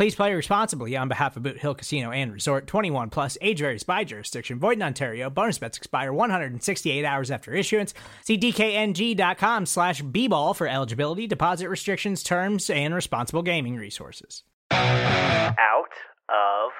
Please 0.00 0.14
play 0.14 0.32
responsibly 0.32 0.96
on 0.96 1.08
behalf 1.08 1.36
of 1.36 1.42
Boot 1.42 1.58
Hill 1.58 1.74
Casino 1.74 2.10
and 2.10 2.32
Resort 2.32 2.66
21 2.66 3.10
plus 3.10 3.36
age 3.42 3.58
varies 3.58 3.82
by 3.82 4.02
jurisdiction. 4.02 4.58
Void 4.58 4.78
in 4.78 4.82
Ontario. 4.82 5.28
Bonus 5.28 5.58
bets 5.58 5.76
expire 5.76 6.10
168 6.10 7.04
hours 7.04 7.30
after 7.30 7.52
issuance. 7.52 7.92
See 8.24 8.38
DKNG.com 8.38 9.66
slash 9.66 10.00
B-ball 10.00 10.54
for 10.54 10.66
eligibility, 10.66 11.26
deposit 11.26 11.68
restrictions, 11.68 12.22
terms, 12.22 12.70
and 12.70 12.94
responsible 12.94 13.42
gaming 13.42 13.76
resources. 13.76 14.42
out 14.72 15.92
of 16.30 16.70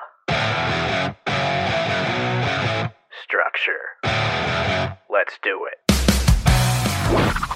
structure. 3.23 3.99
Let's 5.11 5.39
do 5.43 5.67
it. 5.67 5.77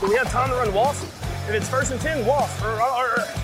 We 0.02 0.14
have 0.16 0.30
time 0.30 0.50
to 0.50 0.56
run 0.56 0.74
wasp. 0.74 1.04
If 1.48 1.54
it's 1.54 1.70
first 1.70 1.90
and 1.90 1.98
10, 2.02 2.26
wasp. 2.26 2.62
Or, 2.62 2.82
or, 2.82 3.18
or 3.18 3.43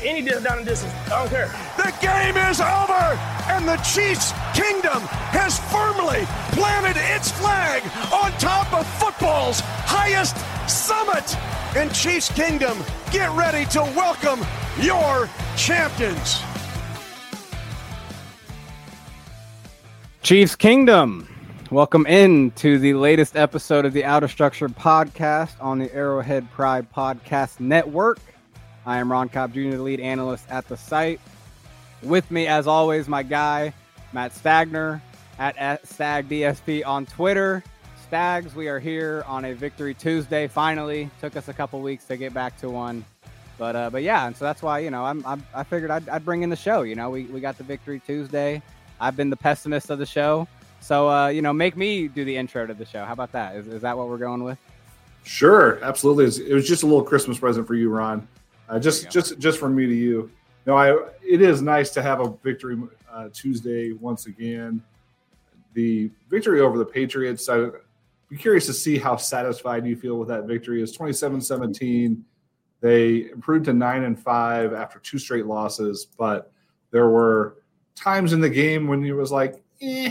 any 0.00 0.22
dis- 0.22 0.42
down 0.42 0.58
and 0.58 0.66
distance. 0.66 0.92
I 1.06 1.20
don't 1.20 1.28
care. 1.28 1.48
The 1.76 1.92
game 2.00 2.36
is 2.36 2.60
over, 2.60 3.18
and 3.48 3.68
the 3.68 3.76
Chiefs' 3.78 4.32
kingdom 4.54 5.00
has 5.32 5.58
firmly 5.70 6.24
planted 6.52 6.98
its 7.14 7.30
flag 7.32 7.82
on 8.12 8.32
top 8.38 8.72
of 8.72 8.86
football's 8.98 9.60
highest 9.60 10.36
summit. 10.68 11.36
And 11.76 11.92
Chiefs' 11.94 12.30
kingdom, 12.32 12.78
get 13.10 13.30
ready 13.36 13.64
to 13.70 13.80
welcome 13.80 14.40
your 14.80 15.28
champions. 15.56 16.42
Chiefs 20.22 20.54
Kingdom. 20.54 21.28
Welcome 21.70 22.06
in 22.06 22.52
to 22.52 22.78
the 22.78 22.94
latest 22.94 23.34
episode 23.34 23.86
of 23.86 23.92
the 23.92 24.04
Out 24.04 24.22
of 24.22 24.30
Structure 24.30 24.68
podcast 24.68 25.54
on 25.58 25.78
the 25.78 25.92
Arrowhead 25.94 26.50
Pride 26.52 26.86
Podcast 26.92 27.60
Network. 27.60 28.18
I 28.84 28.98
am 28.98 29.10
Ron 29.10 29.28
Kopp 29.28 29.52
Jr., 29.52 29.70
the 29.70 29.82
lead 29.82 30.00
analyst 30.00 30.46
at 30.50 30.66
the 30.68 30.76
site. 30.76 31.20
With 32.02 32.30
me, 32.30 32.48
as 32.48 32.66
always, 32.66 33.08
my 33.08 33.22
guy, 33.22 33.72
Matt 34.12 34.32
Stagner 34.32 35.00
at, 35.38 35.82
StagDSP 35.84 36.84
on 36.86 37.06
Twitter. 37.06 37.62
Stags, 38.06 38.54
we 38.54 38.68
are 38.68 38.80
here 38.80 39.24
on 39.26 39.44
a 39.44 39.54
Victory 39.54 39.94
Tuesday. 39.94 40.48
Finally, 40.48 41.08
took 41.20 41.36
us 41.36 41.48
a 41.48 41.52
couple 41.52 41.80
weeks 41.80 42.04
to 42.06 42.16
get 42.16 42.34
back 42.34 42.58
to 42.58 42.68
one, 42.68 43.04
but 43.56 43.74
uh, 43.74 43.88
but 43.88 44.02
yeah, 44.02 44.26
and 44.26 44.36
so 44.36 44.44
that's 44.44 44.60
why 44.60 44.80
you 44.80 44.90
know 44.90 45.02
I'm, 45.02 45.24
I'm 45.24 45.42
I 45.54 45.64
figured 45.64 45.90
I'd, 45.90 46.06
I'd 46.10 46.24
bring 46.24 46.42
in 46.42 46.50
the 46.50 46.56
show. 46.56 46.82
You 46.82 46.94
know, 46.94 47.08
we 47.08 47.24
we 47.24 47.40
got 47.40 47.56
the 47.56 47.64
Victory 47.64 48.02
Tuesday. 48.06 48.60
I've 49.00 49.16
been 49.16 49.30
the 49.30 49.36
pessimist 49.36 49.88
of 49.88 49.98
the 49.98 50.04
show, 50.04 50.46
so 50.80 51.08
uh, 51.08 51.28
you 51.28 51.40
know, 51.40 51.54
make 51.54 51.74
me 51.74 52.06
do 52.06 52.24
the 52.24 52.36
intro 52.36 52.66
to 52.66 52.74
the 52.74 52.84
show. 52.84 53.02
How 53.04 53.14
about 53.14 53.32
that? 53.32 53.56
Is, 53.56 53.66
is 53.66 53.80
that 53.80 53.96
what 53.96 54.08
we're 54.08 54.18
going 54.18 54.44
with? 54.44 54.58
Sure, 55.24 55.82
absolutely. 55.82 56.24
It 56.44 56.52
was 56.52 56.68
just 56.68 56.82
a 56.82 56.86
little 56.86 57.04
Christmas 57.04 57.38
present 57.38 57.66
for 57.66 57.74
you, 57.74 57.88
Ron. 57.88 58.28
Uh, 58.68 58.78
just 58.78 59.10
just 59.10 59.38
just 59.38 59.58
from 59.58 59.74
me 59.74 59.86
to 59.86 59.94
you. 59.94 60.30
No, 60.66 60.76
I. 60.76 60.96
It 61.22 61.40
is 61.40 61.62
nice 61.62 61.90
to 61.90 62.02
have 62.02 62.20
a 62.20 62.34
victory 62.42 62.78
uh, 63.10 63.28
Tuesday 63.32 63.92
once 63.92 64.26
again. 64.26 64.82
The 65.74 66.10
victory 66.28 66.60
over 66.60 66.78
the 66.78 66.84
Patriots. 66.84 67.48
I 67.48 67.70
be 68.28 68.38
curious 68.38 68.64
to 68.66 68.72
see 68.72 68.96
how 68.96 69.16
satisfied 69.16 69.86
you 69.86 69.94
feel 69.94 70.18
with 70.18 70.28
that 70.28 70.44
victory. 70.44 70.82
It's 70.82 70.96
27-17. 70.96 72.22
They 72.80 73.30
improved 73.30 73.66
to 73.66 73.74
nine 73.74 74.04
and 74.04 74.18
five 74.18 74.72
after 74.72 74.98
two 75.00 75.18
straight 75.18 75.44
losses, 75.44 76.06
but 76.16 76.50
there 76.90 77.10
were 77.10 77.58
times 77.94 78.32
in 78.32 78.40
the 78.40 78.48
game 78.48 78.86
when 78.86 79.04
it 79.04 79.12
was 79.12 79.30
like, 79.30 79.62
eh. 79.82 80.10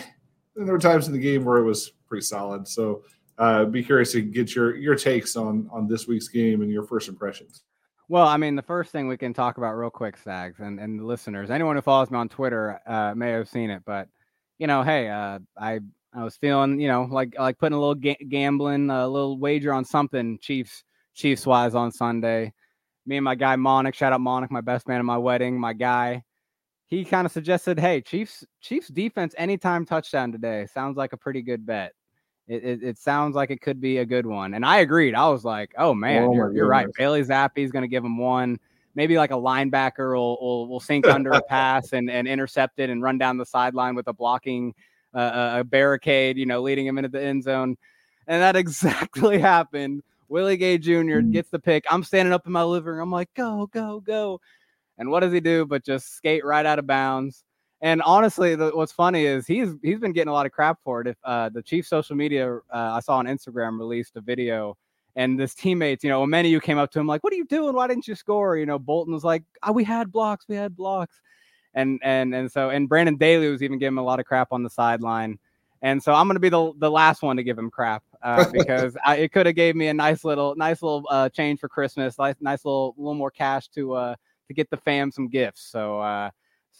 And 0.55 0.67
there 0.67 0.73
were 0.73 0.79
times 0.79 1.07
in 1.07 1.13
the 1.13 1.19
game 1.19 1.43
where 1.43 1.57
it 1.57 1.63
was 1.63 1.93
pretty 2.07 2.23
solid. 2.23 2.67
So 2.67 3.03
uh, 3.39 3.65
be 3.65 3.83
curious 3.83 4.11
to 4.11 4.21
get 4.21 4.53
your 4.53 4.75
your 4.75 4.95
takes 4.95 5.35
on 5.35 5.67
on 5.71 5.87
this 5.87 6.07
week's 6.07 6.27
game 6.27 6.61
and 6.61 6.69
your 6.69 6.83
first 6.83 7.09
impressions. 7.09 7.63
Well, 8.11 8.27
I 8.27 8.35
mean, 8.35 8.57
the 8.57 8.61
first 8.61 8.91
thing 8.91 9.07
we 9.07 9.15
can 9.15 9.33
talk 9.33 9.57
about 9.57 9.75
real 9.75 9.89
quick, 9.89 10.17
Stags, 10.17 10.59
and, 10.59 10.81
and 10.81 10.99
the 10.99 11.05
listeners, 11.05 11.49
anyone 11.49 11.77
who 11.77 11.81
follows 11.81 12.11
me 12.11 12.17
on 12.17 12.27
Twitter 12.27 12.77
uh, 12.85 13.15
may 13.15 13.29
have 13.29 13.47
seen 13.47 13.69
it, 13.69 13.83
but 13.85 14.09
you 14.59 14.67
know, 14.67 14.83
hey, 14.83 15.07
uh, 15.07 15.39
I 15.57 15.79
I 16.13 16.25
was 16.25 16.35
feeling, 16.35 16.81
you 16.81 16.89
know, 16.89 17.07
like 17.09 17.39
like 17.39 17.57
putting 17.57 17.77
a 17.77 17.79
little 17.79 17.95
ga- 17.95 18.17
gambling, 18.27 18.89
a 18.89 19.07
little 19.07 19.39
wager 19.39 19.71
on 19.71 19.85
something 19.85 20.37
Chiefs 20.41 20.83
Chiefs 21.13 21.45
wise 21.45 21.73
on 21.73 21.89
Sunday. 21.89 22.51
Me 23.05 23.15
and 23.15 23.23
my 23.23 23.33
guy 23.33 23.55
Monic, 23.55 23.95
shout 23.95 24.11
out 24.11 24.19
Monic, 24.19 24.51
my 24.51 24.59
best 24.59 24.89
man 24.89 24.99
at 24.99 25.05
my 25.05 25.17
wedding, 25.17 25.57
my 25.57 25.71
guy. 25.71 26.21
He 26.87 27.05
kind 27.05 27.25
of 27.25 27.31
suggested, 27.31 27.79
hey, 27.79 28.01
Chiefs 28.01 28.43
Chiefs 28.59 28.89
defense 28.89 29.33
anytime 29.37 29.85
touchdown 29.85 30.33
today 30.33 30.67
sounds 30.73 30.97
like 30.97 31.13
a 31.13 31.17
pretty 31.17 31.43
good 31.43 31.65
bet. 31.65 31.93
It, 32.47 32.63
it, 32.63 32.83
it 32.83 32.97
sounds 32.97 33.35
like 33.35 33.49
it 33.49 33.61
could 33.61 33.79
be 33.79 33.99
a 33.99 34.05
good 34.05 34.25
one. 34.25 34.53
And 34.53 34.65
I 34.65 34.79
agreed. 34.79 35.15
I 35.15 35.29
was 35.29 35.45
like, 35.45 35.73
oh 35.77 35.93
man, 35.93 36.23
Oh, 36.23 36.33
you're, 36.33 36.53
you're 36.53 36.67
right. 36.67 36.87
Bailey 36.97 37.23
Zappe's 37.23 37.71
going 37.71 37.83
to 37.83 37.87
give 37.87 38.03
him 38.03 38.17
one. 38.17 38.59
Maybe 38.93 39.15
like 39.17 39.31
a 39.31 39.35
linebacker 39.35 40.15
will, 40.15 40.37
will, 40.41 40.67
will 40.67 40.79
sink 40.79 41.07
under 41.07 41.31
a 41.31 41.41
pass 41.49 41.93
and, 41.93 42.09
and 42.09 42.27
intercept 42.27 42.79
it 42.79 42.89
and 42.89 43.01
run 43.01 43.17
down 43.17 43.37
the 43.37 43.45
sideline 43.45 43.95
with 43.95 44.07
a 44.07 44.13
blocking 44.13 44.73
uh, 45.13 45.57
a 45.59 45.63
barricade, 45.63 46.37
you 46.37 46.45
know, 46.45 46.61
leading 46.61 46.85
him 46.85 46.97
into 46.97 47.09
the 47.09 47.21
end 47.21 47.43
zone. 47.43 47.77
And 48.27 48.41
that 48.41 48.55
exactly 48.57 49.39
happened. 49.39 50.03
Willie 50.29 50.57
Gay 50.57 50.77
Jr. 50.77 51.19
gets 51.19 51.49
the 51.49 51.59
pick. 51.59 51.83
I'm 51.91 52.03
standing 52.03 52.33
up 52.33 52.45
in 52.47 52.53
my 52.53 52.63
living 52.63 52.93
room. 52.93 53.01
I'm 53.01 53.11
like, 53.11 53.33
go, 53.33 53.67
go, 53.73 53.99
go. 53.99 54.39
And 54.97 55.09
what 55.09 55.21
does 55.21 55.33
he 55.33 55.41
do 55.41 55.65
but 55.65 55.83
just 55.83 56.15
skate 56.15 56.45
right 56.45 56.65
out 56.65 56.79
of 56.79 56.87
bounds? 56.87 57.43
And 57.81 58.01
honestly, 58.03 58.55
the, 58.55 58.69
what's 58.69 58.91
funny 58.91 59.25
is 59.25 59.47
he's 59.47 59.69
he's 59.81 59.99
been 59.99 60.11
getting 60.11 60.29
a 60.29 60.33
lot 60.33 60.45
of 60.45 60.51
crap 60.51 60.77
for 60.83 61.01
it. 61.01 61.07
If 61.07 61.17
uh, 61.23 61.49
the 61.49 61.63
chief 61.63 61.87
social 61.87 62.15
media, 62.15 62.57
uh, 62.57 62.59
I 62.71 62.99
saw 62.99 63.17
on 63.17 63.25
Instagram 63.25 63.79
released 63.79 64.15
a 64.17 64.21
video, 64.21 64.77
and 65.15 65.39
this 65.39 65.55
teammates, 65.55 66.03
you 66.03 66.09
know, 66.11 66.25
many 66.27 66.49
of 66.49 66.51
you 66.51 66.59
came 66.61 66.77
up 66.77 66.91
to 66.91 66.99
him 66.99 67.07
like, 67.07 67.23
"What 67.23 67.33
are 67.33 67.37
you 67.37 67.45
doing? 67.45 67.73
Why 67.73 67.87
didn't 67.87 68.07
you 68.07 68.13
score?" 68.13 68.55
You 68.55 68.67
know, 68.67 68.77
Bolton 68.77 69.13
was 69.13 69.23
like, 69.23 69.43
oh, 69.63 69.71
"We 69.71 69.83
had 69.83 70.11
blocks, 70.11 70.45
we 70.47 70.55
had 70.55 70.75
blocks," 70.75 71.19
and 71.73 71.99
and 72.03 72.35
and 72.35 72.51
so 72.51 72.69
and 72.69 72.87
Brandon 72.87 73.17
Daly 73.17 73.49
was 73.49 73.63
even 73.63 73.79
giving 73.79 73.93
him 73.93 73.97
a 73.97 74.03
lot 74.03 74.19
of 74.19 74.25
crap 74.27 74.49
on 74.51 74.61
the 74.61 74.69
sideline. 74.69 75.39
And 75.81 76.03
so 76.03 76.13
I'm 76.13 76.27
going 76.27 76.35
to 76.35 76.39
be 76.39 76.49
the 76.49 76.73
the 76.77 76.91
last 76.91 77.23
one 77.23 77.35
to 77.37 77.43
give 77.43 77.57
him 77.57 77.71
crap 77.71 78.03
uh, 78.21 78.45
because 78.53 78.95
I, 79.03 79.17
it 79.17 79.31
could 79.31 79.47
have 79.47 79.55
gave 79.55 79.75
me 79.75 79.87
a 79.87 79.93
nice 79.93 80.23
little 80.23 80.55
nice 80.55 80.83
little 80.83 81.07
uh, 81.09 81.29
change 81.29 81.59
for 81.59 81.67
Christmas, 81.67 82.19
nice 82.19 82.35
nice 82.39 82.63
little 82.63 82.93
little 82.97 83.15
more 83.15 83.31
cash 83.31 83.69
to 83.69 83.93
uh, 83.93 84.15
to 84.47 84.53
get 84.53 84.69
the 84.69 84.77
fam 84.77 85.11
some 85.11 85.27
gifts. 85.27 85.63
So 85.71 85.99
uh, 85.99 86.29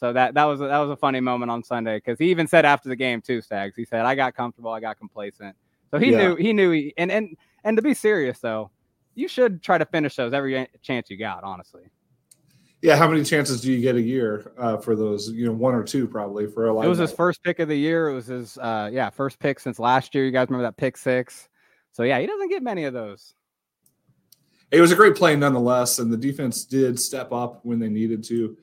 so 0.02 0.12
that 0.12 0.34
that 0.34 0.44
was 0.46 0.60
a, 0.60 0.64
that 0.64 0.78
was 0.80 0.90
a 0.90 0.96
funny 0.96 1.20
moment 1.20 1.48
on 1.48 1.62
Sunday 1.62 1.98
because 1.98 2.18
he 2.18 2.28
even 2.32 2.48
said 2.48 2.64
after 2.64 2.88
the 2.88 2.96
game 2.96 3.22
too, 3.22 3.40
Stags. 3.40 3.76
He 3.76 3.84
said, 3.84 4.04
"I 4.04 4.16
got 4.16 4.34
comfortable, 4.34 4.72
I 4.72 4.80
got 4.80 4.98
complacent." 4.98 5.54
So 5.92 6.00
he 6.00 6.10
Yeah. 6.10 6.18
knew 6.18 6.34
he 6.34 6.52
knew 6.52 6.72
he 6.72 6.92
and 6.96 7.12
and 7.12 7.36
and 7.62 7.76
to 7.76 7.82
be 7.84 7.94
serious 7.94 8.40
though, 8.40 8.72
you 9.14 9.28
should 9.28 9.62
try 9.62 9.78
to 9.78 9.86
finish 9.86 10.16
those 10.16 10.32
every 10.32 10.68
chance 10.82 11.08
you 11.08 11.16
got. 11.16 11.44
Honestly, 11.44 11.82
Yeah, 12.82 12.96
how 12.96 13.08
many 13.08 13.22
chances 13.22 13.60
do 13.60 13.70
you 13.70 13.80
get 13.80 13.94
a 13.94 14.02
year 14.02 14.52
uh, 14.58 14.76
for 14.76 14.96
those? 14.96 15.30
You 15.30 15.46
know, 15.46 15.52
one 15.52 15.72
or 15.72 15.84
two 15.84 16.08
probably 16.08 16.48
for 16.48 16.66
a 16.66 16.80
it 16.80 16.88
was 16.88 16.98
his 16.98 17.12
first 17.12 17.40
pick 17.44 17.60
of 17.60 17.68
the 17.68 17.78
year. 17.78 18.08
It 18.08 18.14
was 18.14 18.26
his 18.26 18.58
uh, 18.58 18.90
yeah 18.92 19.08
first 19.08 19.38
pick 19.38 19.60
since 19.60 19.78
last 19.78 20.16
year. 20.16 20.24
You 20.24 20.32
guys 20.32 20.48
remember 20.48 20.66
that 20.66 20.76
pick 20.76 20.96
six? 20.96 21.48
So 21.92 22.02
yeah, 22.02 22.18
he 22.18 22.26
doesn't 22.26 22.48
get 22.48 22.64
many 22.64 22.86
of 22.86 22.92
those. 22.92 23.34
It 24.72 24.80
was 24.80 24.90
a 24.90 24.96
great 24.96 25.14
play 25.14 25.36
nonetheless, 25.36 26.00
and 26.00 26.12
the 26.12 26.16
defense 26.16 26.64
did 26.64 26.98
step 26.98 27.30
up 27.30 27.60
when 27.62 27.78
they 27.78 27.88
needed 27.88 28.24
to. 28.24 28.56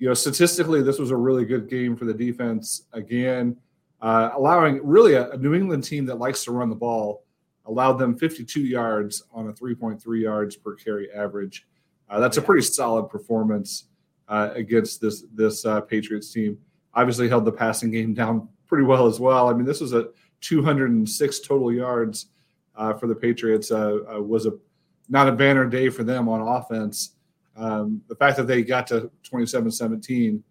You 0.00 0.08
know, 0.08 0.14
statistically, 0.14 0.82
this 0.82 0.98
was 0.98 1.12
a 1.12 1.16
really 1.16 1.44
good 1.44 1.68
game 1.68 1.94
for 1.94 2.06
the 2.06 2.14
defense. 2.14 2.86
Again, 2.92 3.56
uh, 4.00 4.30
allowing 4.34 4.80
really 4.82 5.14
a, 5.14 5.30
a 5.30 5.36
New 5.36 5.54
England 5.54 5.84
team 5.84 6.06
that 6.06 6.18
likes 6.18 6.42
to 6.44 6.52
run 6.52 6.68
the 6.68 6.74
ball 6.74 7.22
allowed 7.66 7.94
them 7.94 8.16
52 8.16 8.60
yards 8.60 9.22
on 9.32 9.48
a 9.48 9.52
3.3 9.52 10.20
yards 10.20 10.56
per 10.56 10.74
carry 10.74 11.10
average. 11.12 11.66
Uh, 12.08 12.18
that's 12.18 12.36
a 12.36 12.42
pretty 12.42 12.62
solid 12.62 13.08
performance 13.08 13.84
uh, 14.28 14.50
against 14.54 15.00
this 15.00 15.24
this 15.34 15.64
uh, 15.64 15.80
Patriots 15.80 16.32
team. 16.32 16.58
Obviously, 16.94 17.28
held 17.28 17.44
the 17.44 17.52
passing 17.52 17.90
game 17.90 18.14
down 18.22 18.48
pretty 18.66 18.84
well 18.84 19.06
as 19.06 19.20
well. 19.20 19.48
I 19.48 19.52
mean, 19.52 19.66
this 19.66 19.80
was 19.80 19.92
a 19.92 20.08
206 20.40 21.40
total 21.40 21.72
yards 21.72 22.26
uh, 22.74 22.94
for 22.94 23.06
the 23.06 23.14
Patriots 23.14 23.70
uh, 23.70 23.98
uh, 24.14 24.20
was 24.20 24.46
a 24.46 24.52
not 25.08 25.28
a 25.28 25.32
banner 25.32 25.66
day 25.66 25.88
for 25.88 26.04
them 26.04 26.28
on 26.28 26.40
offense. 26.40 27.16
Um, 27.56 28.02
the 28.08 28.14
fact 28.14 28.36
that 28.36 28.46
they 28.46 28.62
got 28.62 28.86
to 28.88 29.10
27-17 29.30 30.42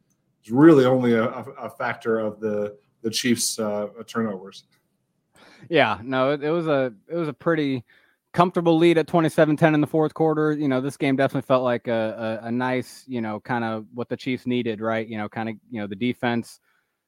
is 0.44 0.51
really 0.51 0.86
only 0.86 1.13
a, 1.13 1.25
a 1.28 1.69
factor 1.69 2.19
of 2.19 2.40
the 2.40 2.78
the 3.01 3.10
Chiefs' 3.10 3.57
uh, 3.60 3.88
turnovers. 4.07 4.66
Yeah, 5.69 6.00
no, 6.04 6.31
it, 6.31 6.44
it, 6.44 6.50
was 6.50 6.68
a 6.68 6.94
it 7.07 7.16
was 7.16 7.28
a 7.28 7.34
pretty 7.34 7.84
comfortable 8.34 8.78
lead 8.78 8.98
at 8.98 9.07
27-10 9.07 9.74
in 9.74 9.81
the 9.81 9.88
fourth 9.88 10.13
quarter. 10.13 10.51
You 10.51 10.68
know, 10.68 10.81
this 10.81 10.98
game 10.98 11.16
definitely 11.16 11.48
felt 11.48 11.63
like 11.63 11.88
a, 11.88 12.40
a, 12.44 12.48
a 12.48 12.51
nice, 12.51 13.04
you 13.07 13.22
know, 13.22 13.40
kind 13.40 13.63
of 13.63 13.86
what 13.94 14.07
the 14.07 14.18
Chiefs 14.18 14.45
needed, 14.45 14.81
right? 14.81 15.07
You 15.07 15.18
know, 15.18 15.28
kind 15.28 15.50
of, 15.50 15.56
you 15.69 15.81
know, 15.81 15.88
the 15.88 15.95
defense, 15.95 16.60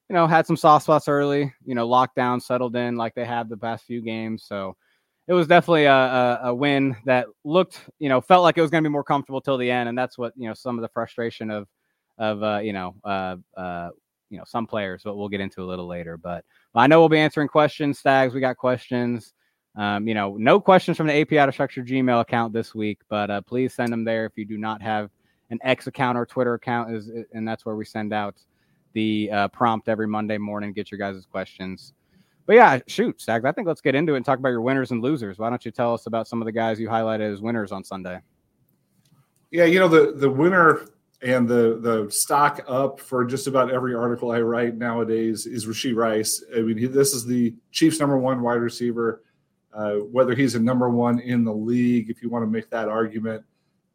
you 0.10 0.16
know, 0.16 0.28
had 0.28 0.48
some 0.48 0.58
soft 0.58 0.86
spots 0.86 1.08
early, 1.08 1.54
you 1.64 1.76
know, 1.76 1.88
lockdown 1.88 2.42
settled 2.42 2.76
in 2.76 2.96
like 2.96 3.14
they 3.14 3.26
have 3.26 3.50
the 3.50 3.58
past 3.58 3.86
few 3.86 4.02
games. 4.02 4.44
So 4.44 4.76
it 5.32 5.34
was 5.34 5.48
definitely 5.48 5.86
a, 5.86 5.94
a, 5.94 6.40
a 6.50 6.54
win 6.54 6.94
that 7.06 7.26
looked, 7.46 7.80
you 8.00 8.10
know, 8.10 8.20
felt 8.20 8.44
like 8.44 8.58
it 8.58 8.62
was 8.62 8.70
going 8.70 8.84
to 8.84 8.90
be 8.90 8.92
more 8.92 9.02
comfortable 9.02 9.40
till 9.40 9.58
the 9.58 9.72
end. 9.72 9.88
And 9.88 9.98
that's 9.98 10.18
what, 10.18 10.34
you 10.36 10.46
know, 10.46 10.54
some 10.54 10.78
of 10.78 10.82
the 10.82 10.90
frustration 10.90 11.50
of, 11.50 11.70
of, 12.18 12.44
uh, 12.44 12.58
you 12.58 12.74
know, 12.74 12.96
uh, 13.06 13.38
uh, 13.56 13.92
you 14.30 14.38
know, 14.38 14.44
some 14.46 14.68
players, 14.68 15.04
but 15.06 15.16
we'll 15.16 15.30
get 15.30 15.40
into 15.40 15.64
a 15.64 15.64
little 15.64 15.88
later. 15.88 16.18
But 16.18 16.44
I 16.76 16.86
know 16.88 17.00
we'll 17.00 17.08
be 17.08 17.18
answering 17.18 17.48
questions, 17.48 17.98
Stags. 17.98 18.34
We 18.34 18.42
got 18.42 18.58
questions. 18.58 19.34
Um, 19.78 20.06
you 20.06 20.14
know, 20.14 20.36
no 20.36 20.60
questions 20.60 20.98
from 20.98 21.08
the 21.08 21.18
AP 21.18 21.32
Out 21.32 21.48
of 21.48 21.56
Structure 21.56 21.82
Gmail 21.82 22.20
account 22.20 22.52
this 22.52 22.76
week, 22.76 23.00
but 23.08 23.32
uh, 23.32 23.40
please 23.40 23.74
send 23.74 23.94
them 23.94 24.04
there 24.04 24.26
if 24.26 24.34
you 24.36 24.44
do 24.44 24.58
not 24.58 24.82
have 24.82 25.12
an 25.50 25.60
X 25.64 25.88
account 25.88 26.18
or 26.18 26.26
Twitter 26.26 26.56
account, 26.56 26.94
is 26.94 27.10
and 27.32 27.48
that's 27.48 27.66
where 27.66 27.78
we 27.78 27.86
send 27.86 28.12
out 28.12 28.36
the 28.92 29.32
uh, 29.32 29.48
prompt 29.48 29.88
every 29.88 30.08
Monday 30.08 30.38
morning. 30.38 30.74
Get 30.74 30.92
your 30.92 30.98
guys' 30.98 31.26
questions. 31.26 31.94
But 32.52 32.56
yeah, 32.56 32.80
shoot, 32.86 33.22
Stags. 33.22 33.46
I 33.46 33.54
think 33.54 33.66
let's 33.66 33.80
get 33.80 33.96
into 33.96 34.14
it 34.14 34.18
and 34.18 34.26
talk 34.26 34.38
about 34.38 34.50
your 34.50 34.60
winners 34.60 34.92
and 34.92 35.02
losers. 35.02 35.40
Why 35.40 35.50
don't 35.50 35.64
you 35.64 35.72
tell 35.72 35.94
us 35.94 36.06
about 36.06 36.28
some 36.28 36.42
of 36.42 36.46
the 36.46 36.52
guys 36.52 36.82
you 36.82 36.90
highlighted 36.90 37.32
as 37.32 37.40
winners 37.40 37.72
on 37.72 37.82
Sunday? 37.86 38.20
Yeah, 39.52 39.64
you 39.64 39.80
know 39.80 39.88
the 39.88 40.12
the 40.12 40.30
winner 40.30 40.90
and 41.22 41.48
the 41.48 41.80
the 41.80 42.12
stock 42.12 42.62
up 42.68 43.00
for 43.00 43.24
just 43.24 43.48
about 43.48 43.72
every 43.72 43.96
article 43.96 44.32
I 44.32 44.42
write 44.42 44.76
nowadays 44.76 45.46
is 45.46 45.66
Rashee 45.66 45.96
Rice. 45.96 46.44
I 46.54 46.60
mean, 46.60 46.78
he, 46.78 46.88
this 46.88 47.14
is 47.14 47.26
the 47.26 47.56
Chiefs' 47.72 48.02
number 48.02 48.18
one 48.18 48.42
wide 48.42 48.56
receiver. 48.56 49.24
Uh, 49.74 50.00
whether 50.12 50.36
he's 50.36 50.56
a 50.56 50.60
number 50.60 50.90
one 50.90 51.20
in 51.20 51.46
the 51.46 51.54
league, 51.54 52.10
if 52.10 52.22
you 52.22 52.28
want 52.28 52.44
to 52.44 52.52
make 52.52 52.70
that 52.72 52.90
argument, 52.90 53.46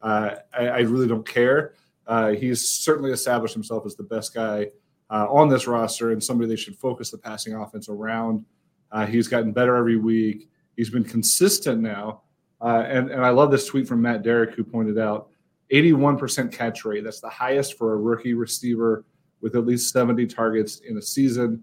uh, 0.00 0.36
I, 0.58 0.68
I, 0.68 0.78
really 0.78 1.06
don't 1.06 1.28
care. 1.28 1.74
Uh, 2.06 2.30
he's 2.30 2.70
certainly 2.70 3.12
established 3.12 3.52
himself 3.52 3.84
as 3.84 3.96
the 3.96 4.02
best 4.02 4.32
guy 4.32 4.68
uh, 5.10 5.26
on 5.30 5.48
this 5.48 5.66
roster 5.66 6.12
and 6.12 6.22
somebody 6.22 6.48
they 6.48 6.56
should 6.56 6.76
focus 6.76 7.10
the 7.10 7.18
passing 7.18 7.54
offense 7.54 7.88
around. 7.88 8.44
Uh, 8.92 9.06
he's 9.06 9.28
gotten 9.28 9.52
better 9.52 9.76
every 9.76 9.96
week. 9.96 10.48
He's 10.76 10.90
been 10.90 11.04
consistent 11.04 11.80
now. 11.80 12.22
Uh, 12.60 12.84
and, 12.86 13.10
and 13.10 13.24
I 13.24 13.30
love 13.30 13.50
this 13.50 13.66
tweet 13.66 13.86
from 13.86 14.02
Matt 14.02 14.22
Derrick, 14.22 14.54
who 14.54 14.64
pointed 14.64 14.98
out 14.98 15.28
81% 15.72 16.52
catch 16.52 16.84
rate. 16.84 17.04
That's 17.04 17.20
the 17.20 17.28
highest 17.28 17.76
for 17.76 17.92
a 17.92 17.96
rookie 17.96 18.34
receiver 18.34 19.04
with 19.40 19.56
at 19.56 19.66
least 19.66 19.92
70 19.92 20.26
targets 20.26 20.80
in 20.80 20.96
a 20.96 21.02
season. 21.02 21.62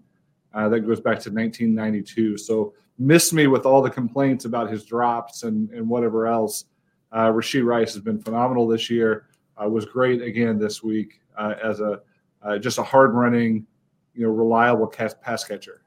Uh, 0.52 0.68
that 0.68 0.80
goes 0.80 1.00
back 1.00 1.18
to 1.20 1.30
1992. 1.30 2.38
So, 2.38 2.74
miss 2.96 3.32
me 3.32 3.48
with 3.48 3.66
all 3.66 3.82
the 3.82 3.90
complaints 3.90 4.44
about 4.44 4.70
his 4.70 4.84
drops 4.84 5.42
and, 5.42 5.68
and 5.70 5.88
whatever 5.88 6.28
else. 6.28 6.66
Uh, 7.10 7.26
Rashee 7.32 7.64
Rice 7.64 7.92
has 7.94 8.02
been 8.04 8.20
phenomenal 8.20 8.68
this 8.68 8.88
year. 8.88 9.26
Uh, 9.60 9.68
was 9.68 9.84
great 9.84 10.22
again 10.22 10.60
this 10.60 10.80
week 10.80 11.20
as 11.36 11.80
a 11.80 12.02
uh, 12.44 12.58
just 12.58 12.78
a 12.78 12.82
hard 12.82 13.14
running, 13.14 13.66
you 14.14 14.24
know, 14.24 14.30
reliable 14.30 14.86
pass 14.86 15.44
catcher. 15.44 15.84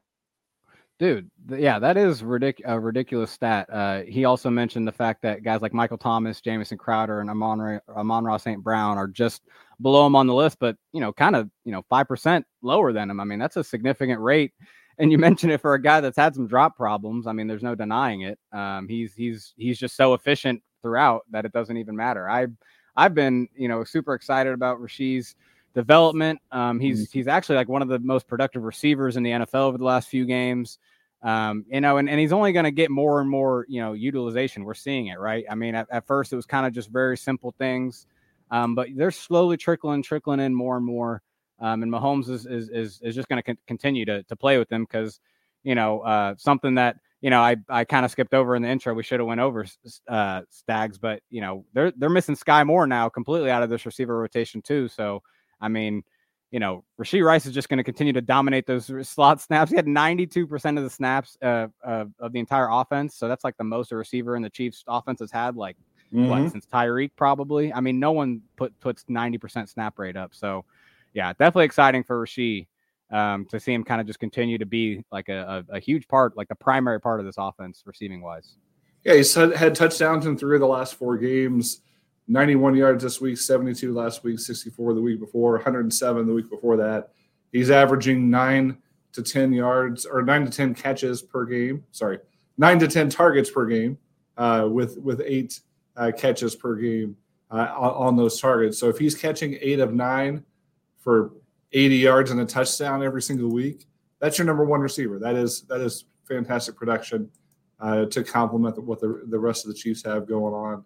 Dude, 1.00 1.30
yeah, 1.50 1.78
that 1.78 1.96
is 1.96 2.24
ridic- 2.24 2.62
a 2.66 2.80
ridiculous 2.80 3.30
stat. 3.30 3.70
Uh, 3.72 4.02
he 4.02 4.26
also 4.26 4.50
mentioned 4.50 4.88
the 4.88 4.92
fact 4.92 5.22
that 5.22 5.44
guys 5.44 5.62
like 5.62 5.74
Michael 5.74 6.00
Thomas, 6.00 6.42
Jamison 6.42 6.78
Crowder, 6.78 7.22
and 7.22 7.30
Amon, 7.30 7.80
Amon-Ra 7.88 8.38
St. 8.38 8.64
Brown 8.64 8.98
are 8.98 9.08
just 9.08 9.44
below 9.80 10.08
him 10.08 10.16
on 10.16 10.26
the 10.26 10.34
list, 10.34 10.58
but 10.60 10.76
you 10.94 11.00
know, 11.00 11.14
kind 11.14 11.36
of 11.36 11.52
you 11.66 11.72
know 11.72 11.84
five 11.88 12.08
percent 12.08 12.48
lower 12.64 12.92
than 12.92 13.12
him. 13.12 13.20
I 13.20 13.26
mean, 13.26 13.38
that's 13.38 13.58
a 13.58 13.64
significant 13.64 14.20
rate. 14.22 14.54
And 14.98 15.12
you 15.12 15.18
mentioned 15.20 15.52
it 15.52 15.62
for 15.62 15.76
a 15.76 15.82
guy 15.82 16.02
that's 16.02 16.18
had 16.18 16.34
some 16.34 16.48
drop 16.48 16.76
problems. 16.76 17.28
I 17.28 17.32
mean, 17.32 17.46
there's 17.46 17.62
no 17.62 17.76
denying 17.76 18.22
it. 18.22 18.40
Um, 18.52 18.88
he's 18.88 19.14
he's 19.14 19.54
he's 19.56 19.78
just 19.78 19.96
so 19.96 20.16
efficient 20.16 20.64
throughout 20.82 21.26
that 21.30 21.46
it 21.46 21.52
doesn't 21.52 21.78
even 21.78 21.96
matter. 21.96 22.28
I 22.28 22.48
I've 22.96 23.14
been 23.14 23.48
you 23.56 23.68
know 23.68 23.84
super 23.84 24.16
excited 24.16 24.54
about 24.54 24.80
Rashee's 24.80 25.36
development. 25.78 26.42
Um, 26.52 26.80
he's 26.80 27.04
mm-hmm. 27.08 27.18
he's 27.20 27.28
actually 27.28 27.58
like 27.58 27.70
one 27.70 27.84
of 27.84 27.88
the 27.88 28.00
most 28.00 28.28
productive 28.28 28.64
receivers 28.64 29.16
in 29.16 29.22
the 29.22 29.30
NFL 29.30 29.68
over 29.68 29.78
the 29.78 29.84
last 29.84 30.10
few 30.10 30.26
games. 30.26 30.80
Um, 31.22 31.66
you 31.70 31.82
know, 31.82 31.98
and, 31.98 32.10
and 32.10 32.20
he's 32.20 32.34
only 32.34 32.52
going 32.52 32.66
to 32.66 32.72
get 32.72 32.90
more 32.90 33.22
and 33.22 33.30
more, 33.30 33.66
you 33.70 33.80
know, 33.80 33.94
utilization. 33.94 34.64
We're 34.64 34.74
seeing 34.74 35.08
it, 35.08 35.20
right? 35.20 35.46
I 35.50 35.54
mean, 35.54 35.76
at, 35.76 35.88
at 35.92 36.08
first 36.08 36.34
it 36.34 36.36
was 36.36 36.48
kind 36.48 36.66
of 36.66 36.74
just 36.74 36.90
very 36.90 37.16
simple 37.16 37.54
things, 37.60 38.08
um, 38.50 38.74
but 38.74 38.88
they're 38.96 39.12
slowly 39.12 39.56
trickling, 39.56 40.02
trickling 40.02 40.40
in 40.40 40.54
more 40.54 40.78
and 40.78 40.86
more. 40.86 41.22
Um, 41.60 41.84
and 41.84 41.92
Mahomes 41.92 42.30
is 42.30 42.46
is 42.48 42.70
is, 42.70 43.00
is 43.04 43.16
just 43.16 43.28
going 43.30 43.38
to 43.38 43.44
con- 43.44 43.58
continue 43.68 44.06
to 44.06 44.24
to 44.24 44.36
play 44.36 44.58
with 44.58 44.70
them 44.70 44.84
because, 44.84 45.20
you 45.64 45.76
know, 45.76 46.00
uh, 46.02 46.34
something 46.38 46.76
that 46.76 46.98
you 47.22 47.30
know 47.30 47.42
I 47.42 47.56
I 47.70 47.84
kind 47.84 48.04
of 48.04 48.12
skipped 48.12 48.34
over 48.34 48.56
in 48.56 48.64
the 48.64 48.70
intro. 48.70 48.96
We 48.96 49.04
should 49.04 49.20
have 49.20 49.28
went 49.28 49.42
over 49.42 49.66
uh, 50.08 50.42
Stags, 50.50 50.98
but 50.98 51.22
you 51.30 51.42
know 51.42 51.66
they're 51.74 51.92
they're 51.92 52.10
missing 52.10 52.36
Sky 52.36 52.64
Moore 52.64 52.88
now 52.88 53.10
completely 53.10 53.52
out 53.52 53.64
of 53.64 53.70
this 53.70 53.86
receiver 53.86 54.18
rotation 54.18 54.62
too. 54.62 54.88
So 54.88 55.22
I 55.60 55.68
mean, 55.68 56.04
you 56.52 56.60
know, 56.60 56.84
Rashee 57.00 57.24
Rice 57.24 57.46
is 57.46 57.54
just 57.54 57.68
going 57.68 57.78
to 57.78 57.84
continue 57.84 58.14
to 58.14 58.22
dominate 58.22 58.66
those 58.66 58.92
slot 59.08 59.42
snaps. 59.42 59.70
He 59.70 59.76
had 59.76 59.86
92% 59.86 60.78
of 60.78 60.84
the 60.84 60.90
snaps 60.90 61.38
uh, 61.42 61.68
uh, 61.86 62.06
of 62.20 62.32
the 62.32 62.40
entire 62.40 62.70
offense. 62.70 63.16
So 63.16 63.28
that's 63.28 63.44
like 63.44 63.58
the 63.58 63.66
most 63.66 63.92
a 63.92 63.98
receiver 63.98 64.36
in 64.36 64.42
the 64.42 64.50
Chiefs 64.50 64.84
offense 64.88 65.20
has 65.20 65.32
had, 65.32 65.58
like 65.58 65.76
mm-hmm. 66.14 66.30
what, 66.30 66.52
since 66.52 66.66
Tyreek 66.66 67.12
probably. 67.18 67.74
I 67.74 67.82
mean, 67.82 68.00
no 68.00 68.14
one 68.14 68.42
put 68.56 68.78
puts 68.80 69.04
90% 69.06 69.70
snap 69.70 70.00
rate 70.00 70.16
up. 70.16 70.34
So 70.34 70.64
yeah, 71.14 71.34
definitely 71.34 71.66
exciting 71.66 72.04
for 72.04 72.26
Rashee 72.26 72.68
um, 73.12 73.46
to 73.46 73.60
see 73.60 73.74
him 73.74 73.84
kind 73.84 74.00
of 74.00 74.08
just 74.08 74.20
continue 74.20 74.58
to 74.58 74.66
be 74.66 75.04
like 75.12 75.30
a, 75.30 75.66
a, 75.70 75.78
a, 75.78 75.80
huge 75.80 76.08
part, 76.08 76.36
like 76.36 76.50
the 76.50 76.56
primary 76.56 77.00
part 77.00 77.20
of 77.20 77.26
this 77.26 77.36
offense 77.38 77.84
receiving 77.86 78.22
wise. 78.22 78.58
Yeah, 79.04 79.14
he's 79.16 79.34
had 79.34 79.76
touchdowns 79.76 80.26
in 80.26 80.38
three 80.38 80.58
of 80.58 80.60
the 80.60 80.68
last 80.68 80.96
four 80.96 81.18
games. 81.18 81.82
91 82.28 82.76
yards 82.76 83.04
this 83.04 83.22
week, 83.22 83.38
72 83.38 83.94
last 83.94 84.24
week, 84.24 84.40
64 84.40 84.94
the 84.94 85.02
week 85.02 85.20
before, 85.20 85.54
107 85.54 86.28
the 86.28 86.34
week 86.34 86.50
before 86.50 86.76
that. 86.78 87.10
He's 87.52 87.72
averaging 87.72 88.30
nine 88.30 88.78
to 89.14 89.24
10 89.24 89.54
yards 89.54 90.06
or 90.06 90.22
nine 90.22 90.46
to 90.46 90.52
10 90.52 90.76
catches 90.76 91.22
per 91.22 91.46
game. 91.46 91.84
Sorry, 91.92 92.20
nine 92.58 92.80
to 92.80 92.88
10 92.88 93.10
targets 93.10 93.50
per 93.50 93.66
game 93.66 93.98
uh, 94.36 94.68
with, 94.70 94.98
with 94.98 95.22
eight 95.26 95.62
uh, 95.96 96.12
catches 96.18 96.56
per 96.56 96.76
game 96.76 97.16
uh, 97.50 97.68
on 97.78 98.18
those 98.18 98.40
targets. 98.40 98.78
So 98.78 98.90
if 98.90 98.98
he's 98.98 99.16
catching 99.16 99.58
eight 99.62 99.80
of 99.80 99.94
nine 99.94 100.44
for 101.00 101.32
80 101.72 101.96
yards 101.96 102.32
and 102.32 102.42
a 102.42 102.46
touchdown 102.46 103.04
every 103.04 103.22
single 103.22 103.50
week, 103.50 103.88
that's 104.20 104.38
your 104.38 104.46
number 104.46 104.66
one 104.66 104.82
receiver. 104.82 105.20
That 105.20 105.36
is 105.36 105.62
that 105.64 105.80
is 105.80 106.06
fantastic 106.28 106.76
production 106.76 107.30
uh, 107.80 108.06
to 108.06 108.24
complement 108.24 108.82
what 108.84 109.00
the, 109.00 109.22
the 109.30 109.40
rest 109.40 109.66
of 109.66 109.72
the 109.72 109.78
Chiefs 109.78 110.04
have 110.04 110.28
going 110.28 110.54
on 110.54 110.84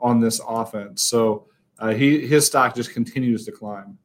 on 0.00 0.20
this 0.20 0.40
offense. 0.46 1.02
So 1.04 1.46
uh, 1.78 1.94
he 1.94 2.26
his 2.26 2.46
stock 2.46 2.74
just 2.74 2.92
continues 2.92 3.44
to 3.46 3.52
climb. 3.52 3.98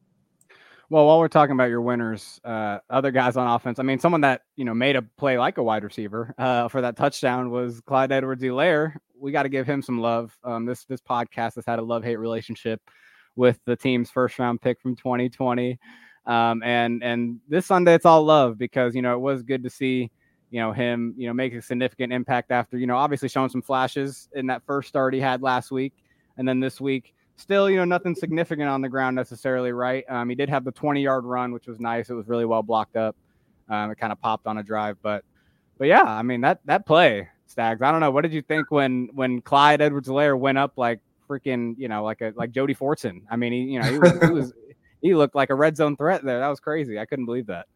Well, 0.90 1.06
while 1.06 1.18
we're 1.18 1.28
talking 1.28 1.54
about 1.54 1.70
your 1.70 1.80
winners, 1.80 2.40
uh, 2.44 2.78
other 2.90 3.10
guys 3.10 3.36
on 3.36 3.48
offense, 3.48 3.78
I 3.78 3.82
mean, 3.82 3.98
someone 3.98 4.20
that 4.20 4.42
you 4.56 4.64
know 4.64 4.74
made 4.74 4.96
a 4.96 5.02
play 5.02 5.38
like 5.38 5.58
a 5.58 5.62
wide 5.62 5.82
receiver 5.82 6.34
uh, 6.38 6.68
for 6.68 6.80
that 6.82 6.96
touchdown 6.96 7.50
was 7.50 7.80
Clyde 7.80 8.12
Edwards-Helaire. 8.12 8.96
We 9.18 9.32
got 9.32 9.44
to 9.44 9.48
give 9.48 9.66
him 9.66 9.82
some 9.82 9.98
love. 9.98 10.36
Um, 10.44 10.66
this 10.66 10.84
this 10.84 11.00
podcast 11.00 11.56
has 11.56 11.64
had 11.66 11.78
a 11.78 11.82
love 11.82 12.04
hate 12.04 12.16
relationship 12.16 12.80
with 13.34 13.58
the 13.64 13.76
team's 13.76 14.10
first 14.10 14.38
round 14.38 14.60
pick 14.60 14.80
from 14.80 14.94
2020, 14.94 15.78
um, 16.26 16.62
and 16.62 17.02
and 17.02 17.40
this 17.48 17.66
Sunday 17.66 17.94
it's 17.94 18.06
all 18.06 18.22
love 18.22 18.58
because 18.58 18.94
you 18.94 19.02
know 19.02 19.14
it 19.14 19.20
was 19.20 19.42
good 19.42 19.64
to 19.64 19.70
see 19.70 20.10
you 20.54 20.60
know 20.60 20.70
him 20.70 21.12
you 21.16 21.26
know 21.26 21.34
make 21.34 21.52
a 21.52 21.60
significant 21.60 22.12
impact 22.12 22.52
after 22.52 22.78
you 22.78 22.86
know 22.86 22.96
obviously 22.96 23.28
showing 23.28 23.48
some 23.48 23.60
flashes 23.60 24.28
in 24.36 24.46
that 24.46 24.62
first 24.64 24.86
start 24.86 25.12
he 25.12 25.18
had 25.18 25.42
last 25.42 25.72
week. 25.72 25.92
And 26.36 26.46
then 26.46 26.60
this 26.60 26.80
week 26.80 27.12
still 27.34 27.68
you 27.68 27.76
know 27.76 27.84
nothing 27.84 28.14
significant 28.14 28.68
on 28.68 28.80
the 28.80 28.88
ground 28.88 29.16
necessarily 29.16 29.72
right? 29.72 30.04
Um, 30.08 30.28
he 30.28 30.36
did 30.36 30.48
have 30.48 30.64
the 30.64 30.70
20 30.70 31.02
yard 31.02 31.24
run 31.24 31.50
which 31.50 31.66
was 31.66 31.80
nice. 31.80 32.08
It 32.08 32.14
was 32.14 32.28
really 32.28 32.44
well 32.44 32.62
blocked 32.62 32.94
up. 32.94 33.16
Um, 33.68 33.90
it 33.90 33.98
kind 33.98 34.12
of 34.12 34.20
popped 34.20 34.46
on 34.46 34.58
a 34.58 34.62
drive 34.62 34.96
but 35.02 35.24
but 35.76 35.88
yeah 35.88 36.04
i 36.04 36.22
mean 36.22 36.42
that 36.42 36.60
that 36.66 36.86
play 36.86 37.28
stags 37.46 37.82
i 37.82 37.90
don't 37.90 37.98
know. 37.98 38.12
What 38.12 38.22
did 38.22 38.32
you 38.32 38.42
think 38.42 38.70
when 38.70 39.08
when 39.12 39.40
clyde 39.40 39.80
edwards-helaire 39.80 40.38
went 40.38 40.56
up 40.56 40.74
like 40.76 41.00
freaking 41.28 41.74
you 41.78 41.88
know 41.88 42.04
like 42.04 42.20
a 42.20 42.32
like 42.36 42.52
jody 42.52 42.76
fortson? 42.76 43.22
I 43.28 43.34
mean 43.34 43.52
he 43.52 43.62
you 43.72 43.80
know 43.80 43.90
he 43.90 43.98
was, 43.98 44.12
he, 44.22 44.30
was 44.30 44.52
he 45.02 45.14
looked 45.16 45.34
like 45.34 45.50
a 45.50 45.56
red 45.56 45.76
zone 45.76 45.96
threat 45.96 46.22
there. 46.22 46.38
That 46.38 46.48
was 46.48 46.60
crazy. 46.60 47.00
I 47.00 47.06
couldn't 47.06 47.26
believe 47.26 47.46
that 47.46 47.66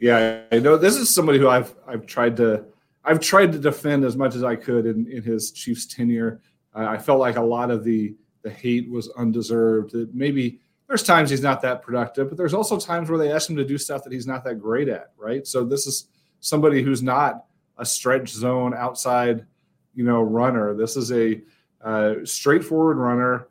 yeah, 0.00 0.42
I 0.50 0.58
know 0.58 0.76
this 0.76 0.96
is 0.96 1.14
somebody 1.14 1.38
who 1.38 1.48
I've 1.48 1.74
I've 1.86 2.06
tried 2.06 2.36
to 2.38 2.64
I've 3.04 3.20
tried 3.20 3.52
to 3.52 3.58
defend 3.58 4.04
as 4.04 4.16
much 4.16 4.34
as 4.34 4.42
I 4.42 4.56
could 4.56 4.86
in, 4.86 5.06
in 5.10 5.22
his 5.22 5.52
Chiefs 5.52 5.86
tenure. 5.86 6.40
Uh, 6.74 6.86
I 6.86 6.98
felt 6.98 7.20
like 7.20 7.36
a 7.36 7.42
lot 7.42 7.70
of 7.70 7.84
the 7.84 8.14
the 8.42 8.50
hate 8.50 8.90
was 8.90 9.10
undeserved. 9.10 9.92
That 9.92 10.14
maybe 10.14 10.60
there's 10.88 11.02
times 11.02 11.30
he's 11.30 11.42
not 11.42 11.60
that 11.62 11.82
productive, 11.82 12.28
but 12.28 12.38
there's 12.38 12.54
also 12.54 12.78
times 12.78 13.10
where 13.10 13.18
they 13.18 13.30
ask 13.30 13.48
him 13.48 13.56
to 13.56 13.64
do 13.64 13.76
stuff 13.76 14.02
that 14.04 14.12
he's 14.12 14.26
not 14.26 14.42
that 14.44 14.56
great 14.56 14.88
at, 14.88 15.12
right? 15.18 15.46
So 15.46 15.64
this 15.64 15.86
is 15.86 16.08
somebody 16.40 16.82
who's 16.82 17.02
not 17.02 17.44
a 17.76 17.84
stretch 17.84 18.30
zone 18.30 18.74
outside, 18.74 19.46
you 19.94 20.04
know, 20.04 20.22
runner. 20.22 20.74
This 20.74 20.96
is 20.96 21.12
a 21.12 21.42
uh, 21.82 22.14
straightforward 22.24 22.96
runner 22.96 23.48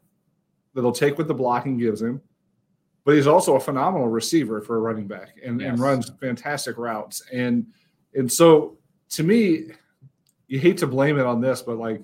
that'll 0.74 0.92
take 0.92 1.18
what 1.18 1.28
the 1.28 1.34
blocking 1.34 1.78
gives 1.78 2.02
him. 2.02 2.22
But 3.06 3.16
he's 3.16 3.28
also 3.28 3.56
a 3.56 3.60
phenomenal 3.60 4.08
receiver 4.08 4.62
for 4.62 4.76
a 4.78 4.80
running 4.80 5.08
back 5.08 5.36
and, 5.44 5.60
Yes. 5.62 5.70
and 5.72 5.80
runs 5.80 6.10
fantastic 6.20 6.78
routes. 6.78 7.22
And 7.34 7.66
and 8.14 8.32
so 8.32 8.78
to 9.12 9.24
me, 9.24 9.68
you 10.48 10.60
hate 10.60 10.78
to 10.80 10.88
blame 10.88 11.18
it 11.20 11.26
on 11.26 11.42
this, 11.42 11.62
but 11.62 11.78
like 11.78 12.02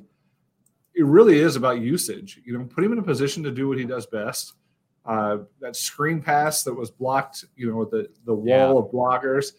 it 0.96 1.06
really 1.06 1.40
is 1.40 1.56
about 1.56 1.80
usage. 1.82 2.40
You 2.46 2.58
know, 2.58 2.64
put 2.66 2.84
him 2.84 2.94
in 2.94 3.00
a 3.00 3.04
position 3.04 3.44
to 3.44 3.52
do 3.52 3.68
what 3.68 3.78
he 3.78 3.84
does 3.86 4.06
best. 4.06 4.54
Uh, 5.06 5.40
that 5.60 5.76
screen 5.76 6.22
pass 6.22 6.64
that 6.64 6.74
was 6.74 6.90
blocked, 6.90 7.46
you 7.56 7.70
know, 7.70 7.78
with 7.78 7.92
the 7.92 8.08
the 8.26 8.34
wall 8.34 8.46
Yeah. 8.48 8.80
of 8.80 8.92
blockers. 8.92 9.52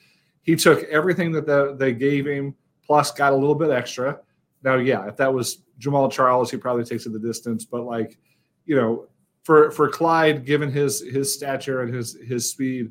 He 0.43 0.57
took 0.57 0.83
everything 0.85 1.33
that 1.33 1.47
the, 1.47 1.75
they 1.77 1.93
gave 1.93 2.25
him, 2.27 2.55
plus 2.85 3.11
got 3.13 3.33
a 3.33 3.37
little 3.37 3.55
bit 3.55 3.71
extra. 3.71 4.21
Now, 4.63 4.77
yeah, 4.77 5.07
if 5.09 5.17
that 5.17 5.33
was 5.33 5.63
Jamaal 5.79 6.11
Charles, 6.11 6.51
he 6.51 6.57
probably 6.57 6.85
takes 6.85 7.05
it 7.07 7.13
the 7.13 7.19
distance. 7.19 7.65
But 7.65 7.83
like, 7.85 8.17
you 8.65 8.77
know, 8.77 9.07
for 9.47 9.71
for 9.71 9.89
Clyde, 9.89 10.45
given 10.45 10.73
his 10.73 11.01
his 11.03 11.33
stature 11.33 11.83
and 11.83 11.95
his 11.95 12.19
his 12.27 12.51
speed, 12.51 12.91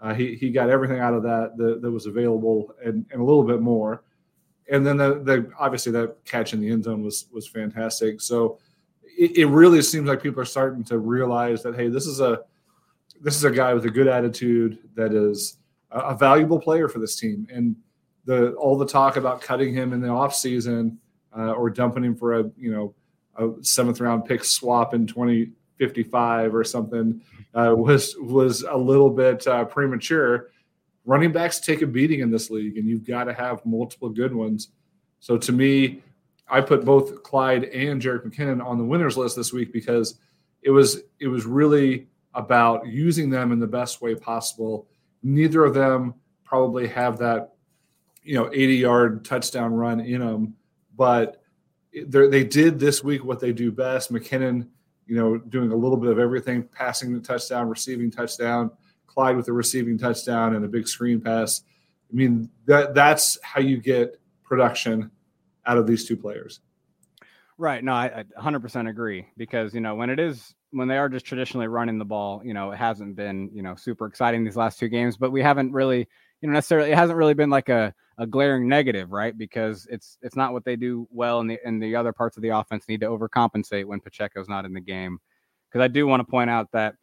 uh, 0.00 0.14
he 0.14 0.36
he 0.36 0.50
got 0.52 0.70
everything 0.70 1.00
out 1.00 1.14
of 1.14 1.24
that 1.24 1.56
that, 1.56 1.82
that 1.82 1.90
was 1.90 2.06
available 2.06 2.72
and, 2.84 3.04
and 3.10 3.20
a 3.20 3.24
little 3.24 3.42
bit 3.42 3.60
more. 3.60 4.04
And 4.70 4.86
then 4.86 4.98
the, 4.98 5.14
the 5.24 5.50
obviously 5.58 5.90
that 5.92 6.24
catch 6.24 6.54
in 6.54 6.60
the 6.60 6.70
end 6.70 6.84
zone 6.84 7.02
was 7.02 7.26
was 7.32 7.48
fantastic. 7.48 8.20
So 8.20 8.60
it, 9.18 9.36
it 9.36 9.46
really 9.46 9.82
seems 9.82 10.06
like 10.06 10.22
people 10.22 10.40
are 10.40 10.44
starting 10.44 10.84
to 10.84 10.98
realize 10.98 11.64
that 11.64 11.74
hey, 11.74 11.88
this 11.88 12.06
is 12.06 12.20
a 12.20 12.42
this 13.20 13.34
is 13.34 13.42
a 13.42 13.50
guy 13.50 13.74
with 13.74 13.84
a 13.84 13.90
good 13.90 14.06
attitude 14.06 14.78
that 14.94 15.12
is 15.12 15.58
a, 15.90 15.98
a 15.98 16.16
valuable 16.16 16.60
player 16.60 16.88
for 16.88 17.00
this 17.00 17.16
team. 17.16 17.48
And 17.52 17.74
the 18.26 18.52
all 18.52 18.78
the 18.78 18.86
talk 18.86 19.16
about 19.16 19.40
cutting 19.40 19.74
him 19.74 19.92
in 19.92 20.00
the 20.00 20.06
offseason 20.06 20.98
uh, 21.36 21.50
or 21.50 21.68
dumping 21.68 22.04
him 22.04 22.14
for 22.14 22.38
a 22.38 22.44
you 22.56 22.70
know 22.70 22.94
a 23.34 23.64
seventh 23.64 24.00
round 24.00 24.24
pick 24.24 24.44
swap 24.44 24.94
in 24.94 25.04
2055 25.78 26.54
or 26.54 26.64
something 26.64 27.20
uh, 27.54 27.74
was 27.76 28.16
was 28.20 28.62
a 28.62 28.76
little 28.76 29.10
bit 29.10 29.46
uh, 29.46 29.64
premature. 29.64 30.50
Running 31.04 31.32
backs 31.32 31.60
take 31.60 31.82
a 31.82 31.86
beating 31.86 32.20
in 32.20 32.30
this 32.30 32.50
league, 32.50 32.78
and 32.78 32.88
you've 32.88 33.06
got 33.06 33.24
to 33.24 33.34
have 33.34 33.64
multiple 33.64 34.08
good 34.08 34.34
ones. 34.34 34.70
So 35.20 35.38
to 35.38 35.52
me, 35.52 36.02
I 36.48 36.60
put 36.60 36.84
both 36.84 37.22
Clyde 37.22 37.64
and 37.64 38.00
Jerick 38.00 38.24
McKinnon 38.24 38.64
on 38.64 38.78
the 38.78 38.84
winners 38.84 39.16
list 39.16 39.36
this 39.36 39.52
week 39.52 39.72
because 39.72 40.18
it 40.62 40.70
was 40.70 41.02
it 41.20 41.28
was 41.28 41.46
really 41.46 42.08
about 42.34 42.86
using 42.86 43.30
them 43.30 43.52
in 43.52 43.58
the 43.58 43.66
best 43.66 44.02
way 44.02 44.14
possible. 44.14 44.88
Neither 45.22 45.64
of 45.64 45.74
them 45.74 46.14
probably 46.44 46.86
have 46.88 47.18
that 47.18 47.54
you 48.22 48.34
know 48.34 48.50
80 48.52 48.74
yard 48.76 49.24
touchdown 49.24 49.72
run 49.72 50.00
in 50.00 50.20
them, 50.20 50.54
but 50.96 51.42
they 51.92 52.44
did 52.44 52.78
this 52.78 53.02
week 53.02 53.24
what 53.24 53.40
they 53.40 53.52
do 53.52 53.72
best. 53.72 54.12
McKinnon, 54.12 54.68
you 55.06 55.16
know, 55.16 55.38
doing 55.38 55.72
a 55.72 55.76
little 55.76 55.96
bit 55.96 56.10
of 56.10 56.18
everything, 56.18 56.62
passing 56.64 57.12
the 57.12 57.20
touchdown, 57.20 57.68
receiving 57.68 58.10
touchdown. 58.10 58.70
Clyde 59.06 59.36
with 59.36 59.48
a 59.48 59.52
receiving 59.52 59.96
touchdown 59.96 60.54
and 60.54 60.64
a 60.64 60.68
big 60.68 60.86
screen 60.86 61.20
pass. 61.22 61.62
I 62.12 62.14
mean, 62.14 62.50
that 62.66 62.94
that's 62.94 63.38
how 63.42 63.60
you 63.60 63.78
get 63.78 64.20
production 64.44 65.10
out 65.64 65.78
of 65.78 65.86
these 65.86 66.06
two 66.06 66.16
players. 66.16 66.60
Right. 67.58 67.82
No, 67.82 67.92
I, 67.92 68.24
I 68.36 68.40
100% 68.40 68.88
agree 68.88 69.26
because, 69.36 69.74
you 69.74 69.80
know, 69.80 69.94
when 69.94 70.10
it 70.10 70.20
is, 70.20 70.54
when 70.70 70.88
they 70.88 70.98
are 70.98 71.08
just 71.08 71.24
traditionally 71.24 71.68
running 71.68 71.98
the 71.98 72.04
ball, 72.04 72.42
you 72.44 72.52
know, 72.52 72.72
it 72.72 72.76
hasn't 72.76 73.16
been, 73.16 73.48
you 73.52 73.62
know, 73.62 73.74
super 73.74 74.06
exciting 74.06 74.44
these 74.44 74.56
last 74.56 74.78
two 74.78 74.88
games, 74.88 75.16
but 75.16 75.32
we 75.32 75.40
haven't 75.40 75.72
really, 75.72 76.06
you 76.40 76.48
know, 76.48 76.54
necessarily, 76.54 76.90
it 76.90 76.96
hasn't 76.96 77.18
really 77.18 77.34
been 77.34 77.50
like 77.50 77.68
a, 77.68 77.94
a 78.18 78.26
glaring 78.26 78.68
negative, 78.68 79.10
right? 79.10 79.36
Because 79.36 79.86
it's, 79.90 80.18
it's 80.22 80.36
not 80.36 80.52
what 80.52 80.64
they 80.64 80.76
do 80.76 81.06
well 81.10 81.40
and 81.40 81.50
the, 81.50 81.58
and 81.64 81.82
the 81.82 81.96
other 81.96 82.12
parts 82.12 82.36
of 82.36 82.42
the 82.42 82.50
offense 82.50 82.84
need 82.88 83.00
to 83.00 83.06
overcompensate 83.06 83.84
when 83.84 84.00
Pacheco's 84.00 84.48
not 84.48 84.64
in 84.64 84.72
the 84.72 84.80
game. 84.80 85.18
Because 85.68 85.84
I 85.84 85.88
do 85.88 86.06
want 86.06 86.20
to 86.20 86.30
point 86.30 86.50
out 86.50 86.70
that 86.72 86.94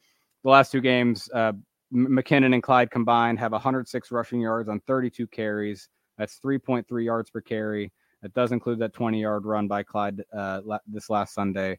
the 0.44 0.50
last 0.50 0.72
two 0.72 0.82
games, 0.82 1.30
uh, 1.34 1.54
McKinnon 1.94 2.54
and 2.54 2.64
Clyde 2.64 2.90
combined 2.90 3.40
have 3.40 3.52
106 3.52 4.12
rushing 4.12 4.42
yards 4.42 4.70
on 4.70 4.80
32 4.88 5.28
carries. 5.28 5.90
That's 6.18 6.40
3.3 6.40 7.06
yards 7.06 7.30
per 7.30 7.42
carry. 7.42 7.92
That 8.22 8.34
does 8.34 8.52
include 8.52 8.80
that 8.80 8.94
20 8.94 9.22
yard 9.22 9.46
run 9.46 9.68
by 9.68 9.84
Clyde 9.84 10.24
uh, 10.36 10.62
la- 10.64 10.80
this 10.88 11.10
last 11.10 11.34
Sunday. 11.34 11.78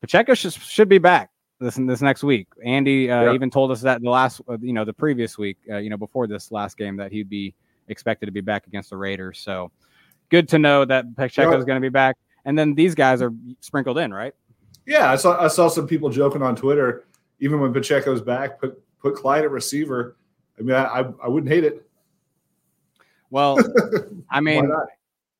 Pacheco 0.00 0.34
should, 0.34 0.52
should 0.52 0.88
be 0.88 0.98
back 0.98 1.30
this 1.60 1.76
this 1.76 2.02
next 2.02 2.22
week. 2.22 2.48
Andy 2.64 3.10
uh, 3.10 3.24
Yeah. 3.24 3.32
even 3.32 3.50
told 3.50 3.70
us 3.70 3.80
that 3.82 4.02
the 4.02 4.10
last, 4.10 4.40
uh, 4.48 4.58
you 4.60 4.72
know, 4.72 4.84
the 4.84 4.92
previous 4.92 5.38
week, 5.38 5.58
uh, 5.70 5.76
you 5.78 5.90
know, 5.90 5.96
before 5.96 6.26
this 6.26 6.50
last 6.52 6.76
game, 6.76 6.96
that 6.96 7.12
he'd 7.12 7.28
be 7.28 7.54
expected 7.88 8.26
to 8.26 8.32
be 8.32 8.40
back 8.40 8.66
against 8.66 8.90
the 8.90 8.96
Raiders. 8.96 9.38
So 9.38 9.70
good 10.30 10.48
to 10.48 10.58
know 10.58 10.84
that 10.84 11.14
Pacheco 11.16 11.56
is 11.56 11.62
Yeah. 11.62 11.66
going 11.66 11.76
to 11.76 11.84
be 11.84 11.90
back. 11.90 12.16
And 12.44 12.58
then 12.58 12.74
these 12.74 12.94
guys 12.94 13.22
are 13.22 13.32
sprinkled 13.60 13.98
in, 13.98 14.12
right? 14.12 14.34
Yeah, 14.86 15.10
I 15.10 15.16
saw 15.16 15.42
I 15.42 15.48
saw 15.48 15.68
some 15.68 15.86
people 15.86 16.10
joking 16.10 16.42
on 16.42 16.54
Twitter. 16.56 17.04
Even 17.40 17.58
when 17.60 17.72
Pacheco's 17.72 18.20
back, 18.20 18.60
put 18.60 18.82
put 18.98 19.14
Clyde 19.14 19.44
at 19.44 19.50
receiver. 19.50 20.16
I 20.58 20.62
mean, 20.62 20.76
I 20.76 20.84
I, 20.84 21.04
I 21.24 21.28
wouldn't 21.28 21.50
hate 21.50 21.64
it. 21.64 21.88
Well, 23.30 23.58
I 24.30 24.40
mean. 24.40 24.70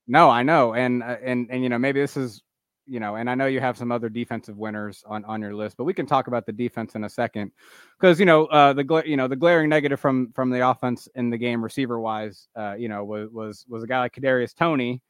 No, 0.07 0.29
I 0.29 0.43
know, 0.43 0.75
and 0.75 1.03
uh, 1.03 1.17
and 1.23 1.47
and 1.51 1.63
you 1.63 1.71
know 1.71 1.79
maybe 1.79 1.99
this 1.99 2.17
is 2.17 2.43
you 2.87 3.01
know, 3.01 3.17
and 3.17 3.31
I 3.31 3.35
know 3.35 3.47
you 3.47 3.61
have 3.61 3.77
some 3.77 3.91
other 3.91 4.09
defensive 4.09 4.57
winners 4.57 5.03
on 5.07 5.25
on 5.25 5.41
your 5.41 5.55
list, 5.55 5.77
but 5.77 5.85
we 5.85 5.95
can 5.95 6.07
talk 6.07 6.27
about 6.27 6.47
the 6.47 6.53
defense 6.53 6.95
in 6.95 7.05
a 7.05 7.09
second 7.09 7.51
because 7.99 8.21
you 8.21 8.27
know 8.27 8.47
uh, 8.47 8.73
the 8.73 8.85
gla- 8.85 9.07
you 9.07 9.17
know 9.17 9.29
the 9.29 9.37
glaring 9.37 9.69
negative 9.69 10.01
from 10.01 10.33
from 10.33 10.51
the 10.51 10.69
offense 10.69 11.09
in 11.15 11.31
the 11.31 11.39
game 11.39 11.63
receiver 11.63 12.01
wise, 12.01 12.49
uh, 12.57 12.75
you 12.75 12.89
know, 12.89 13.05
was 13.05 13.31
was 13.31 13.65
was 13.69 13.83
a 13.83 13.87
guy 13.87 14.01
like 14.01 14.15
Kadarius 14.15 14.55
Toney, 14.55 15.03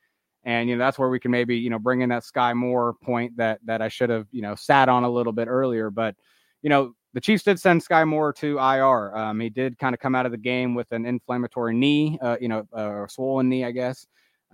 and 0.45 0.69
you 0.69 0.77
know 0.77 0.85
that's 0.85 0.99
where 0.99 1.09
we 1.09 1.21
can 1.21 1.31
maybe 1.31 1.57
you 1.57 1.71
know 1.71 1.79
bring 1.79 2.03
in 2.03 2.09
that 2.11 2.25
Sky 2.25 2.53
Moore 2.55 2.95
point 3.03 3.37
that 3.37 3.61
that 3.65 3.83
I 3.83 3.89
should 3.89 4.11
have 4.11 4.27
you 4.31 4.43
know 4.43 4.55
sat 4.55 4.89
on 4.89 5.05
a 5.05 5.11
little 5.11 5.33
bit 5.33 5.49
earlier, 5.49 5.91
but 5.91 6.15
you 6.63 6.71
know 6.71 6.95
the 7.15 7.21
Chiefs 7.21 7.45
did 7.45 7.61
send 7.61 7.83
Sky 7.83 8.05
Moore 8.05 8.33
to 8.35 8.59
IR. 8.59 9.17
Um, 9.17 9.41
he 9.41 9.49
did 9.49 9.79
kind 9.79 9.95
of 9.95 10.01
come 10.01 10.17
out 10.17 10.27
of 10.27 10.33
the 10.33 10.39
game 10.39 10.75
with 10.75 10.91
an 10.91 11.07
inflammatory 11.07 11.73
knee, 11.73 12.19
uh, 12.21 12.37
you 12.41 12.49
know, 12.49 12.67
uh, 12.73 13.07
swollen 13.07 13.49
knee, 13.49 13.65
I 13.65 13.71
guess. 13.71 14.05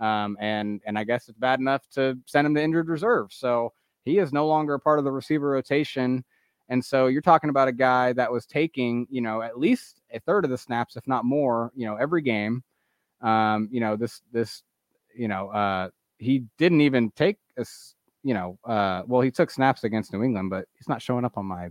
Um, 0.01 0.35
and 0.41 0.81
and 0.85 0.97
I 0.97 1.03
guess 1.03 1.29
it's 1.29 1.37
bad 1.37 1.59
enough 1.59 1.87
to 1.93 2.17
send 2.25 2.45
him 2.47 2.55
to 2.55 2.61
injured 2.61 2.89
reserve. 2.89 3.31
So 3.31 3.71
he 4.03 4.17
is 4.17 4.33
no 4.33 4.47
longer 4.47 4.73
a 4.73 4.79
part 4.79 4.99
of 4.99 5.05
the 5.05 5.11
receiver 5.11 5.49
rotation. 5.49 6.25
And 6.69 6.83
so 6.83 7.07
you're 7.07 7.21
talking 7.21 7.49
about 7.49 7.67
a 7.67 7.73
guy 7.73 8.13
that 8.13 8.31
was 8.31 8.45
taking, 8.45 9.05
you 9.11 9.21
know, 9.21 9.41
at 9.41 9.59
least 9.59 10.01
a 10.11 10.19
third 10.19 10.43
of 10.43 10.51
the 10.51 10.57
snaps, 10.57 10.95
if 10.95 11.07
not 11.07 11.23
more, 11.23 11.71
you 11.75 11.85
know, 11.85 11.95
every 11.95 12.21
game. 12.21 12.63
Um, 13.21 13.69
you 13.71 13.79
know, 13.79 13.95
this 13.95 14.21
this, 14.31 14.63
you 15.15 15.27
know, 15.27 15.49
uh, 15.49 15.89
he 16.17 16.45
didn't 16.57 16.81
even 16.81 17.11
take 17.11 17.37
a, 17.57 17.65
you 18.23 18.33
know, 18.33 18.57
uh, 18.65 19.03
well, 19.05 19.21
he 19.21 19.29
took 19.29 19.51
snaps 19.51 19.83
against 19.83 20.13
New 20.13 20.23
England, 20.23 20.49
but 20.49 20.67
he's 20.73 20.89
not 20.89 21.01
showing 21.01 21.25
up 21.25 21.37
on 21.37 21.45
my 21.45 21.69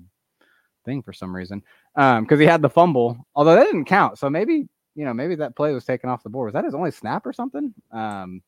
thing 0.85 1.03
for 1.03 1.13
some 1.13 1.35
reason. 1.35 1.63
Um, 1.97 2.25
because 2.25 2.39
he 2.39 2.47
had 2.47 2.63
the 2.63 2.71
fumble, 2.71 3.27
although 3.35 3.57
that 3.57 3.65
didn't 3.65 3.87
count. 3.87 4.19
So 4.19 4.31
maybe 4.31 4.69
you 4.95 5.05
know, 5.05 5.15
maybe 5.15 5.35
that 5.37 5.57
play 5.57 5.73
was 5.73 5.85
taken 5.85 6.11
off 6.11 6.23
the 6.23 6.31
board. 6.31 6.47
Was 6.47 6.55
that 6.55 6.65
his 6.65 6.75
only 6.75 6.91
snap 6.91 7.27
or 7.27 7.33
something? 7.33 7.73
Um, 7.93 8.43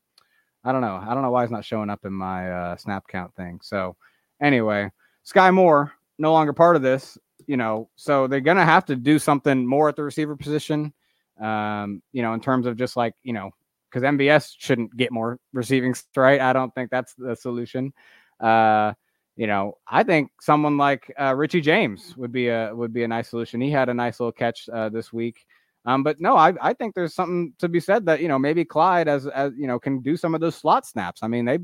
I 0.65 0.73
don't 0.73 0.81
know. 0.81 0.97
I 0.97 1.15
don't 1.15 1.23
know 1.23 1.31
why 1.31 1.43
he's 1.43 1.51
not 1.51 1.65
showing 1.65 1.91
up 1.91 2.05
in 2.05 2.13
my 2.13 2.51
uh, 2.51 2.77
snap 2.77 3.05
count 3.09 3.35
thing. 3.35 3.61
So, 3.63 3.97
anyway, 4.41 4.91
Sky 5.25 5.51
Moore 5.51 5.93
no 6.19 6.33
longer 6.33 6.53
part 6.53 6.77
of 6.77 6.83
this. 6.83 7.19
You 7.47 7.57
know, 7.57 7.89
so 7.97 8.29
they're 8.29 8.41
gonna 8.41 8.65
have 8.65 8.85
to 8.87 8.97
do 8.97 9.19
something 9.19 9.67
more 9.67 9.89
at 9.89 9.97
the 9.97 10.05
receiver 10.05 10.37
position. 10.37 10.93
Um, 11.41 12.03
you 12.13 12.23
know, 12.23 12.35
in 12.35 12.41
terms 12.41 12.67
of 12.67 12.77
just 12.77 12.97
like 12.97 13.15
you 13.25 13.33
know, 13.33 13.51
because 13.91 14.05
MVS 14.05 14.55
shouldn't 14.59 14.97
get 14.97 15.11
more 15.11 15.39
receiving 15.53 15.95
right. 16.17 16.41
I 16.41 16.53
don't 16.53 16.73
think 16.75 16.91
that's 16.91 17.15
the 17.15 17.35
solution. 17.35 17.93
Uh, 18.39 18.93
you 19.37 19.47
know, 19.47 19.79
I 19.89 20.03
think 20.03 20.31
someone 20.41 20.77
like 20.77 21.13
uh, 21.19 21.35
Richie 21.35 21.61
James 21.61 22.17
would 22.17 22.33
be 22.33 22.49
a 22.49 22.75
would 22.75 22.93
be 22.93 23.03
a 23.03 23.09
nice 23.09 23.29
solution. 23.29 23.61
He 23.61 23.71
had 23.71 23.89
a 23.89 23.95
nice 23.95 24.21
little 24.21 24.33
catch 24.33 24.69
uh, 24.69 24.89
this 24.89 25.13
week. 25.13 25.47
Um, 25.85 26.03
but 26.03 26.21
no, 26.21 26.37
I, 26.37 26.55
I 26.61 26.73
think 26.75 26.95
there's 26.95 27.15
something 27.15 27.55
to 27.59 27.69
be 27.69 27.81
said 27.81 28.07
that 28.07 28.21
you 28.21 28.29
know 28.29 28.39
maybe 28.39 28.65
Clyde 28.65 29.09
as 29.09 29.27
as 29.27 29.53
you 29.57 29.67
know 29.67 29.79
can 29.79 30.01
do 30.01 30.17
some 30.17 30.35
of 30.35 30.41
those 30.41 30.55
slot 30.55 30.87
snaps. 30.87 31.23
I 31.23 31.29
mean 31.29 31.45
they 31.45 31.59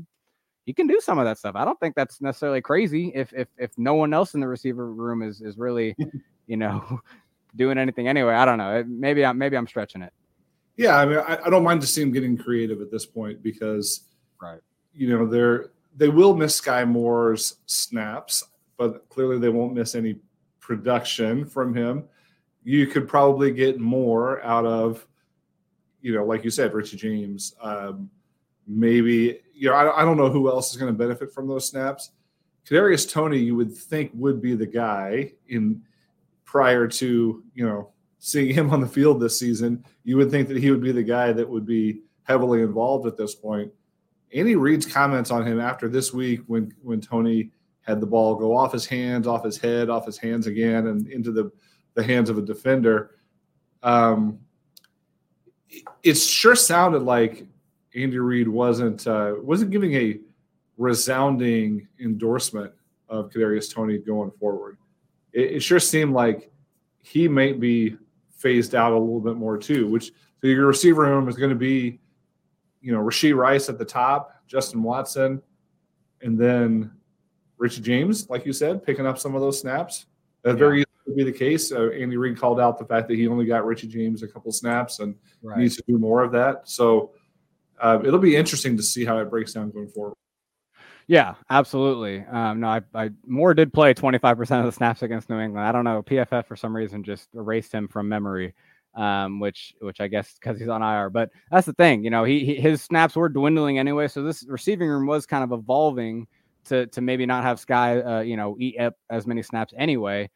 he 0.65 0.73
can 0.73 0.87
do 0.87 0.99
some 0.99 1.17
of 1.19 1.25
that 1.25 1.37
stuff. 1.37 1.55
I 1.55 1.65
don't 1.65 1.79
think 1.79 1.95
that's 1.95 2.21
necessarily 2.21 2.61
crazy 2.61 3.11
if 3.15 3.33
if 3.33 3.47
if 3.57 3.71
no 3.77 3.93
one 3.95 4.13
else 4.13 4.33
in 4.33 4.39
the 4.39 4.47
receiver 4.47 4.91
room 4.91 5.21
is 5.21 5.41
is 5.41 5.57
really 5.57 5.95
you 6.47 6.57
know 6.57 6.99
doing 7.55 7.77
anything 7.77 8.07
anyway. 8.07 8.33
I 8.33 8.45
don't 8.45 8.57
know. 8.57 8.83
Maybe 8.87 9.25
I'm 9.25 9.37
maybe 9.37 9.55
I'm 9.57 9.67
stretching 9.67 10.01
it. 10.01 10.13
Yeah, 10.75 10.97
I 10.97 11.05
mean, 11.05 11.17
I, 11.17 11.37
I 11.45 11.49
don't 11.49 11.63
mind 11.63 11.81
to 11.81 11.87
see 11.87 12.01
him 12.01 12.13
getting 12.13 12.37
creative 12.37 12.79
at 12.81 12.89
this 12.89 13.05
point 13.05 13.43
because, 13.43 14.05
Right. 14.41 14.61
You 14.93 15.09
know, 15.09 15.25
they're 15.25 15.71
they 15.95 16.09
will 16.09 16.35
miss 16.35 16.55
Sky 16.55 16.85
Moore's 16.85 17.57
snaps, 17.65 18.43
but 18.77 19.07
clearly 19.09 19.37
they 19.39 19.49
won't 19.49 19.73
miss 19.73 19.95
any 19.95 20.15
production 20.59 21.45
from 21.45 21.73
him. 21.75 22.05
You 22.63 22.87
could 22.87 23.07
probably 23.07 23.51
get 23.51 23.79
more 23.79 24.41
out 24.43 24.65
of, 24.65 25.07
you 26.01 26.13
know, 26.13 26.25
like 26.25 26.43
you 26.43 26.49
said, 26.49 26.73
Richie 26.73 26.97
James. 26.97 27.55
Um, 27.61 28.09
maybe 28.67 29.39
you 29.53 29.69
know, 29.69 29.75
I, 29.75 30.01
I 30.01 30.05
don't 30.05 30.17
know 30.17 30.29
who 30.29 30.49
else 30.49 30.71
is 30.71 30.77
going 30.77 30.91
to 30.91 30.97
benefit 30.97 31.33
from 31.33 31.47
those 31.47 31.67
snaps. 31.67 32.11
Kadarius 32.65 33.11
Toney, 33.11 33.39
you 33.39 33.55
would 33.55 33.75
think 33.75 34.11
would 34.13 34.41
be 34.41 34.55
the 34.55 34.65
guy 34.65 35.33
in 35.47 35.81
prior 36.45 36.87
to 36.87 37.43
you 37.53 37.65
know 37.65 37.91
seeing 38.19 38.53
him 38.53 38.69
on 38.71 38.81
the 38.81 38.87
field 38.87 39.19
this 39.19 39.39
season. 39.39 39.83
You 40.03 40.17
would 40.17 40.31
think 40.31 40.47
that 40.49 40.57
he 40.57 40.71
would 40.71 40.81
be 40.81 40.91
the 40.91 41.03
guy 41.03 41.31
that 41.31 41.49
would 41.49 41.65
be 41.65 42.01
heavily 42.23 42.61
involved 42.61 43.07
at 43.07 43.17
this 43.17 43.33
point. 43.33 43.71
Andy 44.33 44.55
Reid's 44.55 44.85
comments 44.85 45.31
on 45.31 45.45
him 45.45 45.59
after 45.59 45.89
this 45.89 46.13
week, 46.13 46.41
when 46.47 46.71
when 46.81 47.01
Toney 47.01 47.51
had 47.81 47.99
the 47.99 48.07
ball 48.07 48.35
go 48.35 48.55
off 48.55 48.71
his 48.71 48.85
hands, 48.85 49.25
off 49.25 49.43
his 49.43 49.57
head, 49.57 49.89
off 49.89 50.05
his 50.05 50.17
hands 50.17 50.45
again, 50.45 50.87
and 50.87 51.07
into 51.07 51.31
the 51.31 51.51
the 51.93 52.03
hands 52.03 52.29
of 52.29 52.37
a 52.37 52.41
defender. 52.41 53.11
Um, 53.83 54.39
it 56.03 56.15
sure 56.15 56.55
sounded 56.55 57.03
like 57.03 57.45
Andy 57.95 58.19
Reid 58.19 58.47
wasn't 58.47 59.05
uh, 59.07 59.35
wasn't 59.41 59.71
giving 59.71 59.93
a 59.93 60.19
resounding 60.77 61.87
endorsement 61.99 62.71
of 63.09 63.29
Kadarius 63.29 63.73
Toney 63.73 63.97
going 63.97 64.31
forward. 64.31 64.77
It, 65.33 65.53
it, 65.53 65.59
sure 65.59 65.79
seemed 65.79 66.13
like 66.13 66.51
he 67.01 67.27
might 67.27 67.59
be 67.59 67.97
phased 68.31 68.75
out 68.75 68.93
a 68.93 68.97
little 68.97 69.19
bit 69.19 69.35
more 69.35 69.57
too. 69.57 69.87
Which 69.87 70.11
so 70.41 70.47
your 70.47 70.67
receiver 70.67 71.03
room 71.03 71.27
is 71.27 71.35
going 71.35 71.49
to 71.49 71.55
be, 71.55 71.99
you 72.81 72.91
know, 72.91 72.99
Rashee 72.99 73.35
Rice 73.35 73.69
at 73.69 73.77
the 73.77 73.85
top, 73.85 74.41
Justin 74.47 74.81
Watson, 74.83 75.41
and 76.21 76.39
then 76.39 76.91
Richie 77.57 77.81
James, 77.81 78.29
like 78.29 78.45
you 78.45 78.53
said, 78.53 78.83
picking 78.83 79.05
up 79.05 79.19
some 79.19 79.35
of 79.35 79.41
those 79.41 79.59
snaps. 79.59 80.05
That 80.43 80.51
yeah. 80.51 80.55
very 80.55 80.83
easily 81.09 81.23
be 81.23 81.31
the 81.31 81.37
case. 81.37 81.71
Uh, 81.71 81.89
Andy 81.89 82.17
Reid 82.17 82.37
called 82.37 82.59
out 82.59 82.77
the 82.77 82.85
fact 82.85 83.07
that 83.07 83.15
he 83.15 83.27
only 83.27 83.45
got 83.45 83.65
Richie 83.65 83.87
James 83.87 84.23
a 84.23 84.27
couple 84.27 84.51
snaps 84.51 84.99
and 84.99 85.15
right. 85.41 85.57
needs 85.57 85.75
to 85.77 85.83
do 85.87 85.97
more 85.97 86.21
of 86.23 86.31
that. 86.31 86.67
So 86.67 87.11
uh, 87.79 87.99
it'll 88.03 88.19
be 88.19 88.35
interesting 88.35 88.77
to 88.77 88.83
see 88.83 89.05
how 89.05 89.19
it 89.19 89.29
breaks 89.29 89.53
down 89.53 89.71
going 89.71 89.89
forward. 89.89 90.15
Yeah, 91.07 91.35
absolutely. 91.49 92.23
Um, 92.29 92.59
no, 92.59 92.67
I, 92.67 92.81
I 92.93 93.09
Moore 93.25 93.55
did 93.55 93.73
play 93.73 93.95
25% 93.95 94.59
of 94.59 94.65
the 94.65 94.71
snaps 94.71 95.01
against 95.01 95.29
New 95.29 95.39
England. 95.39 95.65
I 95.65 95.71
don't 95.71 95.83
know. 95.83 96.03
PFF 96.03 96.45
for 96.45 96.55
some 96.55 96.75
reason 96.75 97.03
just 97.03 97.27
erased 97.33 97.71
him 97.71 97.87
from 97.87 98.07
memory, 98.07 98.53
um, 98.93 99.39
which 99.39 99.73
which 99.81 100.01
I 100.01 100.07
guess 100.07 100.35
because 100.35 100.59
he's 100.59 100.69
on 100.69 100.83
IR. 100.83 101.09
But 101.09 101.31
that's 101.49 101.65
the 101.65 101.73
thing, 101.73 102.03
you 102.03 102.11
know, 102.11 102.25
he, 102.25 102.45
he, 102.45 102.55
his 102.55 102.83
snaps 102.83 103.15
were 103.15 103.27
dwindling 103.27 103.79
anyway. 103.79 104.07
So 104.07 104.21
this 104.21 104.45
receiving 104.47 104.87
room 104.87 105.07
was 105.07 105.25
kind 105.25 105.43
of 105.43 105.51
evolving 105.51 106.27
to 106.65 106.85
to 106.85 107.01
maybe 107.01 107.25
not 107.25 107.43
have 107.43 107.59
Sky, 107.59 107.99
uh, 108.01 108.19
you 108.19 108.37
know, 108.37 108.55
eat 108.59 108.79
up 108.79 108.93
as 109.09 109.25
many 109.25 109.41
snaps 109.41 109.73
anyway. 109.75 110.29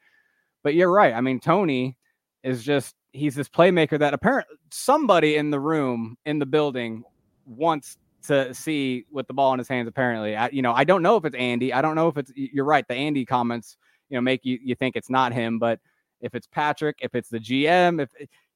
But 0.64 0.76
you're 0.76 0.92
right. 0.92 1.14
I 1.14 1.22
mean, 1.22 1.40
Toney 1.40 1.98
is 2.44 2.64
just 2.64 2.96
he's 3.12 3.36
this 3.36 3.50
playmaker 3.50 3.98
that 4.00 4.14
apparently 4.14 4.56
somebody 4.72 5.36
in 5.36 5.52
the 5.52 5.60
room 5.60 6.18
in 6.26 6.40
the 6.40 6.46
building 6.46 7.04
wants 7.46 7.98
to 8.24 8.54
see 8.54 9.06
with 9.12 9.28
the 9.28 9.34
ball 9.34 9.54
in 9.54 9.60
his 9.60 9.68
hands. 9.68 9.88
Apparently, 9.88 10.36
I, 10.36 10.50
you 10.50 10.62
know, 10.62 10.74
I 10.74 10.84
don't 10.84 11.04
know 11.04 11.18
if 11.18 11.26
it's 11.26 11.36
Andy. 11.36 11.74
I 11.74 11.82
don't 11.82 11.96
know 11.96 12.08
if 12.08 12.18
it's. 12.18 12.32
You're 12.36 12.66
right. 12.66 12.88
The 12.88 12.96
Andy 12.96 13.26
comments, 13.26 13.78
you 14.10 14.18
know, 14.18 14.22
make 14.22 14.42
you 14.44 14.60
you 14.64 14.76
think 14.76 14.96
it's 14.96 15.10
not 15.10 15.34
him, 15.34 15.60
but 15.60 15.80
if 16.22 16.34
it's 16.36 16.48
Patrick, 16.48 16.98
if 17.02 17.16
it's 17.16 17.30
the 17.30 17.40
GM, 17.40 18.02
if 18.02 18.10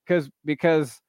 because 0.06 0.30
because 0.46 1.02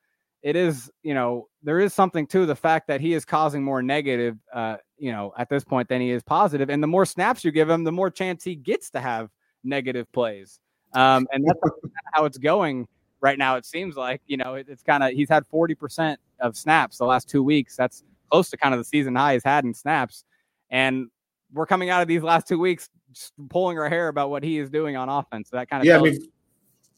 it 0.42 0.56
is, 0.56 0.90
you 1.02 1.14
know, 1.14 1.48
there 1.62 1.80
is 1.80 1.92
something 1.92 2.26
to 2.28 2.46
the 2.46 2.54
fact 2.54 2.86
that 2.88 3.00
he 3.00 3.12
is 3.12 3.24
causing 3.24 3.62
more 3.62 3.82
negative, 3.82 4.36
uh, 4.52 4.76
you 4.96 5.10
know, 5.10 5.32
at 5.36 5.48
this 5.48 5.64
point 5.64 5.88
than 5.88 6.00
he 6.00 6.10
is 6.10 6.22
positive, 6.22 6.70
and 6.70 6.82
the 6.82 6.86
more 6.86 7.06
snaps 7.06 7.44
you 7.44 7.50
give 7.50 7.68
him, 7.68 7.84
the 7.84 7.92
more 7.92 8.10
chance 8.10 8.44
he 8.44 8.54
gets 8.54 8.90
to 8.90 9.00
have 9.00 9.30
negative 9.64 10.10
plays. 10.12 10.60
Um, 10.94 11.26
and 11.32 11.44
that's 11.46 11.60
how 12.12 12.24
it's 12.24 12.38
going 12.38 12.86
right 13.20 13.38
now. 13.38 13.56
It 13.56 13.66
seems 13.66 13.96
like 13.96 14.22
you 14.26 14.36
know 14.36 14.54
it, 14.54 14.66
it's 14.68 14.82
kind 14.82 15.02
of 15.02 15.12
he's 15.12 15.28
had 15.28 15.46
forty 15.46 15.74
percent 15.74 16.20
of 16.40 16.56
snaps 16.56 16.98
the 16.98 17.04
last 17.04 17.28
two 17.28 17.42
weeks. 17.42 17.76
That's 17.76 18.04
close 18.30 18.50
to 18.50 18.56
kind 18.56 18.74
of 18.74 18.80
the 18.80 18.84
season 18.84 19.14
high 19.14 19.34
he's 19.34 19.44
had 19.44 19.64
in 19.64 19.74
snaps. 19.74 20.24
And 20.70 21.08
we're 21.52 21.66
coming 21.66 21.90
out 21.90 22.02
of 22.02 22.08
these 22.08 22.22
last 22.22 22.46
two 22.46 22.58
weeks 22.58 22.90
just 23.12 23.32
pulling 23.48 23.78
our 23.78 23.88
hair 23.88 24.08
about 24.08 24.30
what 24.30 24.42
he 24.42 24.58
is 24.58 24.70
doing 24.70 24.96
on 24.96 25.08
offense. 25.08 25.50
So 25.50 25.56
that 25.56 25.70
kind 25.70 25.80
of 25.80 25.86
yeah, 25.86 25.98
I 25.98 26.02
mean, 26.02 26.18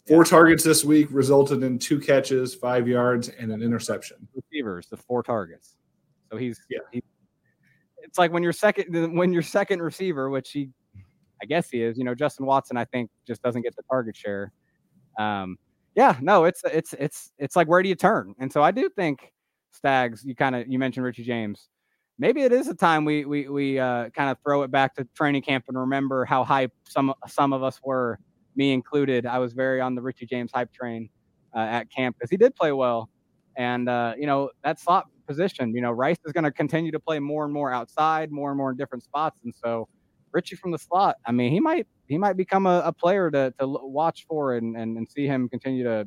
four 0.06 0.18
yeah. 0.18 0.24
targets 0.24 0.64
this 0.64 0.84
week 0.84 1.08
resulted 1.10 1.62
in 1.62 1.78
two 1.78 2.00
catches, 2.00 2.54
five 2.54 2.88
yards, 2.88 3.28
and 3.28 3.52
an 3.52 3.62
interception. 3.62 4.16
Receivers, 4.34 4.86
the 4.88 4.96
four 4.96 5.22
targets. 5.22 5.76
So 6.30 6.36
he's 6.36 6.60
yeah. 6.68 6.80
He, 6.92 7.02
it's 7.98 8.18
like 8.18 8.32
when 8.32 8.42
you're 8.42 8.52
second 8.52 9.16
when 9.16 9.32
you're 9.32 9.42
second 9.42 9.80
receiver, 9.82 10.30
which 10.30 10.50
he, 10.50 10.70
I 11.42 11.46
guess 11.46 11.70
he 11.70 11.82
is. 11.82 11.98
You 11.98 12.04
know, 12.04 12.14
Justin 12.14 12.46
Watson, 12.46 12.76
I 12.76 12.84
think, 12.84 13.10
just 13.26 13.42
doesn't 13.42 13.62
get 13.62 13.76
the 13.76 13.82
target 13.90 14.16
share. 14.16 14.52
Um, 15.18 15.56
yeah, 15.96 16.16
no, 16.20 16.44
it's 16.44 16.62
it's 16.64 16.94
it's 16.94 17.32
it's 17.38 17.56
like 17.56 17.68
where 17.68 17.82
do 17.82 17.88
you 17.88 17.94
turn? 17.94 18.34
And 18.38 18.52
so 18.52 18.62
I 18.62 18.70
do 18.70 18.88
think 18.88 19.32
Stags, 19.72 20.24
you 20.24 20.34
kind 20.34 20.54
of 20.54 20.68
you 20.68 20.78
mentioned 20.78 21.04
Richie 21.04 21.24
James. 21.24 21.68
Maybe 22.18 22.42
it 22.42 22.52
is 22.52 22.68
a 22.68 22.74
time 22.74 23.04
we 23.04 23.24
we 23.24 23.48
we 23.48 23.78
uh, 23.78 24.10
kind 24.10 24.30
of 24.30 24.36
throw 24.44 24.62
it 24.62 24.70
back 24.70 24.94
to 24.96 25.06
training 25.14 25.42
camp 25.42 25.64
and 25.68 25.78
remember 25.78 26.24
how 26.24 26.44
hype 26.44 26.72
some 26.88 27.12
some 27.26 27.52
of 27.52 27.62
us 27.62 27.80
were, 27.82 28.18
me 28.56 28.72
included. 28.72 29.26
I 29.26 29.38
was 29.38 29.52
very 29.52 29.80
on 29.80 29.94
the 29.94 30.02
Richie 30.02 30.26
James 30.26 30.50
hype 30.54 30.72
train 30.72 31.08
uh, 31.54 31.60
at 31.60 31.90
camp 31.90 32.16
because 32.18 32.30
he 32.30 32.36
did 32.36 32.54
play 32.54 32.72
well, 32.72 33.08
and 33.56 33.88
uh, 33.88 34.14
you 34.18 34.26
know 34.26 34.50
that 34.62 34.78
slot 34.78 35.06
position. 35.26 35.74
You 35.74 35.80
know 35.80 35.92
Rice 35.92 36.18
is 36.24 36.32
going 36.32 36.44
to 36.44 36.52
continue 36.52 36.92
to 36.92 37.00
play 37.00 37.18
more 37.18 37.44
and 37.44 37.52
more 37.52 37.72
outside, 37.72 38.30
more 38.30 38.50
and 38.50 38.58
more 38.58 38.70
in 38.70 38.76
different 38.76 39.02
spots, 39.02 39.38
and 39.44 39.54
so 39.54 39.88
Richie 40.32 40.56
from 40.56 40.70
the 40.70 40.78
slot. 40.78 41.16
I 41.26 41.32
mean, 41.32 41.52
he 41.52 41.60
might 41.60 41.86
he 42.06 42.18
might 42.18 42.36
become 42.36 42.66
a, 42.66 42.82
a 42.84 42.92
player 42.92 43.30
to 43.30 43.52
to 43.58 43.66
watch 43.66 44.26
for 44.28 44.54
and, 44.56 44.76
and 44.76 44.96
and 44.96 45.08
see 45.08 45.26
him 45.26 45.48
continue 45.48 45.84
to 45.84 46.06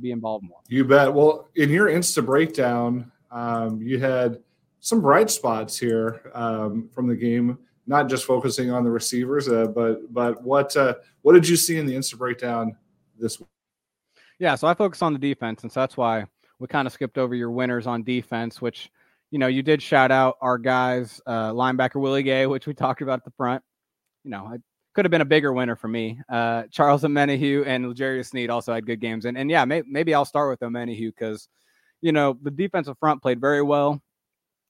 be 0.00 0.10
involved 0.10 0.44
more. 0.44 0.60
You 0.68 0.84
bet. 0.84 1.12
Well, 1.12 1.48
in 1.56 1.70
your 1.70 1.88
Insta 1.88 2.24
breakdown, 2.24 3.10
um, 3.30 3.80
you 3.80 3.98
had 3.98 4.38
some 4.80 5.00
bright 5.00 5.30
spots 5.30 5.78
here 5.78 6.30
um, 6.34 6.88
from 6.92 7.06
the 7.06 7.16
game. 7.16 7.58
Not 7.86 8.08
just 8.08 8.26
focusing 8.26 8.70
on 8.70 8.84
the 8.84 8.90
receivers, 8.90 9.48
uh, 9.48 9.66
but 9.66 10.12
but 10.12 10.42
what 10.42 10.76
uh, 10.76 10.94
what 11.22 11.32
did 11.32 11.48
you 11.48 11.56
see 11.56 11.78
in 11.78 11.86
the 11.86 11.94
Insta 11.94 12.16
breakdown 12.16 12.76
this 13.18 13.40
week? 13.40 13.48
Yeah, 14.38 14.54
so 14.54 14.68
I 14.68 14.74
focus 14.74 15.02
on 15.02 15.12
the 15.12 15.18
defense, 15.18 15.62
and 15.62 15.72
so 15.72 15.80
that's 15.80 15.96
why 15.96 16.26
we 16.60 16.68
kind 16.68 16.86
of 16.86 16.92
skipped 16.92 17.18
over 17.18 17.34
your 17.34 17.50
winners 17.50 17.88
on 17.88 18.04
defense, 18.04 18.62
which 18.62 18.88
you 19.32 19.38
know 19.38 19.48
you 19.48 19.62
did 19.62 19.82
shout 19.82 20.12
out 20.12 20.36
our 20.40 20.58
guys, 20.58 21.20
uh, 21.26 21.50
linebacker 21.50 22.00
Willie 22.00 22.22
Gay, 22.22 22.46
which 22.54 22.68
we 22.68 22.74
talked 22.74 23.02
about 23.02 23.18
at 23.18 23.24
the 23.24 23.32
front. 23.32 23.64
You 24.22 24.30
know, 24.30 24.52
it 24.52 24.60
could 24.94 25.04
have 25.04 25.10
been 25.10 25.22
a 25.22 25.24
bigger 25.24 25.52
winner 25.52 25.74
for 25.74 25.88
me. 25.88 26.20
Uh, 26.28 26.64
Charles 26.70 27.02
Omenihu 27.02 27.66
and 27.66 27.88
L'Jarius 27.88 28.26
Sneed 28.26 28.50
also 28.50 28.72
had 28.72 28.86
good 28.86 29.00
games, 29.00 29.24
and 29.24 29.36
and 29.36 29.50
yeah, 29.50 29.64
may, 29.64 29.82
maybe 29.86 30.14
I'll 30.14 30.26
start 30.26 30.50
with 30.50 30.60
Omenihu 30.60 31.08
because 31.08 31.48
you 32.02 32.12
know 32.12 32.38
the 32.42 32.50
defensive 32.50 32.98
front 32.98 33.22
played 33.22 33.40
very 33.40 33.62
well, 33.62 34.00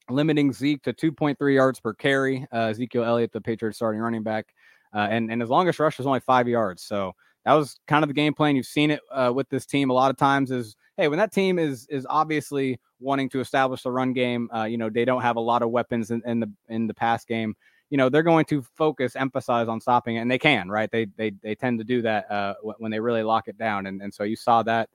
limiting 0.09 0.53
Zeke 0.53 0.83
to 0.85 0.93
2.3 0.93 1.55
yards 1.55 1.81
per 1.81 1.93
carry. 1.93 2.47
Uh, 2.53 2.69
Ezekiel 2.69 3.05
Elliott, 3.05 3.33
the 3.33 3.41
Patriots 3.41 3.77
starting 3.77 4.01
running 4.01 4.23
back, 4.23 4.47
uh, 4.95 5.09
and 5.11 5.31
and 5.31 5.41
his 5.41 5.51
longest 5.51 5.81
rush 5.81 5.99
was 5.99 6.07
only 6.07 6.21
five 6.21 6.47
yards. 6.47 6.85
So 6.85 7.13
that 7.45 7.55
was 7.55 7.81
kind 7.89 8.05
of 8.05 8.09
the 8.09 8.15
game 8.15 8.33
plan. 8.33 8.55
You've 8.55 8.67
seen 8.67 8.93
it 8.93 9.01
uh, 9.11 9.33
with 9.35 9.49
this 9.49 9.67
team 9.67 9.91
a 9.91 9.93
lot 9.93 10.13
of 10.13 10.17
times. 10.17 10.53
Is 10.53 10.77
hey, 11.03 11.09
when 11.09 11.19
that 11.19 11.33
team 11.33 11.59
is 11.59 11.87
is 11.89 12.07
obviously 12.09 12.79
wanting 13.01 13.29
to 13.31 13.41
establish 13.41 13.83
the 13.83 13.91
run 13.91 14.13
game, 14.13 14.49
uh, 14.55 14.65
you 14.65 14.79
know 14.79 14.89
they 14.89 15.05
don't 15.05 15.23
have 15.23 15.37
a 15.37 15.41
lot 15.41 15.63
of 15.63 15.71
weapons 15.71 16.11
in, 16.11 16.23
in 16.25 16.41
the 16.41 16.51
in 16.69 16.87
the 16.87 16.95
pass 16.95 17.25
game 17.25 17.55
you 17.93 17.99
know 17.99 18.09
they're 18.09 18.23
going 18.23 18.47
to 18.47 18.63
focus 18.63 19.15
emphasize 19.17 19.69
on 19.69 19.79
stopping 19.79 20.17
it 20.17 20.21
and 20.21 20.31
they 20.31 20.39
can 20.39 20.71
right? 20.71 20.91
They 20.91 21.05
they, 21.19 21.33
they 21.43 21.55
tend 21.55 21.79
to 21.79 21.85
do 21.85 22.01
that 22.03 22.29
uh, 22.31 22.55
when 22.79 22.91
they 22.91 22.99
really 22.99 23.23
lock 23.23 23.49
it 23.49 23.59
down 23.59 23.85
and, 23.87 24.01
and 24.01 24.13
so 24.13 24.25
you 24.25 24.35
saw 24.35 24.63
that 24.63 24.89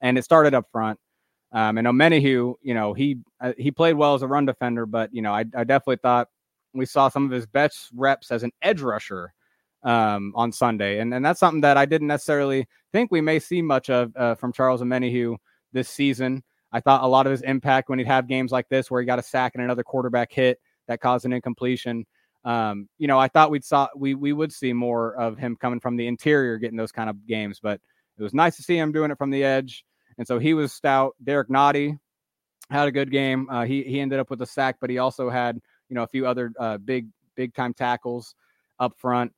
and 0.00 0.16
it 0.16 0.24
started 0.24 0.54
up 0.54 0.66
front. 0.72 0.98
Um, 1.52 1.76
and 1.76 1.86
Omenihu, 1.86 2.54
you 2.62 2.74
know 2.74 2.94
he 2.94 3.18
uh, 3.40 3.52
he 3.58 3.70
played 3.70 3.94
well 3.94 4.14
as 4.14 4.22
a 4.22 4.26
run 4.26 4.46
defender 4.46 4.86
but 4.86 5.10
you 5.12 5.20
know 5.20 5.32
I, 5.32 5.40
I 5.54 5.64
definitely 5.64 5.98
thought 6.02 6.28
we 6.72 6.86
saw 6.86 7.10
some 7.10 7.26
of 7.26 7.30
his 7.30 7.46
best 7.46 7.90
reps 7.94 8.30
as 8.30 8.42
an 8.42 8.52
edge 8.62 8.80
rusher 8.80 9.34
um, 9.82 10.32
on 10.34 10.50
Sunday 10.50 11.00
and 11.00 11.12
and 11.12 11.22
that's 11.22 11.40
something 11.40 11.60
that 11.60 11.76
I 11.76 11.84
didn't 11.84 12.08
necessarily 12.08 12.66
think 12.92 13.10
we 13.10 13.20
may 13.20 13.38
see 13.40 13.60
much 13.60 13.90
of 13.90 14.16
uh, 14.16 14.34
from 14.36 14.54
Charles 14.54 14.80
Omenihu 14.80 15.36
this 15.72 15.88
season 15.88 16.42
I 16.70 16.80
thought 16.80 17.02
a 17.02 17.06
lot 17.06 17.26
of 17.26 17.30
his 17.30 17.42
impact 17.42 17.88
when 17.88 17.98
he'd 17.98 18.06
have 18.08 18.28
games 18.28 18.52
like 18.52 18.68
this 18.68 18.90
where 18.90 19.00
he 19.00 19.06
got 19.06 19.18
a 19.18 19.22
sack 19.22 19.52
and 19.54 19.64
another 19.64 19.82
quarterback 19.82 20.32
hit 20.32 20.58
that 20.86 21.00
caused 21.00 21.24
an 21.24 21.32
incompletion 21.32 22.04
um, 22.44 22.88
you 22.98 23.08
know, 23.08 23.18
I 23.18 23.28
thought 23.28 23.50
we'd 23.50 23.64
saw 23.64 23.88
we 23.96 24.14
we 24.14 24.32
would 24.32 24.52
see 24.52 24.72
more 24.72 25.14
of 25.16 25.36
him 25.38 25.56
coming 25.56 25.80
from 25.80 25.96
the 25.96 26.06
interior, 26.06 26.56
getting 26.58 26.76
those 26.76 26.92
kind 26.92 27.10
of 27.10 27.26
games. 27.26 27.60
But 27.62 27.80
it 28.16 28.22
was 28.22 28.34
nice 28.34 28.56
to 28.56 28.62
see 28.62 28.78
him 28.78 28.92
doing 28.92 29.10
it 29.10 29.18
from 29.18 29.30
the 29.30 29.44
edge, 29.44 29.84
and 30.16 30.26
so 30.26 30.38
he 30.38 30.54
was 30.54 30.72
stout. 30.72 31.14
Derrick 31.22 31.48
Nnadi 31.48 31.98
had 32.70 32.88
a 32.88 32.92
good 32.92 33.10
game. 33.10 33.48
Uh, 33.50 33.64
he 33.64 33.82
he 33.82 34.00
ended 34.00 34.18
up 34.18 34.30
with 34.30 34.40
a 34.40 34.46
sack, 34.46 34.76
but 34.80 34.88
he 34.88 34.98
also 34.98 35.28
had 35.28 35.58
you 35.88 35.94
know 35.94 36.04
a 36.04 36.08
few 36.08 36.26
other 36.26 36.52
uh, 36.58 36.78
big 36.78 37.08
big 37.34 37.54
time 37.54 37.74
tackles 37.74 38.34
up 38.78 38.94
front. 38.96 39.32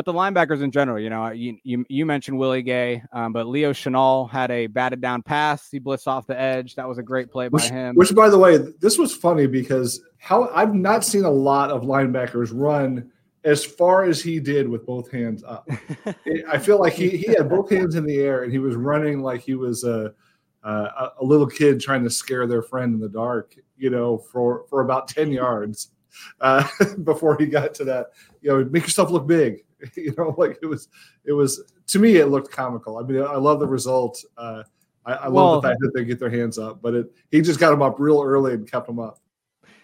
But 0.00 0.12
the 0.12 0.18
linebackers 0.18 0.62
in 0.62 0.70
general, 0.70 0.98
you 0.98 1.10
know, 1.10 1.28
you 1.28 1.58
you, 1.62 1.84
you 1.90 2.06
mentioned 2.06 2.38
Willie 2.38 2.62
Gay, 2.62 3.02
um, 3.12 3.34
but 3.34 3.46
Leo 3.46 3.74
Chenal 3.74 4.30
had 4.30 4.50
a 4.50 4.66
batted 4.66 5.02
down 5.02 5.20
pass. 5.20 5.68
He 5.70 5.78
blitzed 5.78 6.06
off 6.06 6.26
the 6.26 6.40
edge. 6.40 6.74
That 6.76 6.88
was 6.88 6.96
a 6.96 7.02
great 7.02 7.30
play 7.30 7.50
which, 7.50 7.68
by 7.68 7.74
him. 7.74 7.94
Which, 7.96 8.14
by 8.14 8.30
the 8.30 8.38
way, 8.38 8.56
this 8.56 8.96
was 8.96 9.14
funny 9.14 9.46
because 9.46 10.00
how 10.16 10.48
I've 10.54 10.74
not 10.74 11.04
seen 11.04 11.24
a 11.24 11.30
lot 11.30 11.70
of 11.70 11.82
linebackers 11.82 12.50
run 12.50 13.12
as 13.44 13.62
far 13.62 14.04
as 14.04 14.22
he 14.22 14.40
did 14.40 14.66
with 14.66 14.86
both 14.86 15.10
hands 15.10 15.44
up. 15.44 15.68
I 16.50 16.56
feel 16.56 16.80
like 16.80 16.94
he, 16.94 17.10
he 17.10 17.34
had 17.34 17.50
both 17.50 17.68
hands 17.68 17.94
in 17.94 18.06
the 18.06 18.20
air 18.20 18.42
and 18.42 18.50
he 18.50 18.58
was 18.58 18.76
running 18.76 19.20
like 19.20 19.42
he 19.42 19.54
was 19.54 19.84
a, 19.84 20.14
a, 20.62 21.08
a 21.20 21.22
little 21.24 21.46
kid 21.46 21.78
trying 21.78 22.04
to 22.04 22.10
scare 22.10 22.46
their 22.46 22.62
friend 22.62 22.94
in 22.94 23.00
the 23.00 23.08
dark, 23.10 23.54
you 23.76 23.90
know, 23.90 24.16
for, 24.16 24.64
for 24.70 24.80
about 24.80 25.08
10 25.08 25.30
yards 25.30 25.90
uh, 26.40 26.66
before 27.04 27.36
he 27.38 27.46
got 27.46 27.74
to 27.74 27.84
that, 27.84 28.08
you 28.42 28.50
know, 28.50 28.64
make 28.70 28.84
yourself 28.84 29.10
look 29.10 29.26
big 29.26 29.64
you 29.96 30.14
know, 30.16 30.34
like 30.36 30.58
it 30.62 30.66
was, 30.66 30.88
it 31.24 31.32
was 31.32 31.72
to 31.88 31.98
me, 31.98 32.16
it 32.16 32.26
looked 32.26 32.50
comical. 32.50 32.98
I 32.98 33.02
mean, 33.02 33.22
I 33.22 33.36
love 33.36 33.60
the 33.60 33.66
result. 33.66 34.22
Uh, 34.36 34.62
I, 35.06 35.12
I 35.12 35.28
Well- 35.28 35.52
love 35.52 35.62
the 35.62 35.68
fact 35.68 35.80
that 35.80 35.92
they 35.94 36.04
get 36.04 36.18
their 36.18 36.30
hands 36.30 36.58
up, 36.58 36.82
but 36.82 36.94
it 36.94 37.12
he 37.30 37.40
just 37.40 37.60
got 37.60 37.70
them 37.70 37.82
up 37.82 37.98
real 37.98 38.22
early 38.22 38.54
and 38.54 38.70
kept 38.70 38.86
them 38.86 38.98
up. 38.98 39.18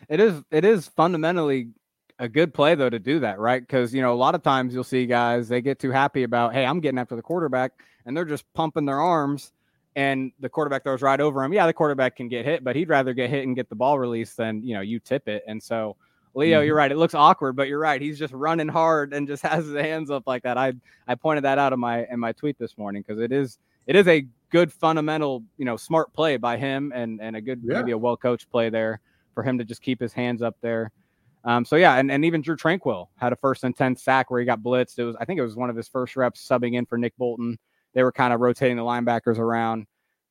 It 0.08 0.20
is 0.20 0.42
it 0.50 0.64
is 0.64 0.86
fundamentally 0.88 1.70
a 2.18 2.28
good 2.28 2.54
play 2.54 2.74
though 2.74 2.90
to 2.90 2.98
do 2.98 3.20
that, 3.20 3.38
right? 3.38 3.60
Because 3.60 3.94
you 3.94 4.02
know 4.02 4.12
a 4.12 4.16
lot 4.16 4.34
of 4.34 4.42
times 4.42 4.74
you'll 4.74 4.84
see 4.84 5.06
guys 5.06 5.48
they 5.48 5.60
get 5.60 5.78
too 5.78 5.90
happy 5.90 6.22
about, 6.22 6.52
hey, 6.52 6.64
I'm 6.64 6.80
getting 6.80 6.98
after 6.98 7.16
the 7.16 7.22
quarterback, 7.22 7.72
and 8.04 8.16
they're 8.16 8.24
just 8.24 8.44
pumping 8.54 8.84
their 8.84 9.00
arms, 9.00 9.52
and 9.96 10.32
the 10.38 10.48
quarterback 10.48 10.84
throws 10.84 11.02
right 11.02 11.20
over 11.20 11.42
him. 11.42 11.52
Yeah, 11.52 11.66
the 11.66 11.72
quarterback 11.72 12.16
can 12.16 12.28
get 12.28 12.44
hit, 12.44 12.62
but 12.62 12.76
he'd 12.76 12.88
rather 12.88 13.14
get 13.14 13.30
hit 13.30 13.46
and 13.46 13.56
get 13.56 13.68
the 13.68 13.74
ball 13.74 13.98
released 13.98 14.36
than 14.36 14.62
you 14.62 14.74
know 14.74 14.80
you 14.80 15.00
tip 15.00 15.28
it. 15.28 15.42
And 15.48 15.60
so 15.62 15.96
Leo, 16.36 16.60
Mhm. 16.62 16.66
you're 16.66 16.76
right. 16.76 16.92
It 16.92 16.98
looks 16.98 17.14
awkward, 17.14 17.56
but 17.56 17.66
you're 17.66 17.78
right. 17.80 18.00
He's 18.00 18.18
just 18.18 18.32
running 18.34 18.68
hard 18.68 19.12
and 19.14 19.26
just 19.26 19.42
has 19.46 19.66
his 19.66 19.74
hands 19.74 20.10
up 20.10 20.24
like 20.26 20.42
that. 20.44 20.56
I 20.58 20.74
I 21.08 21.14
pointed 21.16 21.44
that 21.44 21.58
out 21.58 21.72
in 21.72 21.80
my 21.80 22.06
in 22.10 22.20
my 22.20 22.32
tweet 22.32 22.58
this 22.58 22.76
morning 22.78 23.02
because 23.06 23.20
it 23.20 23.32
is 23.32 23.58
it 23.86 23.96
is 23.96 24.06
a 24.06 24.26
good 24.50 24.72
fundamental 24.72 25.42
you 25.56 25.64
know 25.64 25.76
smart 25.76 26.12
play 26.12 26.36
by 26.36 26.56
him 26.56 26.92
and 26.94 27.20
and 27.20 27.34
a 27.36 27.40
good 27.40 27.60
Yeah. 27.64 27.78
maybe 27.78 27.92
a 27.92 27.98
well 27.98 28.16
coached 28.16 28.50
play 28.50 28.68
there 28.70 29.00
for 29.34 29.42
him 29.42 29.58
to 29.58 29.64
just 29.64 29.82
keep 29.82 29.98
his 30.00 30.12
hands 30.12 30.42
up 30.42 30.56
there. 30.60 30.92
Um, 31.44 31.64
so 31.64 31.76
yeah, 31.76 31.94
and, 31.96 32.10
and 32.10 32.24
even 32.24 32.42
Drue 32.42 32.56
Tranquill 32.56 33.06
had 33.16 33.32
a 33.32 33.36
first 33.36 33.62
and 33.64 33.76
ten 33.76 33.94
sack 33.96 34.30
where 34.30 34.40
he 34.40 34.46
got 34.46 34.60
blitzed. 34.60 34.98
It 34.98 35.04
was 35.04 35.16
I 35.20 35.24
think 35.24 35.38
it 35.38 35.42
was 35.42 35.56
one 35.56 35.70
of 35.70 35.76
his 35.76 35.88
first 35.88 36.16
reps 36.16 36.46
subbing 36.46 36.74
in 36.74 36.86
for 36.86 36.98
Nick 36.98 37.16
Bolton. 37.16 37.58
They 37.94 38.02
were 38.02 38.12
kind 38.12 38.34
of 38.34 38.40
rotating 38.40 38.76
the 38.76 38.82
linebackers 38.82 39.38
around. 39.38 39.86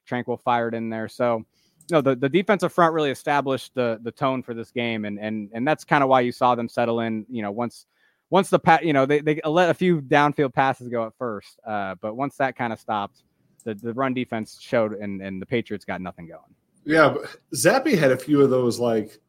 Tranquill 0.07 0.39
fired 0.41 0.75
in 0.75 0.89
there. 0.89 1.07
So 1.07 1.45
know 1.91 2.01
the, 2.01 2.15
the 2.15 2.29
defensive 2.29 2.71
front 2.73 2.93
really 2.93 3.11
established 3.11 3.73
the 3.75 3.99
the 4.03 4.11
tone 4.11 4.41
for 4.43 4.53
this 4.53 4.71
game, 4.71 5.05
and 5.05 5.19
and 5.19 5.49
and 5.53 5.67
that's 5.67 5.83
kind 5.83 6.03
of 6.03 6.09
why 6.09 6.21
you 6.21 6.31
saw 6.31 6.55
them 6.55 6.67
settle 6.69 6.99
in. 7.01 7.25
You 7.29 7.41
know 7.41 7.51
once 7.51 7.85
once 8.29 8.49
the 8.49 8.59
pat 8.59 8.83
you 8.85 8.93
know 8.93 9.05
they, 9.05 9.21
they 9.21 9.39
let 9.45 9.69
a 9.69 9.73
few 9.73 10.01
downfield 10.01 10.53
passes 10.53 10.87
go 10.89 11.05
at 11.05 11.13
first, 11.17 11.59
uh, 11.65 11.95
but 12.01 12.15
once 12.15 12.35
that 12.37 12.55
kind 12.55 12.73
of 12.73 12.79
stopped, 12.79 13.23
the, 13.63 13.75
the 13.75 13.93
run 13.93 14.13
defense 14.13 14.57
showed, 14.61 14.93
and 14.93 15.21
and 15.21 15.41
the 15.41 15.45
Patriots 15.45 15.85
got 15.85 16.01
nothing 16.01 16.27
going. 16.27 16.41
Yeah, 16.85 17.09
but 17.09 17.37
Zappe 17.55 17.97
had 17.97 18.11
a 18.11 18.17
few 18.17 18.41
of 18.41 18.49
those 18.49 18.79
like 18.79 19.19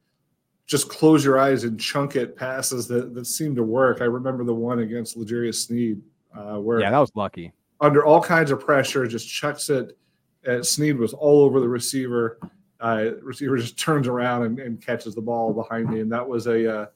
just 0.66 0.88
close 0.88 1.24
your 1.24 1.38
eyes 1.38 1.62
and 1.64 1.78
chunk 1.78 2.16
it 2.16 2.36
passes 2.36 2.88
that, 2.88 3.14
that 3.14 3.24
seemed 3.26 3.54
to 3.56 3.62
work. 3.62 4.00
I 4.00 4.04
remember 4.06 4.42
the 4.44 4.52
one 4.54 4.80
against 4.80 5.16
L'Jarius 5.16 5.66
Sneed 5.66 6.02
uh, 6.36 6.56
where 6.58 6.80
Yeah, 6.80 6.90
that 6.90 6.98
was 6.98 7.12
lucky. 7.14 7.52
under 7.80 8.04
all 8.04 8.20
kinds 8.20 8.50
of 8.50 8.58
pressure 8.58 9.06
just 9.06 9.28
chucks 9.28 9.70
it. 9.70 9.96
Uh, 10.46 10.62
Sneed 10.62 10.98
was 10.98 11.12
all 11.12 11.42
over 11.42 11.60
the 11.60 11.68
receiver. 11.68 12.38
Uh, 12.80 13.10
receiver 13.22 13.56
just 13.56 13.78
turns 13.78 14.06
around 14.06 14.42
and, 14.44 14.58
and 14.58 14.84
catches 14.84 15.14
the 15.14 15.20
ball 15.20 15.52
behind 15.52 15.88
me, 15.90 16.00
and 16.00 16.10
That 16.12 16.26
was 16.28 16.46
a, 16.46 16.80
uh, 16.80 16.86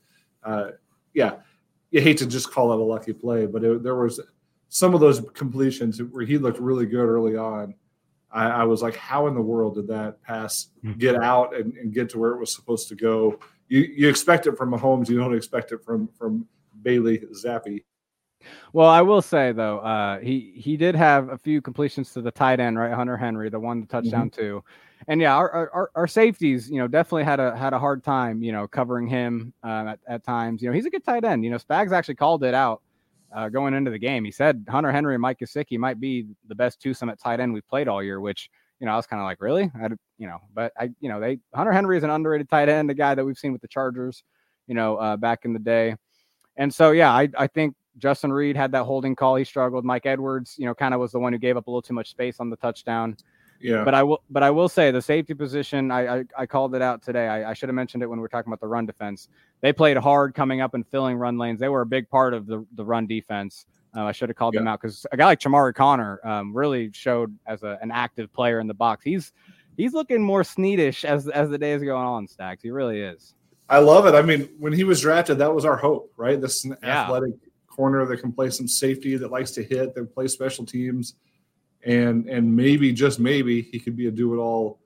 uh, 0.44 0.70
yeah, 1.14 1.36
you 1.90 2.00
hate 2.00 2.18
to 2.18 2.26
just 2.26 2.50
call 2.50 2.72
it 2.72 2.78
a 2.78 2.82
lucky 2.82 3.12
play, 3.12 3.46
but 3.46 3.64
it, 3.64 3.82
there 3.82 3.96
was 3.96 4.20
some 4.68 4.94
of 4.94 5.00
those 5.00 5.20
completions 5.34 6.00
where 6.02 6.24
he 6.24 6.38
looked 6.38 6.60
really 6.60 6.86
good 6.86 7.04
early 7.04 7.36
on. 7.36 7.74
I, 8.30 8.46
I 8.46 8.64
was 8.64 8.80
like, 8.80 8.94
how 8.94 9.26
in 9.26 9.34
the 9.34 9.42
world 9.42 9.74
did 9.74 9.88
that 9.88 10.22
pass 10.22 10.68
get 10.98 11.20
out 11.20 11.54
and, 11.54 11.74
and 11.74 11.92
get 11.92 12.08
to 12.10 12.18
where 12.18 12.30
it 12.30 12.38
was 12.38 12.54
supposed 12.54 12.88
to 12.88 12.94
go? 12.94 13.40
You 13.68 13.80
you 13.80 14.08
expect 14.08 14.46
it 14.46 14.56
from 14.56 14.70
Mahomes, 14.70 15.08
you 15.08 15.18
don't 15.18 15.34
expect 15.34 15.72
it 15.72 15.82
from 15.84 16.08
from 16.16 16.46
Bailey 16.82 17.18
Zappe. 17.34 17.82
Well, 18.72 18.88
I 18.88 19.02
will 19.02 19.22
say 19.22 19.52
though, 19.52 19.78
uh, 19.80 20.18
he 20.18 20.52
he 20.56 20.76
did 20.76 20.94
have 20.94 21.28
a 21.28 21.38
few 21.38 21.60
completions 21.60 22.12
to 22.14 22.22
the 22.22 22.30
tight 22.30 22.60
end, 22.60 22.78
right? 22.78 22.92
Hunter 22.92 23.16
Henry, 23.16 23.50
the 23.50 23.60
one 23.60 23.82
to 23.82 23.86
touchdown 23.88 24.30
too, 24.30 24.62
and 25.08 25.20
yeah, 25.20 25.34
our, 25.36 25.70
our 25.72 25.90
our 25.94 26.06
safeties, 26.06 26.70
you 26.70 26.78
know, 26.78 26.88
definitely 26.88 27.24
had 27.24 27.40
a 27.40 27.56
had 27.56 27.72
a 27.72 27.78
hard 27.78 28.04
time, 28.04 28.42
you 28.42 28.52
know, 28.52 28.66
covering 28.68 29.06
him 29.06 29.52
um, 29.62 29.88
at, 29.88 30.00
at 30.08 30.24
times. 30.24 30.62
You 30.62 30.68
know, 30.68 30.74
he's 30.74 30.86
a 30.86 30.90
good 30.90 31.04
tight 31.04 31.24
end. 31.24 31.44
You 31.44 31.50
know, 31.50 31.58
Spags 31.58 31.92
actually 31.92 32.16
called 32.16 32.44
it 32.44 32.54
out 32.54 32.82
uh, 33.34 33.48
going 33.48 33.74
into 33.74 33.90
the 33.90 33.98
game. 33.98 34.24
He 34.24 34.30
said 34.30 34.64
Hunter 34.68 34.92
Henry 34.92 35.14
and 35.14 35.22
Mike 35.22 35.38
Gesicki 35.38 35.78
might 35.78 36.00
be 36.00 36.26
the 36.48 36.54
best 36.54 36.82
twosome 36.82 37.08
at 37.08 37.18
tight 37.20 37.40
end 37.40 37.52
we've 37.52 37.66
played 37.68 37.88
all 37.88 38.02
year, 38.02 38.20
which 38.20 38.50
you 38.78 38.86
know 38.86 38.92
I 38.92 38.96
was 38.96 39.06
kind 39.06 39.20
of 39.20 39.24
like, 39.24 39.40
really, 39.40 39.70
I, 39.74 39.88
you 40.18 40.26
know, 40.26 40.38
but 40.54 40.72
I, 40.78 40.90
you 41.00 41.08
know, 41.08 41.20
they 41.20 41.38
Hunter 41.54 41.72
Henry 41.72 41.96
is 41.96 42.04
an 42.04 42.10
underrated 42.10 42.48
tight 42.48 42.68
end, 42.68 42.90
a 42.90 42.94
guy 42.94 43.14
that 43.14 43.24
we've 43.24 43.38
seen 43.38 43.52
with 43.52 43.62
the 43.62 43.68
Chargers, 43.68 44.22
you 44.66 44.74
know, 44.74 44.96
uh, 44.96 45.16
back 45.16 45.40
in 45.44 45.52
the 45.52 45.58
day, 45.58 45.96
and 46.56 46.72
so 46.72 46.90
yeah, 46.90 47.12
I 47.12 47.28
I 47.36 47.46
think 47.46 47.74
Justin 47.98 48.32
Reid 48.32 48.56
had 48.56 48.72
that 48.72 48.84
holding 48.84 49.14
call. 49.16 49.36
He 49.36 49.44
struggled. 49.44 49.84
Mike 49.84 50.06
Edwards, 50.06 50.54
you 50.58 50.66
know, 50.66 50.74
kind 50.74 50.94
of 50.94 51.00
was 51.00 51.12
the 51.12 51.18
one 51.18 51.32
who 51.32 51.38
gave 51.38 51.56
up 51.56 51.66
a 51.66 51.70
little 51.70 51.82
too 51.82 51.94
much 51.94 52.10
space 52.10 52.40
on 52.40 52.50
the 52.50 52.56
touchdown. 52.56 53.16
Yeah. 53.60 53.84
But 53.84 53.94
I 53.94 54.02
will, 54.02 54.22
but 54.30 54.42
I 54.42 54.50
will 54.50 54.68
say 54.68 54.90
the 54.90 55.02
safety 55.02 55.34
position. 55.34 55.90
I 55.90 56.20
I, 56.20 56.24
I 56.38 56.46
called 56.46 56.74
it 56.74 56.80
out 56.82 57.02
today. 57.02 57.28
I, 57.28 57.50
I 57.50 57.52
should 57.52 57.68
have 57.68 57.76
mentioned 57.76 58.02
it 58.02 58.06
when 58.06 58.18
we 58.18 58.24
are 58.24 58.28
talking 58.28 58.50
about 58.50 58.60
the 58.60 58.68
run 58.68 58.86
defense. 58.86 59.28
They 59.60 59.72
played 59.72 59.98
hard 59.98 60.34
coming 60.34 60.62
up 60.62 60.72
and 60.74 60.86
filling 60.86 61.16
run 61.16 61.36
lanes. 61.36 61.60
They 61.60 61.68
were 61.68 61.82
a 61.82 61.86
big 61.86 62.08
part 62.08 62.32
of 62.32 62.46
the 62.46 62.64
the 62.74 62.84
run 62.84 63.06
defense. 63.06 63.66
Uh, 63.94 64.04
I 64.04 64.12
should 64.12 64.28
have 64.28 64.36
called 64.36 64.54
them 64.54 64.68
out 64.68 64.80
because 64.80 65.04
a 65.10 65.16
guy 65.16 65.26
like 65.26 65.40
Chamarri 65.40 65.74
Conner 65.74 66.20
um, 66.24 66.56
really 66.56 66.90
showed 66.92 67.36
as 67.46 67.62
a, 67.64 67.76
an 67.82 67.90
active 67.90 68.32
player 68.32 68.60
in 68.60 68.66
the 68.68 68.74
box. 68.74 69.04
He's 69.04 69.32
he's 69.76 69.92
looking 69.92 70.22
more 70.22 70.42
Sneedish 70.42 71.04
as 71.04 71.28
as 71.28 71.50
the 71.50 71.58
days 71.58 71.82
go 71.82 71.96
on. 71.96 72.28
Stags. 72.28 72.62
He 72.62 72.70
really 72.70 73.00
is. 73.00 73.34
I 73.68 73.78
love 73.78 74.06
it. 74.06 74.14
I 74.14 74.22
mean, 74.22 74.48
when 74.58 74.72
he 74.72 74.84
was 74.84 75.00
drafted, 75.00 75.38
that 75.38 75.54
was 75.54 75.64
our 75.64 75.76
hope, 75.76 76.12
right? 76.16 76.40
This 76.40 76.64
Yeah. 76.64 77.02
athletic 77.02 77.34
corner 77.80 78.04
that 78.04 78.18
can 78.18 78.30
play 78.30 78.50
some 78.50 78.68
safety, 78.68 79.16
that 79.16 79.30
likes 79.30 79.52
to 79.52 79.62
hit, 79.62 79.94
that 79.94 80.14
play 80.14 80.28
special 80.28 80.66
teams, 80.66 81.14
and 81.86 82.28
and 82.28 82.54
maybe 82.54 82.92
just 82.92 83.18
maybe 83.18 83.62
he 83.62 83.80
could 83.80 83.96
be 83.96 84.06
a 84.06 84.10
do 84.10 84.34
it 84.34 84.36
all, 84.36 84.78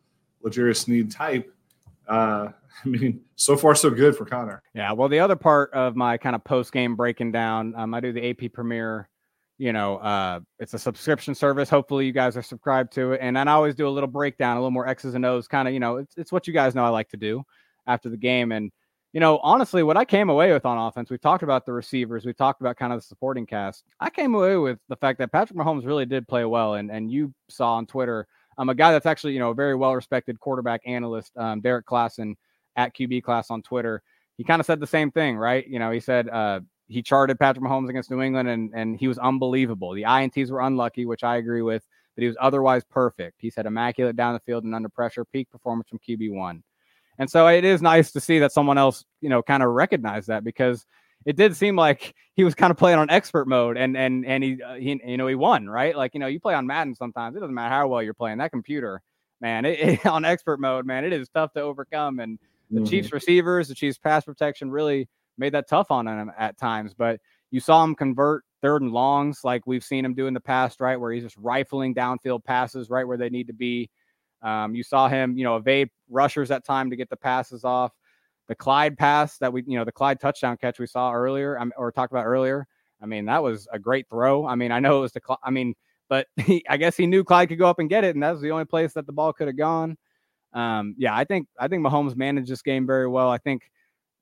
L'Jarius 0.42 0.76
Sneed 0.76 1.10
type. 1.10 1.52
Uh, 2.06 2.50
I 2.84 2.88
mean, 2.88 3.20
so 3.34 3.56
far 3.56 3.74
so 3.74 3.90
good 3.90 4.16
for 4.16 4.24
Conner. 4.24 4.62
Yeah. 4.74 4.92
Well, 4.92 5.08
the 5.08 5.18
other 5.18 5.34
part 5.34 5.72
of 5.72 5.96
my 5.96 6.16
kind 6.16 6.36
of 6.36 6.44
post 6.44 6.72
game 6.72 6.94
breaking 6.94 7.32
down, 7.32 7.74
um, 7.76 7.94
I 7.94 8.00
do 8.00 8.12
the 8.12 8.30
AP 8.30 8.52
Premier. 8.52 9.08
You 9.58 9.72
know, 9.72 9.96
uh, 9.96 10.40
it's 10.60 10.74
a 10.74 10.78
subscription 10.78 11.34
service. 11.34 11.68
Hopefully, 11.68 12.06
you 12.06 12.12
guys 12.12 12.36
are 12.36 12.42
subscribed 12.42 12.92
to 12.92 13.12
it. 13.12 13.20
And 13.20 13.36
then 13.36 13.48
I 13.48 13.52
always 13.52 13.74
do 13.74 13.88
a 13.88 13.90
little 13.90 14.08
breakdown, 14.08 14.56
a 14.56 14.60
little 14.60 14.70
more 14.70 14.86
X's 14.86 15.14
and 15.14 15.26
O's, 15.26 15.48
kind 15.48 15.66
of. 15.66 15.74
You 15.74 15.80
know, 15.80 15.96
it's 15.96 16.16
it's 16.16 16.30
what 16.30 16.46
you 16.46 16.52
guys 16.52 16.76
know 16.76 16.84
I 16.84 16.90
like 16.90 17.08
to 17.10 17.16
do 17.16 17.42
after 17.88 18.08
the 18.08 18.16
game. 18.16 18.52
And 18.52 18.70
you 19.14 19.20
know, 19.20 19.38
honestly, 19.44 19.84
what 19.84 19.96
I 19.96 20.04
came 20.04 20.28
away 20.28 20.52
with 20.52 20.66
on 20.66 20.76
offense, 20.76 21.08
we've 21.08 21.20
talked 21.20 21.44
about 21.44 21.64
the 21.64 21.72
receivers, 21.72 22.26
we've 22.26 22.36
talked 22.36 22.60
about 22.60 22.76
kind 22.76 22.92
of 22.92 22.98
the 22.98 23.06
supporting 23.06 23.46
cast. 23.46 23.84
I 24.00 24.10
came 24.10 24.34
away 24.34 24.56
with 24.56 24.80
the 24.88 24.96
fact 24.96 25.20
that 25.20 25.30
Patrick 25.30 25.56
Mahomes 25.56 25.86
really 25.86 26.04
did 26.04 26.26
play 26.26 26.44
well, 26.44 26.74
and 26.74 26.90
and 26.90 27.08
you 27.12 27.32
saw 27.48 27.74
on 27.74 27.86
Twitter, 27.86 28.26
I'm 28.58 28.70
a 28.70 28.74
guy 28.74 28.90
that's 28.90 29.06
actually 29.06 29.34
you 29.34 29.38
know 29.38 29.50
a 29.50 29.54
very 29.54 29.76
well 29.76 29.94
respected 29.94 30.40
quarterback 30.40 30.80
analyst, 30.84 31.30
um, 31.36 31.62
Derrik 31.62 31.84
Klassen 31.84 32.34
at 32.74 32.92
QB 32.92 33.22
Class 33.22 33.52
on 33.52 33.62
Twitter. 33.62 34.02
He 34.36 34.42
kind 34.42 34.58
of 34.58 34.66
said 34.66 34.80
the 34.80 34.86
same 34.86 35.12
thing, 35.12 35.36
right? 35.36 35.64
You 35.68 35.78
know, 35.78 35.92
he 35.92 36.00
said 36.00 36.28
uh, 36.28 36.58
he 36.88 37.00
charted 37.00 37.38
Patrick 37.38 37.64
Mahomes 37.64 37.88
against 37.88 38.10
New 38.10 38.20
England, 38.20 38.48
and 38.48 38.72
and 38.74 38.98
he 38.98 39.06
was 39.06 39.18
unbelievable. 39.18 39.94
The 39.94 40.02
ints 40.02 40.50
were 40.50 40.62
unlucky, 40.62 41.06
which 41.06 41.22
I 41.22 41.36
agree 41.36 41.62
with, 41.62 41.86
but 42.16 42.22
he 42.22 42.26
was 42.26 42.36
otherwise 42.40 42.82
perfect. 42.82 43.36
He 43.38 43.48
said 43.48 43.64
immaculate 43.64 44.16
down 44.16 44.34
the 44.34 44.40
field 44.40 44.64
and 44.64 44.74
under 44.74 44.88
pressure, 44.88 45.24
peak 45.24 45.48
performance 45.52 45.88
from 45.88 46.00
QB 46.00 46.34
one. 46.34 46.64
And 47.18 47.30
so 47.30 47.46
it 47.46 47.64
is 47.64 47.80
nice 47.82 48.10
to 48.12 48.20
see 48.20 48.38
that 48.40 48.52
someone 48.52 48.78
else, 48.78 49.04
you 49.20 49.28
know, 49.28 49.42
kind 49.42 49.62
of 49.62 49.70
recognized 49.70 50.28
that 50.28 50.42
because 50.44 50.84
it 51.26 51.36
did 51.36 51.56
seem 51.56 51.76
like 51.76 52.14
he 52.34 52.44
was 52.44 52.54
kind 52.54 52.70
of 52.70 52.76
playing 52.76 52.98
on 52.98 53.08
expert 53.10 53.46
mode 53.48 53.76
and 53.76 53.96
and 53.96 54.26
and 54.26 54.44
he, 54.44 54.62
uh, 54.62 54.74
he 54.74 55.00
you 55.06 55.16
know 55.16 55.26
he 55.26 55.34
won 55.34 55.66
right 55.68 55.96
like 55.96 56.12
you 56.12 56.20
know 56.20 56.26
you 56.26 56.38
play 56.38 56.52
on 56.54 56.66
Madden 56.66 56.94
sometimes 56.94 57.34
it 57.36 57.40
doesn't 57.40 57.54
matter 57.54 57.72
how 57.74 57.88
well 57.88 58.02
you're 58.02 58.12
playing 58.12 58.38
that 58.38 58.50
computer 58.50 59.00
man 59.40 59.64
it, 59.64 59.78
it- 59.80 60.06
on 60.14 60.24
expert 60.26 60.60
mode 60.60 60.84
man 60.84 61.02
it 61.04 61.12
is 61.14 61.28
tough 61.30 61.52
to 61.54 61.60
overcome 61.60 62.18
and 62.20 62.38
the 62.70 62.80
Mhm. 62.80 62.88
Chiefs 62.90 63.12
receivers 63.12 63.68
the 63.68 63.74
Chiefs 63.74 63.96
pass 63.96 64.24
protection 64.24 64.70
really 64.70 65.08
made 65.38 65.54
that 65.54 65.66
tough 65.68 65.90
on 65.90 66.06
him 66.06 66.30
at 66.36 66.58
times 66.58 66.92
but 66.92 67.18
you 67.50 67.60
saw 67.60 67.82
him 67.82 67.94
convert 67.94 68.44
third 68.60 68.82
and 68.82 68.90
longs 68.92 69.40
like 69.44 69.62
we've 69.66 69.84
seen 69.84 70.04
him 70.04 70.12
do 70.14 70.26
in 70.26 70.34
the 70.34 70.40
past 70.40 70.78
right 70.80 71.00
where 71.00 71.12
he's 71.12 71.22
just 71.22 71.36
rifling 71.38 71.94
downfield 71.94 72.44
passes 72.44 72.90
right 72.90 73.06
where 73.06 73.16
they 73.16 73.30
need 73.30 73.46
to 73.46 73.54
be 73.54 73.88
um, 74.44 74.74
you 74.74 74.82
saw 74.82 75.08
him, 75.08 75.36
you 75.36 75.42
know, 75.42 75.56
evade 75.56 75.88
rushers 76.10 76.50
at 76.50 76.64
time 76.64 76.90
to 76.90 76.96
get 76.96 77.08
the 77.08 77.16
passes 77.16 77.64
off. 77.64 77.92
The 78.46 78.54
Clyde 78.54 78.98
pass 78.98 79.38
that 79.38 79.52
we, 79.52 79.64
you 79.66 79.78
know, 79.78 79.84
the 79.84 79.92
Clyde 79.92 80.20
touchdown 80.20 80.58
catch 80.58 80.78
we 80.78 80.86
saw 80.86 81.12
earlier, 81.12 81.58
or 81.76 81.90
talked 81.90 82.12
about 82.12 82.26
earlier. 82.26 82.66
I 83.02 83.06
mean, 83.06 83.24
that 83.24 83.42
was 83.42 83.66
a 83.72 83.78
great 83.78 84.06
throw. 84.08 84.46
I 84.46 84.54
mean, 84.54 84.70
I 84.70 84.80
know 84.80 84.98
it 84.98 85.00
was 85.00 85.12
the, 85.12 85.20
I 85.42 85.50
mean, 85.50 85.74
but 86.08 86.26
he, 86.36 86.62
I 86.68 86.76
guess 86.76 86.96
he 86.96 87.06
knew 87.06 87.24
Clyde 87.24 87.48
could 87.48 87.58
go 87.58 87.66
up 87.66 87.78
and 87.78 87.88
get 87.88 88.04
it, 88.04 88.14
and 88.14 88.22
that 88.22 88.32
was 88.32 88.42
the 88.42 88.50
only 88.50 88.66
place 88.66 88.92
that 88.92 89.06
the 89.06 89.12
ball 89.12 89.32
could 89.32 89.46
have 89.46 89.56
gone. 89.56 89.96
Um, 90.52 90.94
yeah, 90.98 91.16
I 91.16 91.24
think 91.24 91.48
I 91.58 91.66
think 91.66 91.84
Mahomes 91.84 92.14
managed 92.14 92.48
this 92.48 92.62
game 92.62 92.86
very 92.86 93.08
well. 93.08 93.30
I 93.30 93.38
think, 93.38 93.62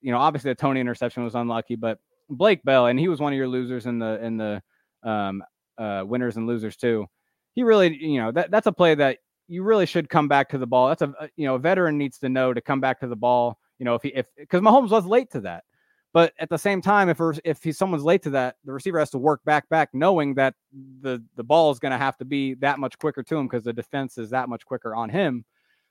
you 0.00 0.12
know, 0.12 0.18
obviously 0.18 0.52
the 0.52 0.54
Toney 0.54 0.80
interception 0.80 1.24
was 1.24 1.35
unlucky, 1.35 1.76
but 1.76 1.98
Blake 2.30 2.62
Bell, 2.62 2.87
and 2.87 2.98
he 2.98 3.08
was 3.08 3.20
one 3.20 3.32
of 3.32 3.37
your 3.37 3.48
losers 3.48 3.87
in 3.87 3.98
the 3.98 4.24
in 4.24 4.37
the 4.38 4.62
um, 5.02 5.42
uh, 5.76 6.04
winners 6.06 6.37
and 6.37 6.46
losers 6.46 6.76
too. 6.76 7.06
He 7.54 7.64
really, 7.64 7.94
you 7.94 8.18
know, 8.18 8.32
that 8.32 8.50
that's 8.50 8.66
a 8.66 8.72
play 8.72 8.94
that 8.94 9.18
you 9.48 9.62
really 9.62 9.87
should 9.87 10.09
come 10.09 10.28
back 10.28 10.48
to 10.50 10.59
the 10.59 10.66
ball. 10.66 10.88
That's 10.88 11.02
a 11.02 11.12
uh, 11.20 11.26
you 11.37 11.46
know 11.46 11.57
a 11.57 11.59
veteran 11.59 11.98
needs 11.98 12.18
to 12.18 12.28
know 12.28 12.52
to 12.52 12.61
come 12.61 12.81
back 12.81 13.00
to 13.00 13.07
the 13.07 13.16
ball. 13.16 13.59
You 13.78 13.85
know 13.85 13.94
if 13.94 14.02
he 14.02 14.09
if 14.11 14.26
because 14.37 14.61
Mahomes 14.61 14.90
was 14.90 15.07
late 15.07 15.31
to 15.33 15.40
that, 15.40 15.64
but 16.12 16.35
at 16.38 16.50
the 16.50 16.59
same 16.59 16.83
time, 16.83 17.09
if 17.09 17.20
if 17.44 17.62
he, 17.62 17.72
someone's 17.72 18.05
late 18.05 18.22
to 18.22 18.31
that, 18.31 18.57
the 18.64 18.72
receiver 18.72 18.98
has 18.98 19.11
to 19.11 19.18
work 19.18 19.42
back 19.44 19.68
back, 19.68 19.90
knowing 19.92 20.35
that 20.35 20.55
the 21.00 21.22
the 21.37 21.44
ball 21.44 21.70
is 21.70 21.78
going 21.78 21.92
to 21.92 21.98
have 21.98 22.16
to 22.18 22.24
be 22.24 22.55
that 22.55 22.78
much 22.78 22.98
quicker 22.98 23.22
to 23.22 23.37
him 23.37 23.46
because 23.46 23.64
the 23.64 23.72
defense 23.72 24.18
is 24.18 24.31
that 24.31 24.48
much 24.48 24.64
quicker 24.66 24.94
on 24.94 25.09
him. 25.09 25.44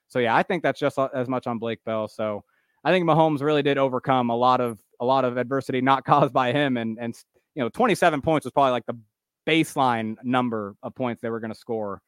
So 0.07 0.19
yeah, 0.19 0.35
I 0.35 0.43
think 0.43 0.61
that's 0.61 0.79
just 0.79 0.99
as 1.13 1.27
much 1.27 1.47
on 1.47 1.57
Blake 1.57 1.83
Bell. 1.85 2.07
So 2.07 2.43
I 2.83 2.91
think 2.91 3.05
Mahomes 3.05 3.41
really 3.41 3.63
did 3.63 3.77
overcome 3.77 4.29
a 4.29 4.35
lot 4.35 4.61
of 4.61 4.79
a 4.99 5.05
lot 5.05 5.25
of 5.25 5.37
adversity 5.37 5.81
not 5.81 6.05
caused 6.05 6.33
by 6.33 6.51
him, 6.51 6.77
and 6.77 6.99
and 6.99 7.17
you 7.55 7.63
know 7.63 7.69
27 7.69 8.21
points 8.21 8.45
was 8.45 8.51
probably 8.51 8.71
like 8.71 8.85
the 8.85 8.97
baseline 9.47 10.15
number 10.23 10.75
of 10.83 10.93
points 10.93 11.21
they 11.21 11.29
were 11.29 11.39
going 11.39 11.51
to 11.51 11.57
score 11.57 11.99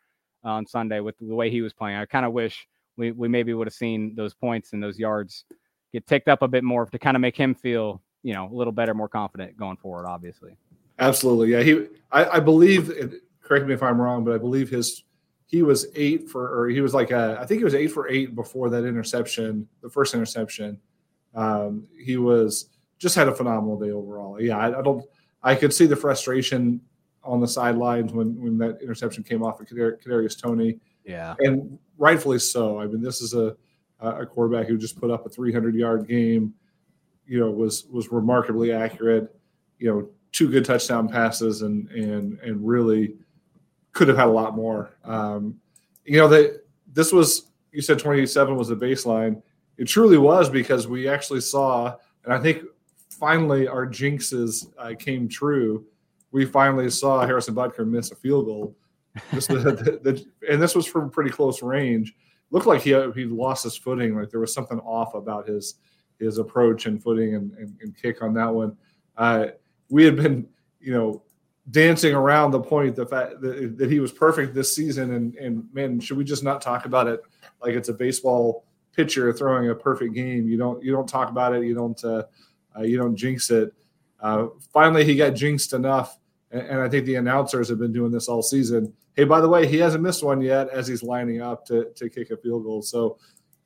on 0.44 0.66
Sunday 0.66 1.00
with 1.00 1.16
the 1.20 1.34
way 1.34 1.50
he 1.50 1.62
was 1.62 1.74
playing. 1.74 1.98
I 1.98 2.06
kind 2.06 2.26
of 2.26 2.34
wish 2.34 2.68
we, 2.98 3.12
we 3.12 3.28
maybe 3.28 3.54
would 3.54 3.68
have 3.68 3.74
seen 3.74 4.14
those 4.16 4.34
points 4.34 4.74
and 4.74 4.84
those 4.84 5.00
yards 5.00 5.46
get 5.92 6.06
ticked 6.08 6.28
up 6.28 6.42
a 6.42 6.48
bit 6.48 6.64
more 6.64 6.86
to 6.86 7.00
kind 7.00 7.16
of 7.16 7.22
make 7.22 7.38
him 7.38 7.56
feel, 7.56 8.02
you 8.24 8.34
know, 8.34 8.50
a 8.52 8.54
little 8.54 8.74
better, 8.74 8.94
more 8.94 9.08
confident 9.08 9.58
going 9.58 9.78
forward, 9.78 10.06
obviously. 10.06 10.58
Absolutely. 11.00 11.52
Yeah. 11.52 11.62
He, 11.62 11.88
I, 12.12 12.38
I 12.38 12.40
believe, 12.40 12.92
correct 13.42 13.66
me 13.68 13.74
if 13.74 13.82
I'm 13.82 14.00
wrong, 14.00 14.24
but 14.24 14.34
I 14.34 14.38
believe 14.38 14.70
his, 14.70 15.04
he 15.46 15.62
was 15.62 15.88
eight 15.96 16.30
for, 16.30 16.62
or 16.62 16.70
he 16.70 16.82
was 16.82 16.94
like, 16.94 17.12
a, 17.12 17.38
I 17.40 17.46
think 17.46 17.60
he 17.60 17.64
was 17.64 17.76
eight 17.76 17.92
for 17.92 18.08
eight 18.08 18.36
before 18.36 18.70
that 18.70 18.86
interception, 18.86 19.68
the 19.82 19.90
first 19.90 20.14
interception. 20.14 20.80
Um, 21.36 21.88
he 21.98 22.18
was 22.18 22.70
just 23.00 23.16
had 23.16 23.28
a 23.28 23.36
phenomenal 23.36 23.80
day 23.80 23.92
overall. 23.92 24.42
Yeah. 24.42 24.58
I, 24.58 24.80
I 24.80 24.82
don't, 24.82 25.06
I 25.42 25.56
could 25.56 25.74
see 25.74 25.86
the 25.86 25.96
frustration 25.96 26.82
on 27.24 27.40
the 27.40 27.48
sidelines 27.48 28.12
when, 28.12 28.42
when 28.42 28.58
that 28.58 28.82
interception 28.82 29.24
came 29.24 29.44
off 29.44 29.60
of 29.60 29.68
Kadarius 29.68 30.40
Toney. 30.40 30.80
Yeah. 31.06 31.36
And 31.40 31.78
rightfully 31.98 32.40
so. 32.40 32.80
I 32.80 32.86
mean, 32.88 33.02
this 33.02 33.22
is 33.22 33.34
a, 33.34 33.56
a 34.00 34.26
quarterback 34.26 34.68
who 34.68 34.78
just 34.78 35.00
put 35.00 35.10
up 35.10 35.26
a 35.26 35.30
300 35.30 35.76
yard 35.76 36.08
game, 36.08 36.54
you 37.26 37.40
know, 37.40 37.50
was, 37.50 37.86
was 37.86 38.12
remarkably 38.12 38.72
accurate, 38.72 39.34
you 39.80 39.90
know, 39.90 40.10
two 40.32 40.50
good 40.50 40.66
touchdown 40.66 41.08
passes 41.08 41.62
and, 41.62 41.90
and, 41.92 42.40
and 42.40 42.68
really 42.68 43.16
could 43.94 44.08
have 44.08 44.18
had 44.18 44.28
a 44.28 44.32
lot 44.32 44.56
more. 44.56 44.92
Um, 45.06 45.60
you 46.06 46.18
know, 46.18 46.28
that 46.28 46.64
this 46.92 47.14
was, 47.14 47.52
you 47.72 47.82
said 47.82 48.00
27 48.00 48.56
was 48.56 48.68
the 48.68 48.76
baseline. 48.76 49.42
It 49.78 49.86
truly 49.86 50.18
was 50.18 50.50
because 50.50 50.88
we 50.88 51.08
actually 51.08 51.42
saw, 51.42 51.96
and 52.26 52.34
I 52.34 52.40
think 52.40 52.64
finally 53.10 53.68
our 53.68 53.88
jinxes 53.88 54.68
uh, 54.78 54.94
came 54.98 55.30
true. 55.30 55.86
We 56.34 56.46
finally 56.46 56.90
saw 56.90 57.26
Harrison 57.26 57.56
Butker 57.56 57.88
miss 57.88 58.12
a 58.12 58.16
field 58.16 58.48
goal. 58.48 58.76
This, 59.32 59.48
the, 59.48 59.60
the, 59.60 60.00
the, 60.04 60.26
and 60.50 60.62
this 60.62 60.76
was 60.76 60.88
from 60.88 61.10
pretty 61.10 61.30
close 61.30 61.62
range. 61.62 62.14
Looked 62.50 62.66
like 62.66 62.82
he 62.82 62.90
he 63.16 63.26
lost 63.26 63.64
his 63.64 63.78
footing. 63.78 64.16
Like 64.18 64.30
there 64.30 64.40
was 64.40 64.54
something 64.54 64.80
off 64.80 65.14
about 65.14 65.48
his 65.48 65.76
his 66.20 66.40
approach 66.40 66.88
and 66.88 67.02
footing 67.02 67.36
and, 67.36 67.52
and, 67.54 67.78
and 67.82 67.96
kick 67.96 68.22
on 68.22 68.34
that 68.34 68.54
one. 68.54 68.76
Uh, 69.16 69.48
we 69.90 70.04
had 70.04 70.16
been, 70.16 70.48
you 70.80 70.94
know, 70.94 71.24
dancing 71.72 72.14
around 72.14 72.52
the 72.52 72.60
point 72.60 72.96
the 72.96 73.06
fact 73.06 73.40
that, 73.42 73.78
that 73.78 73.92
he 73.92 74.00
was 74.00 74.12
perfect 74.12 74.54
this 74.54 74.74
season. 74.74 75.14
And 75.14 75.36
and 75.36 75.68
man, 75.74 76.00
should 76.00 76.18
we 76.18 76.24
just 76.24 76.44
not 76.44 76.62
talk 76.62 76.86
about 76.86 77.08
it 77.08 77.22
like 77.62 77.76
it's 77.76 77.90
a 77.90 77.94
baseball 77.94 78.66
pitcher 78.96 79.32
throwing 79.34 79.70
a 79.70 79.76
perfect 79.76 80.14
game? 80.14 80.48
You 80.48 80.58
don't 80.58 80.84
you 80.84 80.92
don't 80.92 81.08
talk 81.08 81.30
about 81.30 81.54
it. 81.56 81.64
You 81.64 81.76
don't 81.76 82.04
uh, 82.04 82.24
uh, 82.76 82.82
you 82.82 82.98
don't 82.98 83.16
jinx 83.16 83.52
it. 83.52 83.72
Uh, 84.20 84.48
finally, 84.72 85.04
he 85.04 85.16
got 85.16 85.32
jinxed 85.32 85.74
enough, 85.74 86.18
and, 86.54 86.82
I 86.82 86.88
think 86.88 87.06
the 87.06 87.16
announcers 87.16 87.68
have 87.70 87.80
been 87.80 87.92
doing 87.92 88.12
this 88.12 88.28
all 88.28 88.42
season. 88.42 88.94
Hey, 89.16 89.24
by 89.24 89.42
the 89.42 89.50
way, 89.50 89.68
he 89.68 89.78
hasn't 89.78 90.04
missed 90.04 90.24
one 90.24 90.42
yet 90.42 90.70
as 90.70 90.88
he's 90.88 91.04
lining 91.04 91.42
up 91.42 91.66
to, 91.66 91.90
to 91.96 92.10
kick 92.10 92.32
a 92.32 92.38
field 92.38 92.64
goal. 92.64 92.82
So 92.82 93.18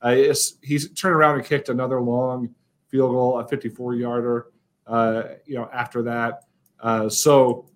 uh, 0.02 0.16
he's 0.62 0.90
turned 0.94 1.14
around 1.14 1.36
and 1.36 1.44
kicked 1.44 1.68
another 1.68 2.00
long 2.00 2.54
field 2.88 3.12
goal, 3.12 3.38
a 3.38 3.46
54 3.46 3.94
yarder. 3.94 4.46
Uh, 4.86 5.22
you 5.44 5.54
know, 5.54 5.68
after 5.72 6.02
that, 6.02 6.44
uh, 6.80 7.08
so 7.08 7.68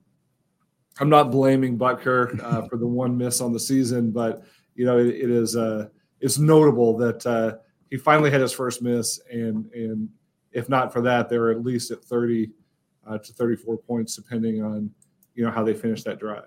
I'm 0.98 1.10
not 1.10 1.30
blaming 1.30 1.78
Butker 1.78 2.42
uh, 2.42 2.66
for 2.68 2.78
the 2.78 2.86
one 2.86 3.16
miss 3.18 3.40
on 3.40 3.52
the 3.52 3.60
season, 3.60 4.10
but 4.10 4.44
you 4.74 4.86
know, 4.86 4.98
it, 4.98 5.08
it 5.08 5.30
is 5.30 5.56
it's 6.20 6.38
notable 6.38 6.96
that 6.98 7.60
he 7.90 7.98
finally 7.98 8.30
had 8.30 8.40
his 8.40 8.52
first 8.52 8.80
miss 8.80 9.20
and 9.30 9.70
and 9.72 10.08
if 10.52 10.68
not 10.68 10.92
for 10.92 11.00
that, 11.02 11.28
they 11.28 11.38
were 11.38 11.50
at 11.50 11.62
least 11.62 11.90
at 11.90 12.04
30 12.04 12.50
uh, 13.06 13.18
to 13.18 13.32
34 13.32 13.78
points, 13.78 14.16
depending 14.16 14.62
on 14.62 14.90
you 15.34 15.44
know 15.44 15.50
how 15.50 15.62
they 15.64 15.74
finish 15.74 16.02
that 16.04 16.18
drive. 16.18 16.44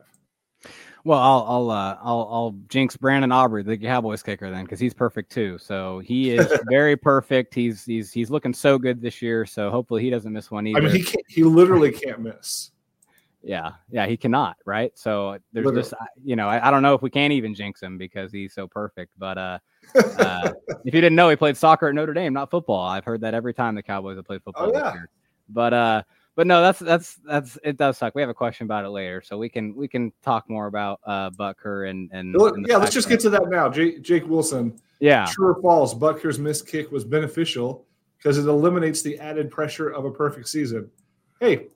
Well, 1.03 1.19
I'll 1.19 1.45
I'll 1.47 1.69
uh, 1.69 1.97
I'll, 2.01 2.29
I'll 2.31 2.55
jinx 2.67 2.97
Brandon 2.97 3.31
Aubrey, 3.31 3.61
the 3.61 3.77
Cowboys 3.77 4.23
kicker, 4.23 4.49
then 4.49 4.63
because 4.63 4.79
he's 4.79 4.93
perfect 4.93 5.31
too. 5.31 5.57
So 5.59 5.99
he 5.99 6.31
is 6.31 6.51
very 6.69 6.97
perfect. 6.97 7.53
He's 7.53 7.85
he's 7.85 8.11
he's 8.11 8.31
looking 8.31 8.53
so 8.53 8.79
good 8.79 9.01
this 9.01 9.21
year. 9.21 9.45
So 9.45 9.69
hopefully 9.69 10.01
he 10.01 10.09
doesn't 10.09 10.33
miss 10.33 10.49
one 10.49 10.65
either. 10.65 10.79
I 10.79 10.81
mean, 10.81 10.91
he 10.91 11.03
can't, 11.03 11.25
he 11.27 11.43
literally 11.43 11.91
can't 11.91 12.21
miss. 12.21 12.71
Yeah, 13.45 13.73
yeah, 13.91 14.07
he 14.07 14.17
cannot, 14.17 14.57
right? 14.65 14.91
So 14.95 15.37
there's 15.53 15.65
Literally. 15.65 15.81
just, 15.83 15.93
you 16.23 16.35
know, 16.35 16.49
I, 16.49 16.67
I, 16.67 16.71
don't 16.71 16.81
know 16.81 16.95
if 16.95 17.03
we 17.03 17.11
can't 17.11 17.31
even 17.31 17.53
jinx 17.53 17.79
him 17.79 17.95
because 17.95 18.31
he's 18.31 18.55
so 18.55 18.67
perfect. 18.67 19.11
But 19.19 19.37
uh, 19.37 19.59
uh, 19.93 20.51
if 20.83 20.95
you 20.95 20.99
didn't 20.99 21.13
know, 21.13 21.29
he 21.29 21.35
played 21.35 21.55
soccer 21.55 21.87
at 21.87 21.93
Notre 21.93 22.15
Dame, 22.15 22.33
not 22.33 22.49
football. 22.49 22.83
I've 22.83 23.05
heard 23.05 23.21
that 23.21 23.35
every 23.35 23.53
time 23.53 23.75
the 23.75 23.83
Cowboys 23.83 24.17
have 24.17 24.25
played 24.25 24.41
football. 24.41 24.71
Oh, 24.73 24.79
yeah. 24.79 24.95
But 25.47 25.73
uh, 25.75 26.03
but 26.35 26.47
no, 26.47 26.61
that's 26.61 26.79
that's 26.79 27.15
that's 27.25 27.57
it 27.63 27.77
does 27.77 27.97
suck. 27.97 28.13
We 28.13 28.21
have 28.21 28.29
a 28.29 28.33
question 28.33 28.65
about 28.65 28.83
it 28.83 28.89
later, 28.89 29.21
so 29.21 29.37
we 29.37 29.47
can 29.47 29.73
we 29.73 29.87
can 29.87 30.11
talk 30.21 30.49
more 30.49 30.67
about 30.67 30.99
uh 31.05 31.29
Butker 31.31 31.89
and 31.89 32.09
and, 32.11 32.35
and 32.35 32.67
yeah, 32.67 32.75
let's 32.75 32.93
just 32.93 33.07
get 33.07 33.21
to 33.21 33.29
that 33.31 33.49
now. 33.49 33.69
Jake, 33.69 34.01
Jake 34.01 34.27
Wilson. 34.27 34.77
Yeah, 34.99 35.25
true 35.29 35.47
or 35.47 35.61
false? 35.61 35.93
Butker's 35.93 36.37
missed 36.37 36.67
kick 36.67 36.91
was 36.91 37.05
beneficial 37.05 37.85
because 38.17 38.37
it 38.37 38.47
eliminates 38.47 39.01
the 39.01 39.17
added 39.19 39.49
pressure 39.49 39.89
of 39.89 40.03
a 40.03 40.11
perfect 40.11 40.49
season. 40.49 40.89
Hey, 41.39 41.67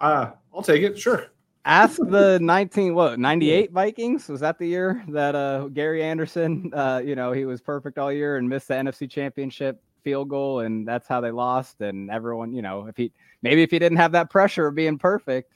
uh, 0.00 0.30
I'll 0.54 0.62
take 0.62 0.82
it. 0.82 0.98
Sure. 0.98 1.26
Ask 1.64 1.96
the 2.00 2.38
19 2.40 2.94
what 2.94 3.18
98 3.18 3.72
Vikings 3.72 4.28
was 4.28 4.40
that 4.40 4.58
the 4.58 4.66
year 4.66 5.02
that 5.08 5.34
uh 5.34 5.66
Gary 5.68 6.02
Anderson 6.02 6.72
uh 6.74 7.02
you 7.04 7.16
know 7.16 7.32
he 7.32 7.44
was 7.44 7.60
perfect 7.60 7.98
all 7.98 8.12
year 8.12 8.36
and 8.36 8.48
missed 8.48 8.68
the 8.68 8.74
NFC 8.74 9.10
championship 9.10 9.82
field 10.02 10.28
goal 10.28 10.60
and 10.60 10.86
that's 10.86 11.08
how 11.08 11.20
they 11.20 11.30
lost 11.30 11.80
and 11.80 12.10
everyone 12.10 12.52
you 12.52 12.62
know 12.62 12.86
if 12.86 12.96
he 12.96 13.12
maybe 13.42 13.62
if 13.62 13.70
he 13.70 13.78
didn't 13.78 13.98
have 13.98 14.12
that 14.12 14.30
pressure 14.30 14.66
of 14.66 14.74
being 14.74 14.98
perfect 14.98 15.52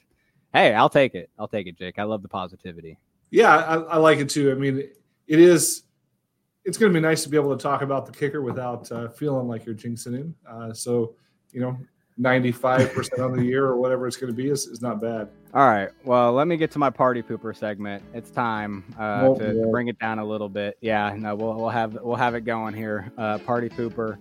hey 0.53 0.73
I'll 0.73 0.89
take 0.89 1.15
it. 1.15 1.29
I'll 1.37 1.47
take 1.47 1.67
it 1.67 1.77
Jake. 1.77 1.99
I 1.99 2.03
love 2.03 2.21
the 2.21 2.29
positivity. 2.29 2.97
Yeah 3.31 3.55
I, 3.55 3.75
I 3.75 3.97
like 3.97 4.19
it 4.19 4.29
too. 4.29 4.51
I 4.51 4.55
mean 4.55 4.77
it 5.27 5.39
is 5.39 5.83
it's 6.63 6.77
going 6.77 6.91
to 6.91 6.97
be 6.97 7.01
nice 7.01 7.23
to 7.23 7.29
be 7.29 7.37
able 7.37 7.55
to 7.55 7.61
talk 7.61 7.83
about 7.83 8.05
the 8.05 8.11
kicker 8.11 8.41
without 8.41 8.91
uh, 8.91 9.07
feeling 9.09 9.47
like 9.47 9.65
you're 9.65 9.75
jinxing 9.75 10.17
him. 10.17 10.35
Uh, 10.49 10.73
so 10.73 11.15
you 11.51 11.61
know 11.61 11.77
95% 12.19 13.19
on 13.19 13.33
the 13.33 13.43
year 13.43 13.65
or 13.65 13.75
whatever 13.75 14.07
it's 14.07 14.15
going 14.15 14.31
to 14.31 14.35
be 14.35 14.49
is, 14.49 14.67
is 14.67 14.81
not 14.81 15.01
bad. 15.01 15.27
All 15.53 15.67
right. 15.67 15.89
Well, 16.05 16.33
let 16.33 16.47
me 16.47 16.55
get 16.57 16.71
to 16.71 16.79
my 16.79 16.89
party 16.89 17.21
pooper 17.21 17.55
segment. 17.55 18.03
It's 18.13 18.29
time 18.29 18.85
uh, 18.97 19.33
to, 19.35 19.53
to, 19.53 19.67
bring 19.69 19.89
it 19.89 19.99
down 19.99 20.19
a 20.19 20.25
little 20.25 20.49
bit. 20.49 20.77
Yeah, 20.81 21.13
no, 21.17 21.35
we'll, 21.35 21.53
we'll 21.55 21.69
have 21.69 21.97
we'll 22.01 22.15
have 22.15 22.35
it 22.35 22.41
going 22.41 22.73
here. 22.73 23.11
Uh, 23.17 23.37
party 23.39 23.69
pooper, 23.69 24.17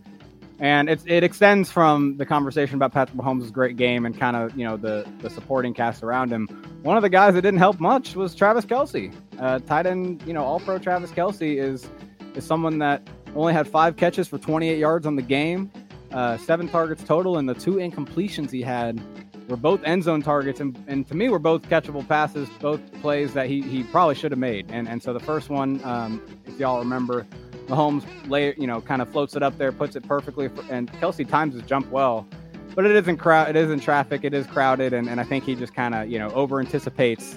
and 0.61 0.89
it's 0.89 1.05
it 1.07 1.25
extends 1.25 1.71
from 1.71 2.17
the 2.17 2.27
conversation 2.27 2.77
about 2.77 2.93
Patrick 2.93 3.19
Mahomes' 3.19 3.51
great 3.53 3.77
game 3.77 4.07
and 4.07 4.19
kind 4.19 4.37
of 4.37 4.57
you 4.57 4.65
know 4.65 4.77
the 4.77 5.09
the 5.21 5.31
supporting 5.31 5.75
cast 5.75 6.05
around 6.05 6.31
him. 6.31 6.47
One 6.83 6.97
of 6.97 7.03
the 7.03 7.09
guys 7.09 7.35
that 7.35 7.43
didn't 7.43 7.59
help 7.59 7.81
much 7.81 8.15
was 8.15 8.35
Travis 8.35 8.65
Kelce. 8.65 9.13
Uh, 9.41 9.59
tight 9.61 9.87
end, 9.87 10.23
you 10.27 10.33
know, 10.33 10.45
All 10.45 10.61
Pro 10.61 10.79
Travis 10.79 11.11
Kelce 11.11 11.61
is 11.61 11.89
is 12.37 12.45
someone 12.45 12.79
that 12.79 13.09
only 13.35 13.53
had 13.53 13.67
five 13.67 13.97
catches 13.97 14.29
for 14.29 14.39
28 14.39 14.79
yards 14.79 15.07
on 15.07 15.17
the 15.17 15.23
game 15.23 15.71
uh, 16.15 16.39
seven 16.39 16.69
targets 16.69 17.03
total, 17.03 17.39
and 17.39 17.49
the 17.49 17.55
two 17.55 17.75
incompletions 17.75 18.51
he 18.51 18.63
had 18.63 19.01
were 19.49 19.57
both 19.57 19.83
end 19.85 20.05
zone 20.05 20.23
targets, 20.23 20.61
and, 20.61 20.83
and 20.87 21.07
to 21.09 21.15
me 21.15 21.29
were 21.29 21.39
both 21.39 21.63
catchable 21.63 22.07
passes, 22.07 22.49
both 22.61 22.81
plays 23.03 23.35
that 23.35 23.49
he, 23.49 23.61
he 23.61 23.83
probably 23.83 24.15
should 24.15 24.31
have 24.33 24.39
made. 24.39 24.67
And 24.71 24.89
and 24.89 25.03
so 25.03 25.13
the 25.13 25.21
first 25.21 25.51
one, 25.51 25.83
um, 25.85 26.23
if 26.47 26.59
y'all 26.59 26.79
remember, 26.79 27.27
Mahomes 27.67 28.05
lay 28.29 28.55
you 28.57 28.67
know 28.67 28.81
kind 28.81 29.03
of 29.03 29.11
floats 29.11 29.35
it 29.37 29.43
up 29.43 29.59
there, 29.59 29.73
puts 29.73 29.97
it 29.97 30.07
perfectly, 30.07 30.49
for, 30.49 30.65
and 30.71 30.91
Kelce 30.95 31.29
times 31.29 31.55
his 31.55 31.65
jump 31.65 31.91
well. 31.91 32.27
But 32.75 32.87
it 32.87 32.97
isn't 32.97 33.19
crowd. 33.19 33.51
It 33.51 33.57
isn't 33.57 33.81
traffic. 33.81 34.25
It 34.25 34.35
is 34.35 34.47
crowded, 34.47 34.93
and, 34.93 35.09
and 35.09 35.21
I 35.21 35.25
think 35.25 35.45
he 35.45 35.55
just 35.55 35.75
kind 35.75 35.95
of 35.95 36.09
you 36.09 36.19
know 36.19 36.31
over 36.31 36.61
anticipates 36.61 37.35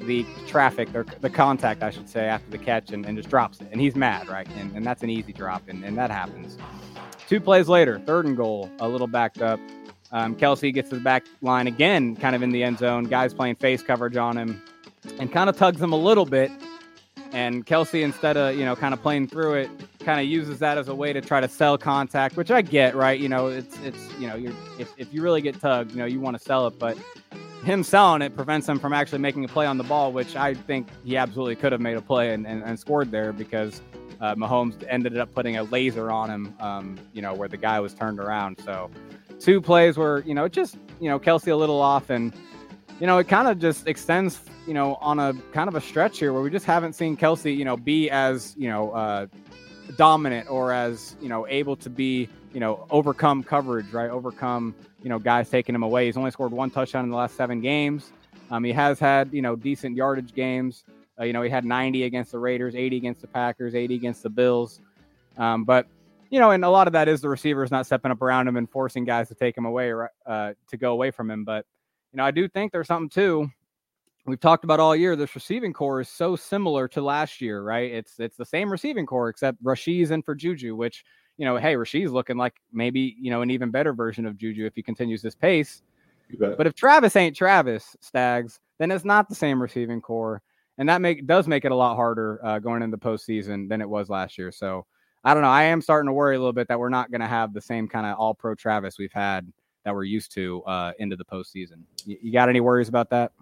the 0.00 0.26
traffic 0.46 0.94
or 0.94 1.04
the 1.20 1.30
contact, 1.30 1.82
I 1.82 1.90
should 1.90 2.08
say, 2.08 2.26
after 2.26 2.50
the 2.50 2.58
catch, 2.58 2.90
and, 2.90 3.04
and 3.06 3.16
just 3.16 3.28
drops 3.28 3.60
it. 3.60 3.68
And 3.70 3.80
he's 3.80 3.94
mad, 3.94 4.28
right? 4.28 4.48
And, 4.56 4.74
and 4.76 4.84
that's 4.84 5.02
an 5.02 5.10
easy 5.10 5.32
drop, 5.32 5.68
and, 5.68 5.84
and 5.84 5.96
that 5.96 6.10
happens. 6.10 6.58
Two 7.28 7.40
plays 7.40 7.68
later, 7.68 7.98
third 8.00 8.26
and 8.26 8.36
goal, 8.36 8.70
a 8.80 8.88
little 8.88 9.06
backed 9.06 9.40
up. 9.40 9.58
Um, 10.12 10.36
Kelce 10.36 10.72
gets 10.72 10.90
to 10.90 10.96
the 10.96 11.00
back 11.00 11.24
line 11.42 11.66
again, 11.66 12.14
kind 12.16 12.36
of 12.36 12.42
in 12.42 12.50
the 12.50 12.62
end 12.62 12.78
zone. 12.78 13.04
Guys 13.04 13.34
playing 13.34 13.56
face 13.56 13.82
coverage 13.82 14.16
on 14.16 14.36
him 14.36 14.62
and 15.18 15.32
kind 15.32 15.50
of 15.50 15.56
tugs 15.56 15.80
him 15.80 15.92
a 15.92 15.96
little 15.96 16.26
bit. 16.26 16.50
And 17.32 17.66
Kelce, 17.66 18.02
instead 18.02 18.36
of, 18.36 18.56
you 18.56 18.64
know, 18.64 18.76
kind 18.76 18.94
of 18.94 19.02
playing 19.02 19.26
through 19.26 19.54
it, 19.54 19.70
kind 19.98 20.20
of 20.20 20.26
uses 20.26 20.60
that 20.60 20.78
as 20.78 20.86
a 20.86 20.94
way 20.94 21.12
to 21.12 21.20
try 21.20 21.40
to 21.40 21.48
sell 21.48 21.76
contact, 21.76 22.36
which 22.36 22.50
I 22.52 22.62
get, 22.62 22.94
right? 22.94 23.18
You 23.18 23.28
know, 23.28 23.48
it's, 23.48 23.76
it's, 23.80 23.98
you 24.20 24.28
know, 24.28 24.36
you're, 24.36 24.52
if, 24.78 24.92
if 24.98 25.12
you 25.12 25.20
really 25.20 25.40
get 25.40 25.58
tugged, 25.60 25.90
you 25.90 25.98
know, 25.98 26.04
you 26.04 26.20
want 26.20 26.38
to 26.38 26.42
sell 26.42 26.68
it, 26.68 26.78
but 26.78 26.96
him 27.64 27.82
selling 27.82 28.22
it 28.22 28.36
prevents 28.36 28.68
him 28.68 28.78
from 28.78 28.92
actually 28.92 29.18
making 29.18 29.44
a 29.44 29.48
play 29.48 29.66
on 29.66 29.78
the 29.78 29.84
ball, 29.84 30.12
which 30.12 30.36
I 30.36 30.54
think 30.54 30.86
he 31.04 31.16
absolutely 31.16 31.56
could 31.56 31.72
have 31.72 31.80
made 31.80 31.96
a 31.96 32.02
play 32.02 32.32
and, 32.32 32.46
and, 32.46 32.62
and 32.62 32.78
scored 32.78 33.10
there 33.10 33.32
because 33.32 33.80
uh, 34.24 34.34
Mahomes 34.34 34.82
ended 34.88 35.18
up 35.18 35.30
putting 35.34 35.58
a 35.58 35.64
laser 35.64 36.10
on 36.10 36.30
him, 36.30 36.54
um, 36.58 36.98
you 37.12 37.20
know, 37.20 37.34
where 37.34 37.46
the 37.46 37.58
guy 37.58 37.78
was 37.78 37.92
turned 37.92 38.18
around. 38.18 38.58
So 38.64 38.90
two 39.38 39.60
plays 39.60 39.98
were, 39.98 40.24
you 40.26 40.32
know, 40.32 40.48
just, 40.48 40.78
you 40.98 41.10
know, 41.10 41.20
Kelce 41.20 41.52
a 41.52 41.54
little 41.54 41.78
off 41.78 42.08
and, 42.08 42.32
you 43.00 43.06
know, 43.06 43.18
it 43.18 43.28
kind 43.28 43.48
of 43.48 43.58
just 43.58 43.86
extends, 43.86 44.40
you 44.66 44.72
know, 44.72 44.94
on 45.02 45.18
a 45.18 45.34
kind 45.52 45.68
of 45.68 45.74
a 45.74 45.80
stretch 45.80 46.18
here 46.20 46.32
where 46.32 46.40
we 46.40 46.48
just 46.48 46.64
haven't 46.64 46.94
seen 46.94 47.18
Kelce, 47.18 47.54
you 47.54 47.66
know, 47.66 47.76
be 47.76 48.08
as, 48.08 48.54
you 48.56 48.70
know, 48.70 48.92
uh, 48.92 49.26
dominant 49.98 50.50
or 50.50 50.72
as, 50.72 51.16
you 51.20 51.28
know, 51.28 51.46
able 51.48 51.76
to 51.76 51.90
be, 51.90 52.26
you 52.54 52.60
know, 52.60 52.86
overcome 52.88 53.42
coverage, 53.42 53.92
right? 53.92 54.08
Overcome, 54.08 54.74
you 55.02 55.10
know, 55.10 55.18
guys 55.18 55.50
taking 55.50 55.74
him 55.74 55.82
away. 55.82 56.06
He's 56.06 56.16
only 56.16 56.30
scored 56.30 56.52
one 56.52 56.70
touchdown 56.70 57.04
in 57.04 57.10
the 57.10 57.16
last 57.16 57.36
seven 57.36 57.60
games. 57.60 58.10
Um, 58.50 58.64
he 58.64 58.72
has 58.72 58.98
had, 58.98 59.34
you 59.34 59.42
know, 59.42 59.54
decent 59.54 59.96
yardage 59.96 60.32
games. 60.32 60.84
Uh, 61.18 61.24
you 61.24 61.32
know, 61.32 61.42
he 61.42 61.50
had 61.50 61.64
90 61.64 62.04
against 62.04 62.32
the 62.32 62.38
Raiders, 62.38 62.74
80 62.74 62.96
against 62.96 63.20
the 63.20 63.26
Packers, 63.28 63.74
80 63.74 63.94
against 63.94 64.22
the 64.22 64.30
Bills. 64.30 64.80
Um, 65.38 65.64
but 65.64 65.86
you 66.30 66.40
know, 66.40 66.50
and 66.50 66.64
a 66.64 66.70
lot 66.70 66.86
of 66.88 66.92
that 66.94 67.08
is 67.08 67.20
the 67.20 67.28
receivers 67.28 67.70
not 67.70 67.86
stepping 67.86 68.10
up 68.10 68.20
around 68.20 68.48
him 68.48 68.56
and 68.56 68.68
forcing 68.68 69.04
guys 69.04 69.28
to 69.28 69.34
take 69.34 69.56
him 69.56 69.66
away 69.66 69.92
or 69.92 70.10
uh, 70.26 70.52
to 70.68 70.76
go 70.76 70.92
away 70.92 71.10
from 71.10 71.30
him. 71.30 71.44
But 71.44 71.64
you 72.12 72.16
know, 72.16 72.24
I 72.24 72.30
do 72.30 72.48
think 72.48 72.72
there's 72.72 72.88
something 72.88 73.08
too. 73.08 73.48
We've 74.26 74.40
talked 74.40 74.64
about 74.64 74.80
all 74.80 74.96
year. 74.96 75.16
This 75.16 75.34
receiving 75.34 75.72
core 75.72 76.00
is 76.00 76.08
so 76.08 76.34
similar 76.34 76.88
to 76.88 77.02
last 77.02 77.40
year, 77.40 77.62
right? 77.62 77.90
It's 77.90 78.18
it's 78.18 78.36
the 78.36 78.44
same 78.44 78.70
receiving 78.70 79.06
core 79.06 79.28
except 79.28 79.62
Rashee's 79.62 80.10
in 80.10 80.22
for 80.22 80.34
Juju, 80.34 80.74
which 80.74 81.04
you 81.36 81.44
know, 81.44 81.56
hey, 81.56 81.74
Rashee's 81.74 82.10
looking 82.10 82.36
like 82.36 82.54
maybe 82.72 83.16
you 83.18 83.30
know 83.30 83.42
an 83.42 83.50
even 83.50 83.70
better 83.70 83.92
version 83.92 84.26
of 84.26 84.38
Juju 84.38 84.66
if 84.66 84.74
he 84.74 84.82
continues 84.82 85.22
this 85.22 85.34
pace. 85.34 85.82
But 86.56 86.66
if 86.66 86.74
Travis 86.74 87.16
ain't 87.16 87.36
Travis 87.36 87.96
Stags, 88.00 88.60
then 88.78 88.90
it's 88.90 89.04
not 89.04 89.28
the 89.28 89.34
same 89.34 89.60
receiving 89.60 90.00
core, 90.00 90.42
and 90.78 90.88
that 90.88 91.00
make 91.00 91.26
does 91.26 91.46
make 91.46 91.64
it 91.64 91.72
a 91.72 91.76
lot 91.76 91.96
harder 91.96 92.44
uh, 92.44 92.58
going 92.58 92.82
into 92.82 92.96
the 92.96 93.00
postseason 93.00 93.68
than 93.68 93.80
it 93.80 93.88
was 93.88 94.08
last 94.08 94.38
year. 94.38 94.50
So 94.52 94.86
I 95.24 95.32
don't 95.32 95.42
know. 95.42 95.48
I 95.48 95.64
am 95.64 95.80
starting 95.80 96.08
to 96.08 96.12
worry 96.12 96.36
a 96.36 96.38
little 96.38 96.52
bit 96.52 96.68
that 96.68 96.78
we're 96.78 96.90
not 96.90 97.10
going 97.10 97.20
to 97.20 97.26
have 97.26 97.54
the 97.54 97.60
same 97.60 97.88
kind 97.88 98.06
of 98.06 98.18
all 98.18 98.34
pro 98.34 98.54
Travis 98.54 98.98
we've 98.98 99.12
had 99.12 99.50
that 99.84 99.94
we're 99.94 100.04
used 100.04 100.32
to 100.34 100.62
uh, 100.64 100.92
into 100.98 101.16
the 101.16 101.24
postseason. 101.24 101.82
You, 102.04 102.18
you 102.20 102.32
got 102.32 102.48
any 102.48 102.60
worries 102.60 102.88
about 102.88 103.10
that? 103.10 103.32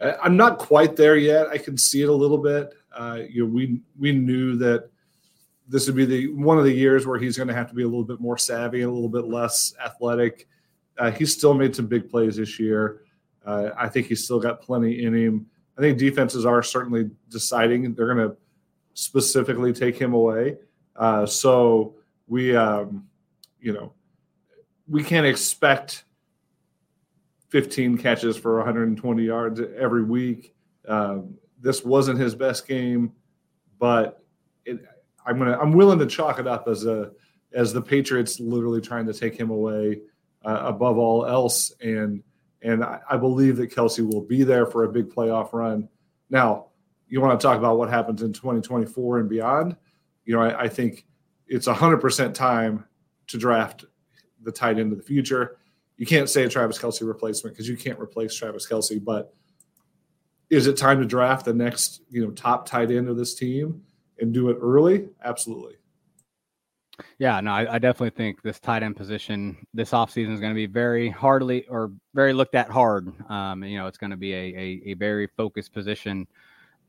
I'm 0.00 0.36
not 0.36 0.58
quite 0.58 0.94
there 0.96 1.16
yet. 1.16 1.48
I 1.48 1.58
can 1.58 1.78
see 1.78 2.02
it 2.02 2.08
a 2.08 2.12
little 2.12 2.38
bit. 2.38 2.74
Uh, 2.94 3.20
you 3.28 3.44
know, 3.44 3.52
we 3.52 3.80
we 3.98 4.12
knew 4.12 4.56
that 4.56 4.90
this 5.68 5.86
would 5.86 5.96
be 5.96 6.04
the 6.04 6.28
one 6.28 6.58
of 6.58 6.64
the 6.64 6.72
years 6.72 7.06
where 7.06 7.18
he's 7.18 7.36
going 7.36 7.48
to 7.48 7.54
have 7.54 7.68
to 7.68 7.74
be 7.74 7.82
a 7.82 7.86
little 7.86 8.04
bit 8.04 8.20
more 8.20 8.38
savvy 8.38 8.82
and 8.82 8.90
a 8.90 8.92
little 8.92 9.08
bit 9.08 9.24
less 9.24 9.74
athletic. 9.84 10.48
Uh, 10.98 11.10
he's 11.10 11.32
still 11.32 11.54
made 11.54 11.74
some 11.74 11.86
big 11.86 12.10
plays 12.10 12.36
this 12.36 12.58
year. 12.58 13.02
Uh, 13.44 13.70
I 13.76 13.88
think 13.88 14.06
he's 14.06 14.24
still 14.24 14.40
got 14.40 14.60
plenty 14.60 15.04
in 15.04 15.14
him. 15.14 15.46
I 15.76 15.80
think 15.80 15.98
defenses 15.98 16.46
are 16.46 16.62
certainly 16.62 17.10
deciding 17.28 17.94
they're 17.94 18.14
going 18.14 18.30
to 18.30 18.36
specifically 18.94 19.72
take 19.72 19.98
him 19.98 20.14
away. 20.14 20.56
Uh, 20.94 21.26
so 21.26 21.96
we, 22.26 22.56
um, 22.56 23.06
you 23.60 23.72
know, 23.72 23.92
we 24.88 25.02
can't 25.02 25.26
expect 25.26 26.04
15 27.50 27.98
catches 27.98 28.36
for 28.36 28.56
120 28.56 29.22
yards 29.22 29.60
every 29.76 30.02
week. 30.02 30.54
Um, 30.88 31.34
this 31.60 31.84
wasn't 31.84 32.18
his 32.18 32.34
best 32.34 32.66
game, 32.66 33.12
but 33.78 34.24
it, 34.64 34.80
I'm 35.26 35.38
gonna 35.38 35.58
I'm 35.58 35.72
willing 35.72 35.98
to 35.98 36.06
chalk 36.06 36.38
it 36.38 36.46
up 36.46 36.68
as 36.68 36.84
a 36.84 37.10
as 37.52 37.72
the 37.72 37.82
Patriots 37.82 38.38
literally 38.38 38.80
trying 38.80 39.06
to 39.06 39.14
take 39.14 39.38
him 39.38 39.50
away 39.50 40.00
uh, 40.44 40.62
above 40.64 40.98
all 40.98 41.26
else, 41.26 41.72
and 41.80 42.22
and 42.62 42.82
I, 42.82 43.00
I 43.10 43.16
believe 43.16 43.56
that 43.56 43.74
Kelce 43.74 44.06
will 44.06 44.22
be 44.22 44.42
there 44.42 44.66
for 44.66 44.84
a 44.84 44.88
big 44.88 45.08
playoff 45.08 45.52
run. 45.52 45.88
Now, 46.30 46.66
you 47.08 47.20
want 47.20 47.38
to 47.38 47.46
talk 47.46 47.58
about 47.58 47.78
what 47.78 47.88
happens 47.88 48.22
in 48.22 48.32
2024 48.32 49.20
and 49.20 49.28
beyond? 49.28 49.76
You 50.24 50.34
know, 50.34 50.42
I, 50.42 50.62
I 50.62 50.68
think 50.68 51.06
it's 51.46 51.68
100% 51.68 52.34
time 52.34 52.84
to 53.28 53.38
draft 53.38 53.84
the 54.42 54.52
tight 54.52 54.78
end 54.78 54.92
of 54.92 54.98
the 54.98 55.04
future. 55.04 55.58
You 55.96 56.06
can't 56.06 56.28
say 56.28 56.44
a 56.44 56.48
Travis 56.48 56.78
Kelce 56.78 57.06
replacement 57.06 57.54
because 57.54 57.68
you 57.68 57.76
can't 57.76 57.98
replace 57.98 58.34
Travis 58.34 58.68
Kelce. 58.68 59.02
but 59.02 59.32
is 60.48 60.66
it 60.66 60.76
time 60.76 61.00
to 61.00 61.06
draft 61.06 61.44
the 61.44 61.54
next, 61.54 62.02
you 62.08 62.24
know, 62.24 62.30
top 62.30 62.66
tight 62.66 62.90
end 62.90 63.08
of 63.08 63.16
this 63.16 63.34
team 63.34 63.82
and 64.20 64.32
do 64.32 64.48
it 64.48 64.58
early? 64.60 65.08
Absolutely. 65.24 65.76
Yeah, 67.18 67.40
no, 67.40 67.50
I, 67.50 67.74
I 67.74 67.78
definitely 67.78 68.10
think 68.10 68.42
this 68.42 68.58
tight 68.58 68.82
end 68.82 68.96
position 68.96 69.66
this 69.74 69.90
offseason 69.90 70.32
is 70.32 70.40
going 70.40 70.52
to 70.52 70.56
be 70.56 70.66
very 70.66 71.10
hardly 71.10 71.66
or 71.66 71.92
very 72.14 72.32
looked 72.32 72.54
at 72.54 72.70
hard. 72.70 73.12
Um, 73.30 73.62
you 73.64 73.78
know, 73.78 73.86
it's 73.86 73.98
going 73.98 74.10
to 74.10 74.16
be 74.16 74.32
a, 74.32 74.36
a, 74.36 74.82
a 74.86 74.94
very 74.94 75.26
focused 75.26 75.72
position 75.72 76.26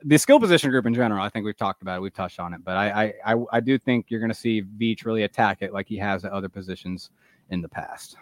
the 0.04 0.18
skill 0.18 0.40
position 0.40 0.70
group 0.70 0.86
in 0.86 0.94
general, 0.94 1.24
I 1.24 1.30
think 1.30 1.46
we've 1.46 1.58
talked 1.58 1.82
about 1.82 1.98
it, 1.98 2.02
we've 2.02 2.14
touched 2.14 2.40
on 2.40 2.54
it, 2.54 2.64
but 2.64 2.78
I 2.78 3.14
I, 3.26 3.36
I 3.52 3.60
do 3.60 3.78
think 3.78 4.08
you're 4.10 4.20
going 4.20 4.32
to 4.32 4.36
see 4.36 4.62
Veach 4.62 5.06
really 5.06 5.24
attack 5.24 5.62
it 5.62 5.74
like 5.74 5.88
he 5.88 5.98
has 5.98 6.24
at 6.26 6.32
other 6.32 6.50
positions 6.50 7.10
in 7.50 7.62
the 7.62 7.70
past. 7.70 8.16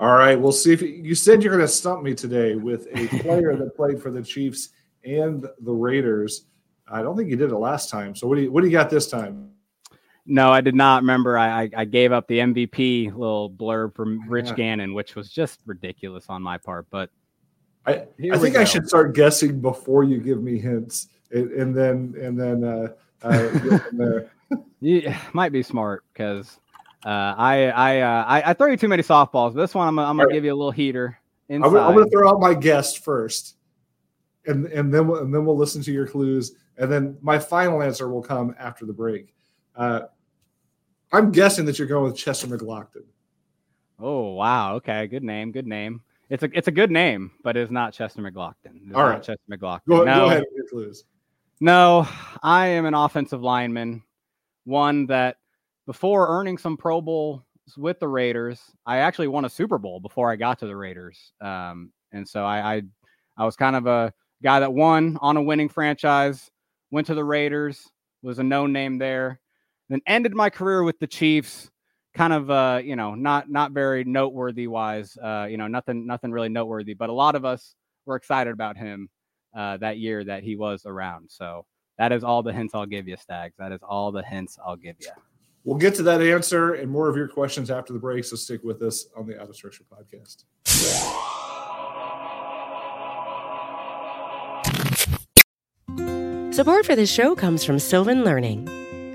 All 0.00 0.12
right, 0.12 0.40
we'll 0.40 0.52
see 0.52 0.72
if 0.72 0.80
you 0.80 1.14
said 1.14 1.42
you're 1.42 1.54
going 1.54 1.66
to 1.66 1.72
stump 1.72 2.02
me 2.02 2.14
today 2.14 2.54
with 2.54 2.86
a 2.94 3.08
player 3.18 3.56
that 3.56 3.76
played 3.76 4.00
for 4.00 4.10
the 4.10 4.22
Chiefs 4.22 4.70
and 5.04 5.44
the 5.60 5.72
Raiders. 5.72 6.46
I 6.86 7.02
don't 7.02 7.16
think 7.16 7.30
you 7.30 7.36
did 7.36 7.50
it 7.50 7.56
last 7.56 7.90
time. 7.90 8.14
So 8.14 8.26
what 8.26 8.36
do 8.36 8.42
you 8.42 8.52
what 8.52 8.62
do 8.62 8.66
you 8.66 8.72
got 8.72 8.90
this 8.90 9.08
time? 9.08 9.50
No, 10.30 10.52
I 10.52 10.60
did 10.60 10.74
not 10.74 11.02
remember. 11.02 11.38
I, 11.38 11.70
I, 11.74 11.86
gave 11.86 12.12
up 12.12 12.28
the 12.28 12.38
MVP 12.38 13.06
little 13.16 13.50
blurb 13.50 13.94
from 13.94 14.28
Rich 14.28 14.48
yeah. 14.48 14.54
Gannon, 14.54 14.92
which 14.92 15.14
was 15.14 15.30
just 15.30 15.60
ridiculous 15.64 16.26
on 16.28 16.42
my 16.42 16.58
part. 16.58 16.86
But 16.90 17.08
I, 17.86 18.04
I 18.30 18.36
think 18.36 18.54
go. 18.54 18.60
I 18.60 18.64
should 18.64 18.86
start 18.86 19.14
guessing 19.14 19.62
before 19.62 20.04
you 20.04 20.18
give 20.18 20.42
me 20.42 20.58
hints, 20.58 21.08
and, 21.30 21.50
and 21.52 21.74
then 21.74 22.14
and 22.20 22.38
then 22.38 22.62
uh, 22.62 22.88
uh, 23.22 24.20
yeah, 24.80 25.18
might 25.32 25.50
be 25.50 25.62
smart 25.62 26.04
because 26.12 26.60
uh, 27.06 27.34
I 27.38 27.70
I, 27.74 28.00
uh, 28.00 28.24
I 28.26 28.50
I 28.50 28.52
throw 28.52 28.66
you 28.66 28.76
too 28.76 28.88
many 28.88 29.02
softballs. 29.02 29.54
This 29.54 29.74
one 29.74 29.88
I'm, 29.88 29.98
I'm 29.98 30.18
gonna 30.18 30.26
right. 30.26 30.34
give 30.34 30.44
you 30.44 30.52
a 30.52 30.56
little 30.56 30.70
heater. 30.70 31.18
Inside. 31.48 31.68
I'm, 31.68 31.76
I'm 31.76 31.94
gonna 31.94 32.10
throw 32.10 32.28
out 32.28 32.38
my 32.38 32.52
guest 32.52 33.02
first, 33.02 33.56
and 34.46 34.66
and 34.66 34.92
then 34.92 35.08
we'll, 35.08 35.22
and 35.22 35.34
then 35.34 35.46
we'll 35.46 35.56
listen 35.56 35.80
to 35.84 35.92
your 35.92 36.06
clues, 36.06 36.52
and 36.76 36.92
then 36.92 37.16
my 37.22 37.38
final 37.38 37.82
answer 37.82 38.10
will 38.10 38.22
come 38.22 38.54
after 38.58 38.84
the 38.84 38.92
break. 38.92 39.34
Uh, 39.74 40.00
I'm 41.12 41.32
guessing 41.32 41.64
that 41.66 41.78
you're 41.78 41.88
going 41.88 42.04
with 42.04 42.16
Chester 42.16 42.46
McGlockton. 42.46 43.04
Oh 43.98 44.32
wow! 44.32 44.74
Okay, 44.76 45.06
good 45.06 45.24
name. 45.24 45.52
Good 45.52 45.66
name. 45.66 46.02
It's 46.30 46.42
a 46.42 46.50
it's 46.52 46.68
a 46.68 46.72
good 46.72 46.90
name, 46.90 47.32
but 47.42 47.56
it's 47.56 47.70
not 47.70 47.92
Chester 47.92 48.20
McGlockton. 48.20 48.86
It's 48.86 48.94
All 48.94 49.04
right, 49.04 49.22
Chester 49.22 49.42
McGlockton. 49.50 49.86
Go, 49.88 50.04
no, 50.04 50.20
go 50.20 50.26
ahead, 50.26 50.44
please. 50.70 51.04
No, 51.60 52.06
I 52.42 52.68
am 52.68 52.86
an 52.86 52.94
offensive 52.94 53.42
lineman, 53.42 54.02
one 54.64 55.06
that 55.06 55.36
before 55.86 56.28
earning 56.28 56.58
some 56.58 56.76
Pro 56.76 57.00
Bowls 57.00 57.42
with 57.76 57.98
the 57.98 58.08
Raiders, 58.08 58.60
I 58.86 58.98
actually 58.98 59.28
won 59.28 59.44
a 59.44 59.50
Super 59.50 59.78
Bowl 59.78 60.00
before 60.00 60.30
I 60.30 60.36
got 60.36 60.58
to 60.60 60.66
the 60.66 60.76
Raiders. 60.76 61.32
Um, 61.40 61.90
and 62.12 62.28
so 62.28 62.44
I, 62.44 62.76
I 62.76 62.82
I 63.36 63.44
was 63.44 63.56
kind 63.56 63.74
of 63.74 63.86
a 63.86 64.12
guy 64.42 64.60
that 64.60 64.72
won 64.72 65.18
on 65.20 65.36
a 65.36 65.42
winning 65.42 65.68
franchise, 65.68 66.50
went 66.90 67.06
to 67.08 67.14
the 67.14 67.24
Raiders, 67.24 67.90
was 68.22 68.38
a 68.38 68.44
known 68.44 68.72
name 68.72 68.98
there, 68.98 69.40
then 69.88 70.00
ended 70.06 70.34
my 70.34 70.50
career 70.50 70.82
with 70.82 70.98
the 70.98 71.06
Chiefs 71.06 71.70
kind 72.14 72.32
of 72.32 72.50
uh, 72.50 72.80
you 72.82 72.96
know 72.96 73.14
not 73.14 73.50
not 73.50 73.72
very 73.72 74.04
noteworthy 74.04 74.66
wise 74.66 75.16
uh, 75.22 75.46
you 75.48 75.56
know 75.56 75.68
nothing 75.68 76.06
nothing 76.06 76.32
really 76.32 76.48
noteworthy 76.48 76.94
but 76.94 77.10
a 77.10 77.12
lot 77.12 77.34
of 77.34 77.44
us 77.44 77.74
were 78.06 78.16
excited 78.16 78.52
about 78.52 78.76
him 78.76 79.08
uh, 79.56 79.76
that 79.78 79.98
year 79.98 80.24
that 80.24 80.42
he 80.42 80.56
was 80.56 80.84
around. 80.86 81.30
So 81.30 81.64
that 81.96 82.12
is 82.12 82.24
all 82.24 82.42
the 82.42 82.52
hints 82.52 82.74
i'll 82.74 82.86
give 82.86 83.08
you 83.08 83.16
stags. 83.16 83.54
That 83.58 83.72
is 83.72 83.80
all 83.82 84.12
the 84.12 84.22
hints 84.22 84.58
i'll 84.64 84.76
give 84.76 84.96
you. 85.00 85.10
We'll 85.64 85.78
get 85.78 85.94
to 85.96 86.02
that 86.04 86.22
answer 86.22 86.74
and 86.74 86.90
more 86.90 87.08
of 87.08 87.16
your 87.16 87.28
questions 87.28 87.70
after 87.70 87.92
the 87.92 87.98
break 87.98 88.24
so 88.24 88.36
stick 88.36 88.62
with 88.64 88.82
us 88.82 89.06
on 89.16 89.26
the 89.26 89.40
out 89.40 89.48
of 89.48 89.54
structure 89.54 89.84
podcast. 89.84 90.44
Support 96.54 96.86
for 96.86 96.96
this 96.96 97.12
show 97.12 97.36
comes 97.36 97.64
from 97.64 97.78
sylvan 97.78 98.24
learning 98.24 98.68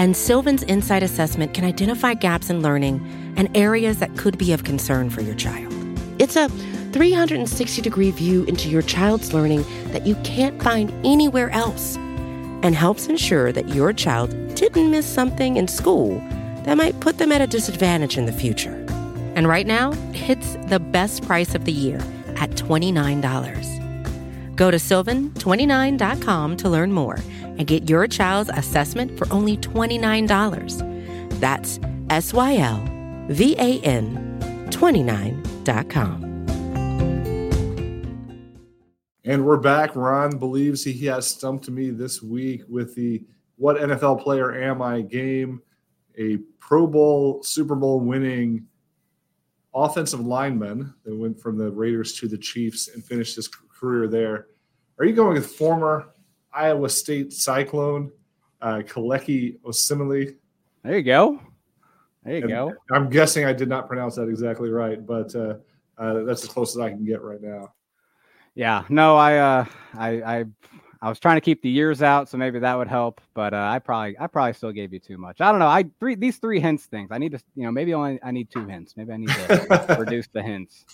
and 0.00 0.16
Sylvan's 0.16 0.62
Insight 0.62 1.02
Assessment 1.02 1.52
can 1.52 1.66
identify 1.66 2.14
gaps 2.14 2.48
in 2.48 2.62
learning 2.62 3.02
and 3.36 3.54
areas 3.54 3.98
that 3.98 4.16
could 4.16 4.38
be 4.38 4.54
of 4.54 4.64
concern 4.64 5.10
for 5.10 5.20
your 5.20 5.34
child. 5.34 5.70
It's 6.18 6.36
a 6.36 6.48
360 6.48 7.82
degree 7.82 8.10
view 8.10 8.44
into 8.44 8.70
your 8.70 8.80
child's 8.80 9.34
learning 9.34 9.62
that 9.92 10.06
you 10.06 10.14
can't 10.24 10.62
find 10.62 10.90
anywhere 11.04 11.50
else 11.50 11.96
and 11.96 12.74
helps 12.74 13.08
ensure 13.08 13.52
that 13.52 13.68
your 13.68 13.92
child 13.92 14.30
didn't 14.54 14.90
miss 14.90 15.04
something 15.04 15.58
in 15.58 15.68
school 15.68 16.18
that 16.64 16.78
might 16.78 16.98
put 17.00 17.18
them 17.18 17.30
at 17.30 17.42
a 17.42 17.46
disadvantage 17.46 18.16
in 18.16 18.24
the 18.24 18.32
future. 18.32 18.82
And 19.34 19.46
right 19.46 19.66
now, 19.66 19.92
it's 20.14 20.54
the 20.70 20.80
best 20.80 21.26
price 21.26 21.54
of 21.54 21.66
the 21.66 21.72
year 21.72 21.98
at 22.36 22.52
$29. 22.52 24.56
Go 24.56 24.70
to 24.70 24.78
sylvan29.com 24.78 26.56
to 26.56 26.70
learn 26.70 26.92
more 26.92 27.18
and 27.60 27.68
get 27.68 27.90
your 27.90 28.06
child's 28.06 28.48
assessment 28.54 29.18
for 29.18 29.30
only 29.30 29.58
$29. 29.58 31.38
That's 31.40 31.78
S 32.08 32.32
Y 32.32 32.56
L 32.56 32.82
V 33.28 33.54
A 33.58 33.80
N 33.82 34.38
29.com. 34.70 36.24
And 39.24 39.44
we're 39.44 39.58
back. 39.58 39.94
Ron 39.94 40.38
believes 40.38 40.82
he 40.82 41.04
has 41.04 41.26
stumped 41.26 41.68
me 41.68 41.90
this 41.90 42.22
week 42.22 42.62
with 42.66 42.94
the 42.94 43.22
What 43.56 43.76
NFL 43.76 44.22
Player 44.22 44.58
Am 44.58 44.80
I 44.80 45.02
game, 45.02 45.60
a 46.18 46.38
Pro 46.58 46.86
Bowl, 46.86 47.42
Super 47.42 47.76
Bowl 47.76 48.00
winning 48.00 48.66
offensive 49.74 50.20
lineman 50.20 50.94
that 51.04 51.14
went 51.14 51.38
from 51.38 51.58
the 51.58 51.70
Raiders 51.70 52.14
to 52.14 52.26
the 52.26 52.38
Chiefs 52.38 52.88
and 52.88 53.04
finished 53.04 53.36
his 53.36 53.48
career 53.48 54.08
there. 54.08 54.46
Are 54.98 55.04
you 55.04 55.12
going 55.12 55.34
with 55.34 55.46
former 55.46 56.08
Iowa 56.52 56.88
State 56.88 57.32
Cyclone, 57.32 58.10
uh, 58.60 58.82
Kaleki 58.86 59.58
Osemele? 59.60 60.36
There 60.82 60.96
you 60.96 61.02
go. 61.02 61.40
There 62.24 62.36
you 62.36 62.42
And 62.42 62.50
go. 62.50 62.74
I'm 62.90 63.08
guessing 63.08 63.44
I 63.44 63.52
did 63.52 63.68
not 63.68 63.88
pronounce 63.88 64.16
that 64.16 64.28
exactly 64.28 64.70
right, 64.70 65.04
but 65.04 65.34
uh, 65.34 65.56
uh, 65.98 66.24
that's 66.24 66.42
as 66.42 66.48
close 66.48 66.76
as 66.76 66.80
I 66.80 66.90
can 66.90 67.04
get 67.04 67.22
right 67.22 67.40
now. 67.40 67.72
Yeah. 68.54 68.84
No, 68.88 69.16
I 69.16 69.36
uh 69.38 69.64
I 69.94 70.08
I 70.38 70.44
I 71.02 71.08
was 71.08 71.18
trying 71.18 71.36
to 71.36 71.40
keep 71.40 71.62
the 71.62 71.70
years 71.70 72.02
out, 72.02 72.28
so 72.28 72.36
maybe 72.36 72.58
that 72.58 72.76
would 72.76 72.88
help. 72.88 73.20
But 73.32 73.54
uh, 73.54 73.68
I 73.70 73.78
probably 73.78 74.18
I 74.18 74.26
probably 74.26 74.52
still 74.52 74.72
gave 74.72 74.92
you 74.92 74.98
too 74.98 75.16
much. 75.16 75.40
I 75.40 75.50
don't 75.50 75.60
know. 75.60 75.68
I 75.68 75.84
three 75.98 76.14
these 76.14 76.36
three 76.36 76.60
hints 76.60 76.84
things. 76.86 77.10
I 77.10 77.18
need 77.18 77.32
to 77.32 77.40
you 77.54 77.64
know 77.64 77.70
maybe 77.72 77.94
only 77.94 78.18
I 78.22 78.32
need 78.32 78.50
two 78.50 78.66
hints. 78.66 78.96
Maybe 78.96 79.12
I 79.12 79.16
need 79.16 79.28
to 79.30 79.96
reduce 79.98 80.26
the 80.26 80.42
hints. 80.42 80.84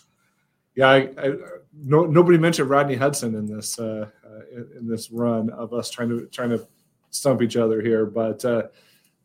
Yeah, 0.77 0.89
I, 0.89 0.97
I, 1.19 1.33
no, 1.73 2.05
nobody 2.05 2.37
mentioned 2.39 2.69
Rodney 2.69 2.95
Hudson 2.95 3.35
in 3.35 3.47
this 3.47 3.79
uh, 3.79 4.09
uh, 4.25 4.41
in, 4.53 4.69
in 4.79 4.89
this 4.89 5.11
run 5.11 5.51
of 5.51 5.73
us 5.73 5.91
trying 5.91 6.11
to 6.11 6.27
trying 6.27 6.51
to 6.51 6.69
stump 7.11 7.43
each 7.43 7.57
other 7.57 7.81
here. 7.81 8.05
But 8.05 8.45
uh, 8.45 8.65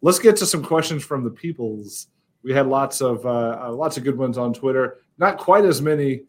let's 0.02 0.18
get 0.18 0.38
to 0.38 0.46
some 0.46 0.64
questions 0.64 1.04
from 1.04 1.24
the 1.24 1.30
peoples. 1.30 2.08
We 2.42 2.54
had 2.54 2.68
lots 2.68 3.02
of 3.02 3.26
uh, 3.26 3.72
lots 3.74 3.98
of 3.98 4.06
good 4.06 4.18
ones 4.18 4.38
on 4.38 4.54
Twitter. 4.54 5.00
Not 5.18 5.38
quite 5.38 5.66
as 5.66 5.82
many 5.82 6.24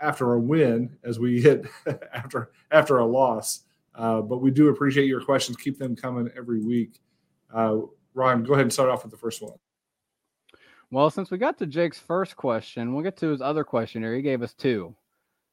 after 0.00 0.34
a 0.34 0.38
win 0.38 0.94
as 1.04 1.18
we 1.18 1.40
hit 1.40 1.66
after 2.14 2.52
after 2.70 2.98
a 2.98 3.06
loss. 3.06 3.60
Uh, 3.94 4.20
but 4.20 4.38
we 4.38 4.50
do 4.50 4.68
appreciate 4.68 5.06
your 5.06 5.24
questions. 5.24 5.56
Keep 5.56 5.78
them 5.78 5.96
coming 5.96 6.28
every 6.36 6.60
week. 6.60 7.00
Uh, 7.52 7.78
Ron, 8.12 8.42
go 8.42 8.52
ahead 8.54 8.64
and 8.64 8.72
start 8.72 8.90
off 8.90 9.04
with 9.04 9.10
the 9.10 9.16
first 9.16 9.40
one. 9.40 9.54
Well, 10.94 11.10
since 11.10 11.32
we 11.32 11.38
got 11.38 11.58
to 11.58 11.66
Jake's 11.66 11.98
first 11.98 12.36
question, 12.36 12.94
we'll 12.94 13.02
get 13.02 13.16
to 13.16 13.26
his 13.26 13.42
other 13.42 13.64
question 13.64 14.00
here. 14.00 14.14
He 14.14 14.22
gave 14.22 14.42
us 14.42 14.54
two. 14.54 14.94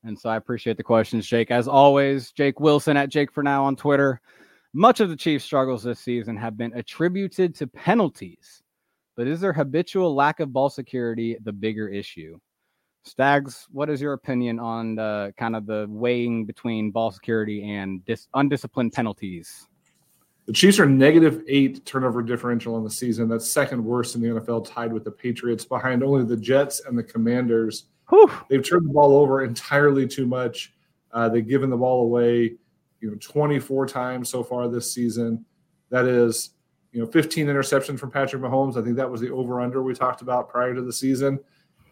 And 0.03 0.15
so 0.15 0.29
I 0.29 0.35
appreciate 0.35 0.77
the 0.77 0.83
questions, 0.83 1.25
Jake. 1.25 1.49
As 1.49 1.67
always, 1.67 2.31
Jake 2.31 2.59
Wilson 2.59 2.95
at 2.95 3.09
Jake 3.09 3.31
for 3.31 3.41
Now 3.41 3.63
on 3.63 3.75
Twitter. 3.75 4.21
Much 4.75 4.99
of 4.99 5.09
the 5.09 5.15
Chiefs' 5.15 5.43
struggles 5.43 5.81
this 5.81 5.99
season 5.99 6.37
have 6.37 6.57
been 6.57 6.73
attributed 6.75 7.55
to 7.55 7.65
penalties, 7.65 8.61
but 9.17 9.25
is 9.25 9.41
their 9.41 9.51
habitual 9.51 10.13
lack 10.13 10.41
of 10.41 10.53
ball 10.53 10.69
security 10.69 11.35
the 11.41 11.51
bigger 11.51 11.89
issue? 11.89 12.37
Stags, 13.03 13.65
what 13.71 13.89
is 13.89 13.99
your 13.99 14.13
opinion 14.13 14.59
on 14.59 14.93
the 14.93 15.33
kind 15.39 15.55
of 15.55 15.65
the 15.65 15.87
weighing 15.89 16.45
between 16.45 16.91
ball 16.91 17.09
security 17.09 17.67
and 17.67 18.05
dis- 18.05 18.27
undisciplined 18.35 18.93
penalties? 18.93 19.67
The 20.51 20.55
Chiefs 20.55 20.81
are 20.81 20.85
negative 20.85 21.45
eight 21.47 21.85
turnover 21.85 22.21
differential 22.21 22.75
on 22.75 22.83
the 22.83 22.89
season. 22.89 23.29
That's 23.29 23.49
second 23.49 23.81
worst 23.85 24.15
in 24.15 24.21
the 24.21 24.27
NFL, 24.27 24.67
tied 24.69 24.91
with 24.91 25.05
the 25.05 25.11
Patriots, 25.11 25.63
behind 25.63 26.03
only 26.03 26.25
the 26.25 26.35
Jets 26.35 26.81
and 26.85 26.97
the 26.97 27.03
Commanders. 27.03 27.85
Whew. 28.09 28.29
They've 28.49 28.61
turned 28.67 28.85
the 28.85 28.91
ball 28.91 29.15
over 29.15 29.45
entirely 29.45 30.05
too 30.05 30.25
much. 30.25 30.73
Uh, 31.13 31.29
they've 31.29 31.47
given 31.47 31.69
the 31.69 31.77
ball 31.77 32.01
away, 32.03 32.55
you 32.99 33.09
know, 33.09 33.15
24 33.21 33.85
times 33.87 34.27
so 34.27 34.43
far 34.43 34.67
this 34.67 34.93
season. 34.93 35.45
That 35.89 36.03
is, 36.03 36.49
you 36.91 36.99
know, 36.99 37.07
15 37.09 37.47
interceptions 37.47 37.97
from 37.97 38.11
Patrick 38.11 38.41
Mahomes. 38.41 38.75
I 38.77 38.83
think 38.83 38.97
that 38.97 39.09
was 39.09 39.21
the 39.21 39.29
over/under 39.29 39.81
we 39.81 39.93
talked 39.93 40.21
about 40.21 40.49
prior 40.49 40.75
to 40.75 40.81
the 40.81 40.91
season. 40.91 41.39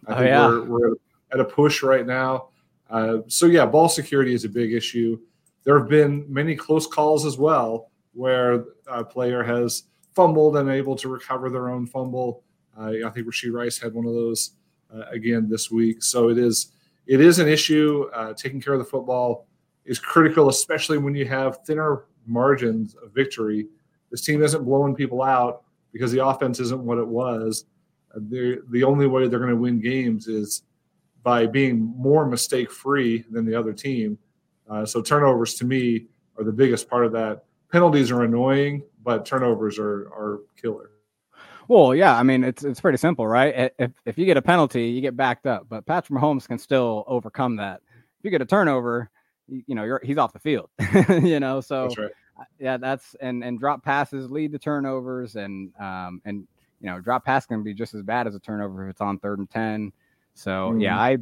I 0.06 0.12
Oh, 0.12 0.16
think 0.18 0.28
yeah. 0.28 0.48
we're, 0.50 0.64
we're 0.66 0.94
at 1.32 1.40
a 1.40 1.46
push 1.46 1.82
right 1.82 2.06
now. 2.06 2.50
Uh, 2.90 3.20
so 3.28 3.46
yeah, 3.46 3.66
ball 3.66 3.88
security 3.88 4.34
is 4.34 4.44
a 4.44 4.50
big 4.50 4.74
issue. 4.74 5.18
There 5.64 5.80
have 5.80 5.88
been 5.88 6.26
many 6.28 6.58
close 6.58 6.86
calls 6.88 7.26
as 7.26 7.38
well 7.38 7.86
where 8.20 8.66
a 8.88 9.02
player 9.02 9.42
has 9.42 9.84
fumbled 10.14 10.58
and 10.58 10.70
able 10.70 10.94
to 10.94 11.08
recover 11.08 11.50
their 11.50 11.70
own 11.70 11.86
fumble. 11.86 12.44
Uh, 12.78 12.92
I 13.06 13.10
think 13.12 13.26
Rashee 13.26 13.50
Rice 13.50 13.80
had 13.80 13.94
one 13.94 14.06
of 14.06 14.14
those 14.14 14.52
uh, 14.94 15.04
again 15.10 15.48
this 15.50 15.72
week. 15.72 16.04
So 16.04 16.28
it 16.28 16.38
is 16.38 16.74
it 17.08 17.22
is 17.22 17.40
an 17.40 17.48
issue. 17.48 18.10
Uh, 18.14 18.34
taking 18.34 18.60
care 18.60 18.74
of 18.74 18.80
the 18.80 18.86
football 18.86 19.48
is 19.86 20.00
critical, 20.00 20.50
especially 20.50 20.98
when 20.98 21.16
you 21.16 21.26
have 21.26 21.60
thinner 21.66 22.08
margins 22.26 22.94
of 22.96 23.14
victory. 23.14 23.68
This 24.12 24.22
team 24.22 24.44
isn't 24.44 24.66
blowing 24.66 24.96
people 24.96 25.24
out 25.24 25.64
because 25.94 26.12
the 26.12 26.26
offense 26.26 26.60
isn't 26.60 26.84
what 26.84 26.98
it 26.98 27.08
was. 27.08 27.66
Uh, 28.14 28.20
the 28.20 28.84
only 28.84 29.08
way 29.08 29.30
they're 29.30 29.40
going 29.40 29.50
to 29.50 29.56
win 29.56 29.80
games 29.80 30.28
is 30.28 30.64
by 31.24 31.48
being 31.48 31.94
more 31.96 32.26
mistake 32.26 32.70
free 32.70 33.24
than 33.32 33.46
the 33.46 33.58
other 33.58 33.72
team. 33.72 34.18
Uh, 34.70 34.86
so 34.86 35.02
turnovers 35.02 35.54
to 35.56 35.66
me 35.66 36.08
are 36.38 36.44
the 36.44 36.52
biggest 36.52 36.90
part 36.90 37.06
of 37.06 37.14
that. 37.14 37.46
Penalties 37.72 38.12
are 38.12 38.24
annoying, 38.24 38.84
but 39.04 39.26
turnovers 39.26 39.78
are 39.78 40.08
are 40.14 40.42
killer. 40.60 40.92
Well, 41.68 41.94
yeah, 41.94 42.18
I 42.18 42.24
mean 42.24 42.44
it's 42.44 42.64
it's 42.64 42.82
pretty 42.82 42.98
simple, 42.98 43.28
right? 43.28 43.72
If 43.78 43.92
if 44.06 44.18
you 44.18 44.26
get 44.26 44.38
a 44.38 44.42
penalty, 44.42 44.88
you 44.88 45.02
get 45.02 45.16
backed 45.16 45.46
up, 45.46 45.68
but 45.70 45.86
Patrick 45.86 46.20
Mahomes 46.20 46.48
can 46.48 46.58
still 46.58 47.04
overcome 47.08 47.58
that. 47.58 47.82
If 48.18 48.26
you 48.26 48.32
get 48.32 48.42
a 48.42 48.46
turnover, 48.46 49.10
you, 49.48 49.64
you 49.68 49.76
know 49.76 49.84
you're 49.84 50.02
he's 50.04 50.18
off 50.18 50.34
the 50.34 50.40
field, 50.40 50.70
you 51.10 51.40
know. 51.40 51.62
So 51.62 51.84
That's 51.84 51.98
right. 52.00 52.12
yeah, 52.60 52.78
that's 52.78 53.16
and 53.22 53.44
and 53.44 53.60
drop 53.60 53.84
passes 53.84 54.32
lead 54.32 54.52
to 54.54 54.60
turnovers, 54.60 55.36
and 55.36 55.72
um 55.80 56.22
and 56.26 56.48
you 56.82 56.88
know 56.90 57.00
drop 57.00 57.24
pass 57.24 57.46
can 57.46 57.62
be 57.62 57.76
just 57.76 57.94
as 57.94 58.02
bad 58.02 58.26
as 58.26 58.34
a 58.34 58.40
turnover 58.40 58.86
if 58.86 58.92
it's 58.92 59.02
on 59.02 59.20
third 59.20 59.38
and 59.38 59.50
ten. 59.50 59.94
So 60.34 60.76
yeah, 60.76 61.00
I 61.00 61.18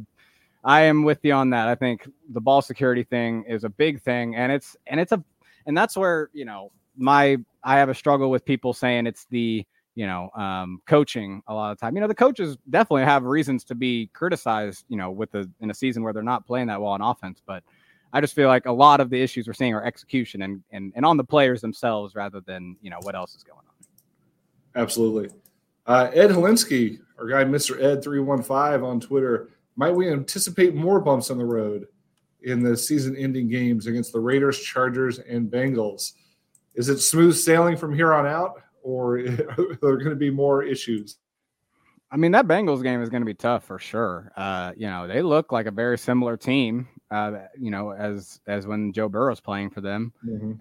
I 0.64 0.82
am 0.82 1.02
with 1.02 1.18
you 1.24 1.34
on 1.34 1.50
that. 1.50 1.68
I 1.68 1.74
think 1.74 2.08
the 2.30 2.40
ball 2.40 2.62
security 2.62 3.04
thing 3.04 3.44
is 3.46 3.64
a 3.64 3.68
big 3.68 4.00
thing, 4.00 4.34
and 4.34 4.50
it's 4.50 4.76
and 4.86 4.98
it's 4.98 5.12
a 5.12 5.22
and 5.68 5.76
that's 5.76 5.96
where 5.96 6.30
you 6.32 6.44
know 6.44 6.72
my 6.96 7.36
I 7.62 7.76
have 7.76 7.88
a 7.88 7.94
struggle 7.94 8.30
with 8.30 8.44
people 8.44 8.72
saying 8.72 9.06
it's 9.06 9.26
the 9.30 9.64
you 9.94 10.06
know 10.06 10.30
um, 10.30 10.82
coaching 10.88 11.42
a 11.46 11.54
lot 11.54 11.70
of 11.70 11.78
time. 11.78 11.94
You 11.94 12.00
know 12.00 12.08
the 12.08 12.14
coaches 12.14 12.56
definitely 12.70 13.04
have 13.04 13.22
reasons 13.22 13.62
to 13.64 13.76
be 13.76 14.10
criticized. 14.12 14.84
You 14.88 14.96
know 14.96 15.12
with 15.12 15.30
the 15.30 15.48
in 15.60 15.70
a 15.70 15.74
season 15.74 16.02
where 16.02 16.12
they're 16.12 16.24
not 16.24 16.46
playing 16.46 16.66
that 16.66 16.80
well 16.80 16.92
on 16.92 17.02
offense, 17.02 17.40
but 17.46 17.62
I 18.12 18.20
just 18.20 18.34
feel 18.34 18.48
like 18.48 18.66
a 18.66 18.72
lot 18.72 19.00
of 19.00 19.10
the 19.10 19.22
issues 19.22 19.46
we're 19.46 19.52
seeing 19.52 19.74
are 19.74 19.84
execution 19.84 20.42
and 20.42 20.62
and 20.72 20.92
and 20.96 21.04
on 21.04 21.16
the 21.16 21.24
players 21.24 21.60
themselves 21.60 22.16
rather 22.16 22.40
than 22.40 22.76
you 22.80 22.90
know 22.90 22.98
what 23.02 23.14
else 23.14 23.36
is 23.36 23.44
going 23.44 23.58
on. 23.58 24.82
Absolutely. 24.82 25.30
Uh, 25.86 26.10
Ed 26.12 26.30
Helinsky, 26.30 27.00
our 27.18 27.26
guy, 27.26 27.44
Mr. 27.44 27.80
Ed315 27.80 28.84
on 28.84 29.00
Twitter, 29.00 29.48
might 29.74 29.94
we 29.94 30.10
anticipate 30.10 30.74
more 30.74 31.00
bumps 31.00 31.30
on 31.30 31.38
the 31.38 31.44
road 31.44 31.86
in 32.42 32.62
the 32.62 32.76
season 32.76 33.16
ending 33.16 33.48
games 33.48 33.86
against 33.86 34.12
the 34.12 34.20
Raiders, 34.20 34.58
Chargers, 34.60 35.18
and 35.18 35.50
Bengals? 35.50 36.12
Is 36.74 36.88
it 36.88 36.98
smooth 36.98 37.34
sailing 37.34 37.76
from 37.76 37.94
here 37.94 38.14
on 38.14 38.26
out, 38.26 38.62
or 38.82 39.18
are 39.18 39.78
there 39.80 39.96
going 39.96 40.10
to 40.10 40.16
be 40.16 40.30
more 40.30 40.62
issues? 40.62 41.16
I 42.10 42.16
mean, 42.16 42.32
that 42.32 42.46
Bengals 42.46 42.82
game 42.82 43.02
is 43.02 43.10
going 43.10 43.20
to 43.20 43.26
be 43.26 43.34
tough 43.34 43.64
for 43.64 43.78
sure. 43.78 44.32
Uh, 44.36 44.72
you 44.76 44.86
know, 44.86 45.06
they 45.06 45.20
look 45.20 45.52
like 45.52 45.66
a 45.66 45.70
very 45.70 45.98
similar 45.98 46.38
team, 46.38 46.88
uh, 47.10 47.32
you 47.58 47.70
know, 47.70 47.92
as 47.92 48.40
as 48.46 48.66
when 48.66 48.92
Joe 48.94 49.10
Burrow's 49.10 49.40
playing 49.40 49.70
for 49.70 49.82
them. 49.82 50.12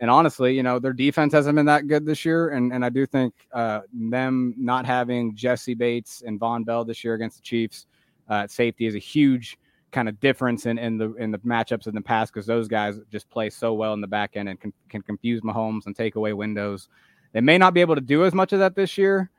And 0.01 0.09
honestly, 0.09 0.53
you 0.53 0.63
know, 0.63 0.77
their 0.77 0.91
defense 0.91 1.31
hasn't 1.31 1.55
been 1.55 1.65
that 1.67 1.87
good 1.87 2.05
this 2.05 2.25
year. 2.25 2.49
And 2.49 2.73
and 2.73 2.83
I 2.83 2.89
do 2.89 3.05
think 3.05 3.33
uh, 3.53 3.81
them 3.93 4.55
not 4.57 4.85
having 4.85 5.35
Jessie 5.35 5.73
Bates 5.73 6.21
and 6.25 6.37
Vonn 6.37 6.65
Bell 6.65 6.83
this 6.83 7.01
year 7.03 7.13
against 7.13 7.37
the 7.37 7.43
Chiefs 7.43 7.85
uh, 8.29 8.43
at 8.43 8.51
safety 8.51 8.85
is 8.85 8.95
a 8.95 8.99
huge 8.99 9.57
kind 9.97 10.07
of 10.07 10.19
difference 10.19 10.67
in, 10.67 10.77
in 10.77 10.99
the 10.99 11.11
in 11.15 11.31
the 11.31 11.39
matchups 11.39 11.87
in 11.87 11.95
the 11.95 12.01
past 12.01 12.31
because 12.31 12.45
those 12.45 12.67
guys 12.67 12.99
just 13.11 13.27
play 13.31 13.49
so 13.49 13.73
well 13.73 13.93
in 13.95 14.01
the 14.01 14.05
back 14.05 14.35
end 14.35 14.47
and 14.47 14.61
can, 14.61 14.71
can 14.89 15.01
confuse 15.01 15.41
Mahomes 15.41 15.87
and 15.87 15.95
take 15.95 16.15
away 16.15 16.33
windows. 16.33 16.87
They 17.33 17.41
may 17.41 17.57
not 17.57 17.73
be 17.73 17.81
able 17.81 17.95
to 17.95 18.01
do 18.01 18.23
as 18.23 18.31
much 18.31 18.53
of 18.53 18.59
that 18.59 18.75
this 18.75 18.95
year, 18.95 19.31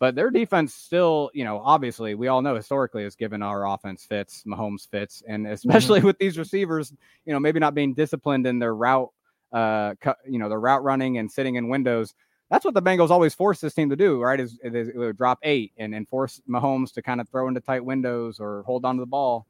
but 0.00 0.16
their 0.16 0.32
defense 0.32 0.74
still, 0.74 1.30
you 1.32 1.44
know, 1.44 1.60
obviously 1.64 2.16
we 2.16 2.26
all 2.26 2.42
know 2.42 2.56
historically 2.56 3.04
has 3.04 3.14
given 3.14 3.40
our 3.40 3.68
offense 3.68 4.04
fits, 4.04 4.42
Mahomes 4.48 4.88
fits, 4.90 5.22
and 5.28 5.46
especially 5.46 6.00
with 6.08 6.18
these 6.18 6.38
receivers, 6.38 6.92
you 7.24 7.32
know, 7.32 7.38
maybe 7.38 7.60
not 7.60 7.76
being 7.76 7.94
disciplined 7.94 8.48
in 8.48 8.58
their 8.58 8.74
route, 8.74 9.10
uh, 9.52 9.94
cu- 10.00 10.14
you 10.28 10.40
know, 10.40 10.48
their 10.48 10.58
route 10.58 10.82
running 10.82 11.18
and 11.18 11.30
sitting 11.30 11.54
in 11.54 11.68
windows. 11.68 12.16
That's 12.50 12.64
what 12.64 12.74
the 12.74 12.82
Bengals 12.82 13.10
always 13.10 13.32
force 13.32 13.60
this 13.60 13.74
team 13.74 13.90
to 13.90 13.96
do, 13.96 14.20
right? 14.20 14.40
Is, 14.40 14.58
is 14.64 14.88
it 14.88 14.96
would 14.96 15.16
drop 15.16 15.38
eight 15.44 15.70
and, 15.76 15.94
and 15.94 16.08
force 16.08 16.42
Mahomes 16.48 16.92
to 16.94 17.02
kind 17.02 17.20
of 17.20 17.28
throw 17.28 17.46
into 17.46 17.60
tight 17.60 17.84
windows 17.84 18.40
or 18.40 18.64
hold 18.64 18.84
on 18.84 18.96
to 18.96 19.02
the 19.02 19.06
ball. 19.06 19.46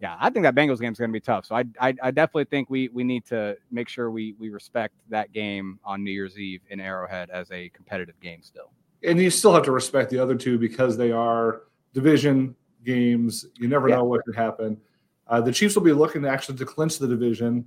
Yeah, 0.00 0.16
I 0.20 0.30
think 0.30 0.44
that 0.44 0.54
Bengals 0.54 0.80
game 0.80 0.92
is 0.92 0.98
going 0.98 1.10
to 1.10 1.12
be 1.12 1.20
tough. 1.20 1.46
So 1.46 1.54
I, 1.54 1.64
I, 1.80 1.94
I 2.02 2.10
definitely 2.10 2.44
think 2.46 2.68
we 2.70 2.88
we 2.88 3.04
need 3.04 3.24
to 3.26 3.56
make 3.70 3.88
sure 3.88 4.10
we 4.10 4.34
we 4.38 4.48
respect 4.50 4.94
that 5.08 5.32
game 5.32 5.78
on 5.84 6.02
New 6.02 6.10
Year's 6.10 6.38
Eve 6.38 6.62
in 6.70 6.80
Arrowhead 6.80 7.30
as 7.30 7.50
a 7.50 7.68
competitive 7.70 8.18
game 8.20 8.42
still. 8.42 8.70
And 9.02 9.18
you 9.20 9.30
still 9.30 9.52
have 9.54 9.64
to 9.64 9.72
respect 9.72 10.10
the 10.10 10.18
other 10.18 10.34
two 10.34 10.58
because 10.58 10.96
they 10.96 11.12
are 11.12 11.62
division 11.92 12.54
games. 12.84 13.46
You 13.56 13.68
never 13.68 13.88
Yeah. 13.88 13.96
know 13.96 14.04
what 14.04 14.24
could 14.24 14.34
happen. 14.34 14.78
Uh, 15.26 15.40
the 15.40 15.52
Chiefs 15.52 15.74
will 15.74 15.82
be 15.82 15.92
looking 15.92 16.22
to 16.22 16.28
actually 16.28 16.58
to 16.58 16.66
clinch 16.66 16.98
the 16.98 17.08
division 17.08 17.66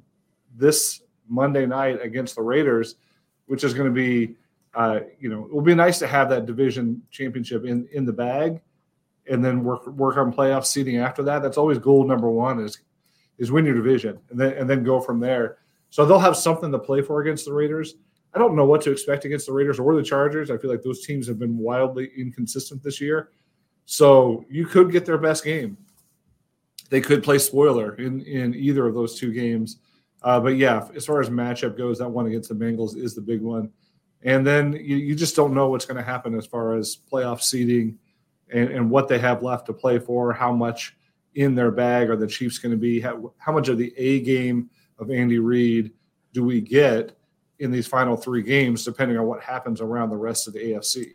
this 0.55 1.01
Monday 1.28 1.65
night 1.65 1.99
against 2.01 2.36
the 2.36 2.41
Raiders, 2.41 2.95
which 3.47 3.63
is 3.63 3.73
going 3.73 3.88
to 3.88 3.93
be, 3.93 4.36
uh, 4.73 4.99
you 5.19 5.30
know, 5.30 5.45
it 5.45 5.53
will 5.53 5.61
be 5.61 5.73
nice 5.75 5.97
to 5.99 6.07
have 6.07 6.30
that 6.30 6.45
division 6.45 7.01
championship 7.09 7.65
in 7.65 7.88
in 7.93 8.05
the 8.05 8.13
bag, 8.13 8.61
and 9.30 9.43
then 9.43 9.63
work 9.63 9.86
work 9.88 10.17
on 10.17 10.34
playoff 10.34 10.65
seeding 10.65 10.97
after 10.97 11.23
that. 11.23 11.41
That's 11.41 11.57
always 11.57 11.78
goal 11.78 12.05
number 12.05 12.30
one 12.30 12.59
is 12.59 12.80
is 13.38 13.51
win 13.51 13.65
your 13.65 13.75
division 13.75 14.19
and 14.30 14.39
then 14.39 14.53
and 14.53 14.69
then 14.69 14.84
go 14.84 14.99
from 14.99 15.19
there. 15.19 15.57
So 15.89 16.05
they'll 16.05 16.19
have 16.19 16.36
something 16.36 16.71
to 16.71 16.80
play 16.80 17.01
for 17.01 17.21
against 17.21 17.45
the 17.45 17.53
Raiders. 17.53 17.95
I 18.34 18.39
don't 18.39 18.55
know 18.55 18.65
what 18.65 18.82
to 18.82 18.91
expect 18.91 19.25
against 19.25 19.47
the 19.47 19.53
Raiders 19.53 19.80
or 19.80 19.95
the 19.95 20.03
Chargers. 20.03 20.51
I 20.51 20.57
feel 20.57 20.69
like 20.69 20.84
those 20.84 21.05
teams 21.05 21.28
have 21.28 21.39
been 21.39 21.57
wildly 21.57 22.11
inconsistent 22.17 22.84
this 22.84 22.99
year. 22.99 23.30
So 23.86 24.43
you 24.49 24.65
could 24.65 24.91
get 24.91 25.05
their 25.05 25.17
best 25.17 25.43
game. 25.43 25.78
They 26.89 27.01
could 27.01 27.23
play 27.23 27.38
spoiler 27.38 27.95
in 27.95 28.21
in 28.21 28.53
either 28.55 28.86
of 28.86 28.93
those 28.93 29.17
two 29.17 29.32
games. 29.32 29.80
Uh, 30.23 30.39
but 30.39 30.57
yeah, 30.57 30.88
as 30.95 31.05
far 31.05 31.21
as 31.21 31.30
matchup 31.30 31.78
goes, 31.78 31.99
that 31.99 32.09
one 32.09 32.25
against 32.28 32.49
the 32.49 32.55
Bengals 32.55 32.97
is 32.97 33.13
the 33.13 33.21
big 33.21 33.41
one. 33.41 33.71
And 34.23 34.45
then 34.45 34.73
you, 34.73 34.97
you 34.97 35.15
just 35.15 35.36
don't 35.36 35.53
know 35.53 35.69
what's 35.69 35.86
going 35.86 35.97
to 35.97 36.03
happen 36.03 36.36
as 36.36 36.45
far 36.45 36.73
as 36.73 36.97
playoff 37.11 37.41
seeding 37.41 37.99
and, 38.54 38.70
and 38.70 38.89
what 38.89 39.08
they 39.08 39.20
have 39.20 39.43
left 39.43 39.66
to 39.68 39.74
play 39.74 40.00
for, 40.00 40.34
how 40.34 40.52
much 40.52 40.95
in 41.36 41.56
their 41.56 41.72
bag 41.72 42.10
are 42.10 42.16
the 42.16 42.28
Chiefs 42.28 42.58
going 42.58 42.72
to 42.72 42.78
be, 42.78 43.00
how, 43.00 43.34
how 43.38 43.52
much 43.52 43.68
of 43.68 43.78
the 43.78 43.93
A 43.98 44.22
game 44.22 44.70
of 44.98 45.12
Andy 45.12 45.39
Reid 45.39 45.91
do 46.34 46.43
we 46.43 46.62
get 46.62 47.18
in 47.60 47.72
these 47.72 47.88
final 47.88 48.16
three 48.16 48.43
games, 48.43 48.84
depending 48.84 49.18
on 49.18 49.26
what 49.26 49.41
happens 49.41 49.82
around 49.82 50.10
the 50.10 50.18
rest 50.18 50.48
of 50.48 50.54
the 50.54 50.60
AFC. 50.60 51.14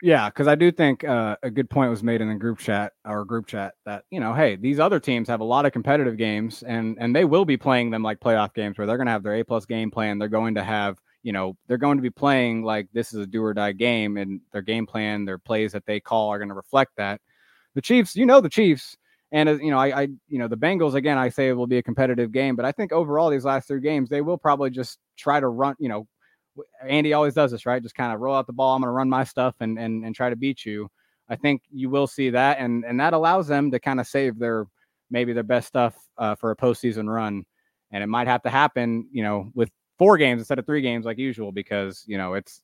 Yeah, 0.00 0.28
because 0.28 0.46
I 0.46 0.54
do 0.54 0.70
think 0.70 1.02
uh, 1.02 1.36
a 1.42 1.50
good 1.50 1.68
point 1.68 1.90
was 1.90 2.04
made 2.04 2.20
in 2.20 2.28
the 2.28 2.34
group 2.36 2.58
chat, 2.58 2.92
or 3.04 3.24
group 3.24 3.46
chat, 3.46 3.74
that 3.84 4.04
you 4.10 4.20
know, 4.20 4.32
hey, 4.32 4.54
these 4.54 4.78
other 4.78 5.00
teams 5.00 5.26
have 5.28 5.40
a 5.40 5.44
lot 5.44 5.66
of 5.66 5.72
competitive 5.72 6.16
games, 6.16 6.62
and 6.62 6.96
and 7.00 7.14
they 7.16 7.24
will 7.24 7.44
be 7.44 7.56
playing 7.56 7.90
them 7.90 8.02
like 8.02 8.20
playoff 8.20 8.54
games, 8.54 8.78
where 8.78 8.86
they're 8.86 8.96
going 8.96 9.06
to 9.06 9.12
have 9.12 9.24
their 9.24 9.34
A 9.34 9.44
plus 9.44 9.66
game 9.66 9.90
plan. 9.90 10.18
They're 10.18 10.28
going 10.28 10.54
to 10.54 10.62
have, 10.62 11.00
you 11.28 11.32
know, 11.32 11.54
they're 11.66 11.76
going 11.76 11.98
to 11.98 12.02
be 12.02 12.08
playing 12.08 12.62
like 12.62 12.88
this 12.94 13.12
is 13.12 13.20
a 13.20 13.26
do 13.26 13.44
or 13.44 13.52
die 13.52 13.72
game, 13.72 14.16
and 14.16 14.40
their 14.50 14.62
game 14.62 14.86
plan, 14.86 15.26
their 15.26 15.36
plays 15.36 15.72
that 15.72 15.84
they 15.84 16.00
call 16.00 16.30
are 16.30 16.38
going 16.38 16.48
to 16.48 16.54
reflect 16.54 16.92
that. 16.96 17.20
The 17.74 17.82
Chiefs, 17.82 18.16
you 18.16 18.24
know, 18.24 18.40
the 18.40 18.48
Chiefs, 18.48 18.96
and 19.30 19.46
as 19.46 19.60
you 19.60 19.70
know, 19.70 19.78
I, 19.78 19.88
I, 19.88 20.08
you 20.30 20.38
know, 20.38 20.48
the 20.48 20.56
Bengals 20.56 20.94
again, 20.94 21.18
I 21.18 21.28
say 21.28 21.48
it 21.48 21.52
will 21.52 21.66
be 21.66 21.76
a 21.76 21.82
competitive 21.82 22.32
game, 22.32 22.56
but 22.56 22.64
I 22.64 22.72
think 22.72 22.92
overall 22.92 23.28
these 23.28 23.44
last 23.44 23.68
three 23.68 23.82
games, 23.82 24.08
they 24.08 24.22
will 24.22 24.38
probably 24.38 24.70
just 24.70 25.00
try 25.18 25.38
to 25.38 25.48
run, 25.48 25.74
you 25.78 25.90
know, 25.90 26.06
Andy 26.82 27.12
always 27.12 27.34
does 27.34 27.50
this, 27.50 27.66
right? 27.66 27.82
Just 27.82 27.94
kind 27.94 28.14
of 28.14 28.20
roll 28.20 28.34
out 28.34 28.46
the 28.46 28.54
ball. 28.54 28.74
I'm 28.74 28.80
going 28.80 28.88
to 28.88 28.92
run 28.92 29.10
my 29.10 29.24
stuff 29.24 29.54
and 29.60 29.78
and 29.78 30.06
and 30.06 30.14
try 30.14 30.30
to 30.30 30.36
beat 30.36 30.64
you. 30.64 30.88
I 31.28 31.36
think 31.36 31.60
you 31.70 31.90
will 31.90 32.06
see 32.06 32.30
that, 32.30 32.56
and 32.58 32.86
and 32.86 32.98
that 33.00 33.12
allows 33.12 33.46
them 33.48 33.70
to 33.72 33.78
kind 33.78 34.00
of 34.00 34.06
save 34.06 34.38
their 34.38 34.64
maybe 35.10 35.34
their 35.34 35.42
best 35.42 35.68
stuff 35.68 35.94
uh, 36.16 36.36
for 36.36 36.52
a 36.52 36.56
postseason 36.56 37.06
run. 37.06 37.44
And 37.90 38.02
it 38.02 38.06
might 38.06 38.28
have 38.28 38.42
to 38.44 38.50
happen, 38.50 39.08
you 39.12 39.22
know, 39.22 39.50
with 39.54 39.70
four 39.98 40.16
games 40.16 40.40
instead 40.40 40.58
of 40.58 40.66
three 40.66 40.80
games 40.80 41.04
like 41.04 41.18
usual, 41.18 41.52
because 41.52 42.04
you 42.06 42.16
know 42.16 42.34
it's 42.34 42.62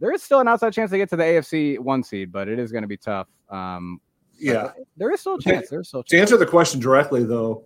there 0.00 0.12
is 0.12 0.22
still 0.22 0.40
an 0.40 0.48
outside 0.48 0.72
chance 0.72 0.90
to 0.90 0.98
get 0.98 1.08
to 1.10 1.16
the 1.16 1.22
AFC 1.22 1.78
one 1.78 2.02
seed, 2.02 2.32
but 2.32 2.48
it 2.48 2.58
is 2.58 2.72
going 2.72 2.82
to 2.82 2.88
be 2.88 2.96
tough. 2.96 3.28
Um, 3.50 4.00
yeah, 4.38 4.72
there 4.96 5.10
is 5.10 5.20
still 5.20 5.36
a 5.36 5.40
chance. 5.40 5.68
There's 5.68 5.88
still 5.88 6.02
to 6.02 6.18
answer 6.18 6.36
the 6.36 6.46
question 6.46 6.80
directly, 6.80 7.24
though, 7.24 7.64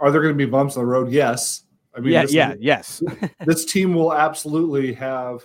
are 0.00 0.10
there 0.10 0.20
going 0.20 0.34
to 0.34 0.38
be 0.38 0.50
bumps 0.50 0.76
on 0.76 0.84
the 0.84 0.86
road? 0.86 1.10
Yes. 1.10 1.64
I 1.94 2.00
mean, 2.00 2.12
yeah, 2.12 2.26
yeah, 2.28 2.54
yes. 2.60 3.02
this 3.44 3.64
team 3.64 3.94
will 3.94 4.14
absolutely 4.14 4.92
have 4.94 5.42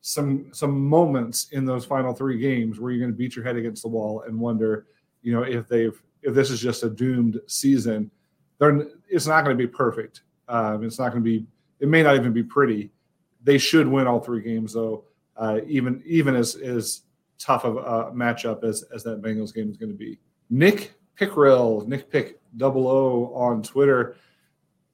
some 0.00 0.46
some 0.52 0.88
moments 0.88 1.48
in 1.50 1.64
those 1.64 1.84
final 1.84 2.14
three 2.14 2.38
games 2.38 2.78
where 2.78 2.92
you're 2.92 3.00
going 3.00 3.10
to 3.10 3.16
beat 3.16 3.34
your 3.34 3.44
head 3.44 3.56
against 3.56 3.82
the 3.82 3.88
wall 3.88 4.22
and 4.26 4.38
wonder, 4.38 4.86
you 5.22 5.32
know, 5.32 5.42
if 5.42 5.66
they've 5.66 6.00
if 6.22 6.34
this 6.34 6.50
is 6.50 6.60
just 6.60 6.82
a 6.82 6.90
doomed 6.90 7.40
season. 7.46 8.10
They're, 8.58 8.86
it's 9.08 9.26
not 9.26 9.44
going 9.44 9.56
to 9.56 9.62
be 9.62 9.70
perfect. 9.70 10.22
Um, 10.48 10.82
it's 10.82 10.98
not 10.98 11.12
going 11.12 11.22
to 11.22 11.30
be. 11.30 11.46
It 11.80 11.88
may 11.88 12.02
not 12.02 12.16
even 12.16 12.32
be 12.32 12.42
pretty. 12.42 12.90
They 13.42 13.58
should 13.58 13.86
win 13.86 14.06
all 14.06 14.20
three 14.20 14.42
games, 14.42 14.72
though. 14.72 15.04
Uh, 15.36 15.60
even 15.66 16.02
even 16.06 16.34
as 16.34 16.56
as 16.56 17.02
tough 17.38 17.64
of 17.64 17.76
a 17.76 18.12
matchup 18.12 18.64
as 18.64 18.82
as 18.94 19.02
that 19.04 19.22
Bengals 19.22 19.54
game 19.54 19.70
is 19.70 19.76
going 19.76 19.92
to 19.92 19.98
be. 19.98 20.18
Nick 20.48 20.94
Pickrell, 21.18 21.86
Nick 21.86 22.10
Pick 22.10 22.40
Double 22.56 22.88
O 22.88 23.34
on 23.34 23.62
Twitter 23.62 24.16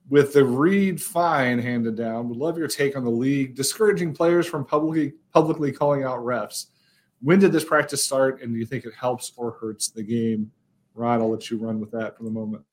with 0.08 0.32
the 0.32 0.44
Reid 0.44 1.00
fine 1.00 1.58
handed 1.58 1.96
down. 1.96 2.28
Would 2.28 2.38
love 2.38 2.58
your 2.58 2.68
take 2.68 2.96
on 2.96 3.04
the 3.04 3.10
league 3.10 3.54
discouraging 3.54 4.14
players 4.14 4.46
from 4.46 4.64
publicly 4.64 5.14
publicly 5.32 5.72
calling 5.72 6.04
out 6.04 6.18
refs. 6.18 6.66
When 7.20 7.38
did 7.38 7.52
this 7.52 7.64
practice 7.64 8.02
start, 8.02 8.42
and 8.42 8.52
do 8.52 8.58
you 8.58 8.66
think 8.66 8.84
it 8.84 8.94
helps 8.94 9.32
or 9.36 9.52
hurts 9.52 9.88
the 9.90 10.02
game? 10.02 10.50
Ron, 10.94 11.20
I'll 11.20 11.30
let 11.30 11.50
you 11.50 11.56
run 11.56 11.78
with 11.80 11.92
that 11.92 12.16
for 12.16 12.24
the 12.24 12.30
moment. 12.30 12.64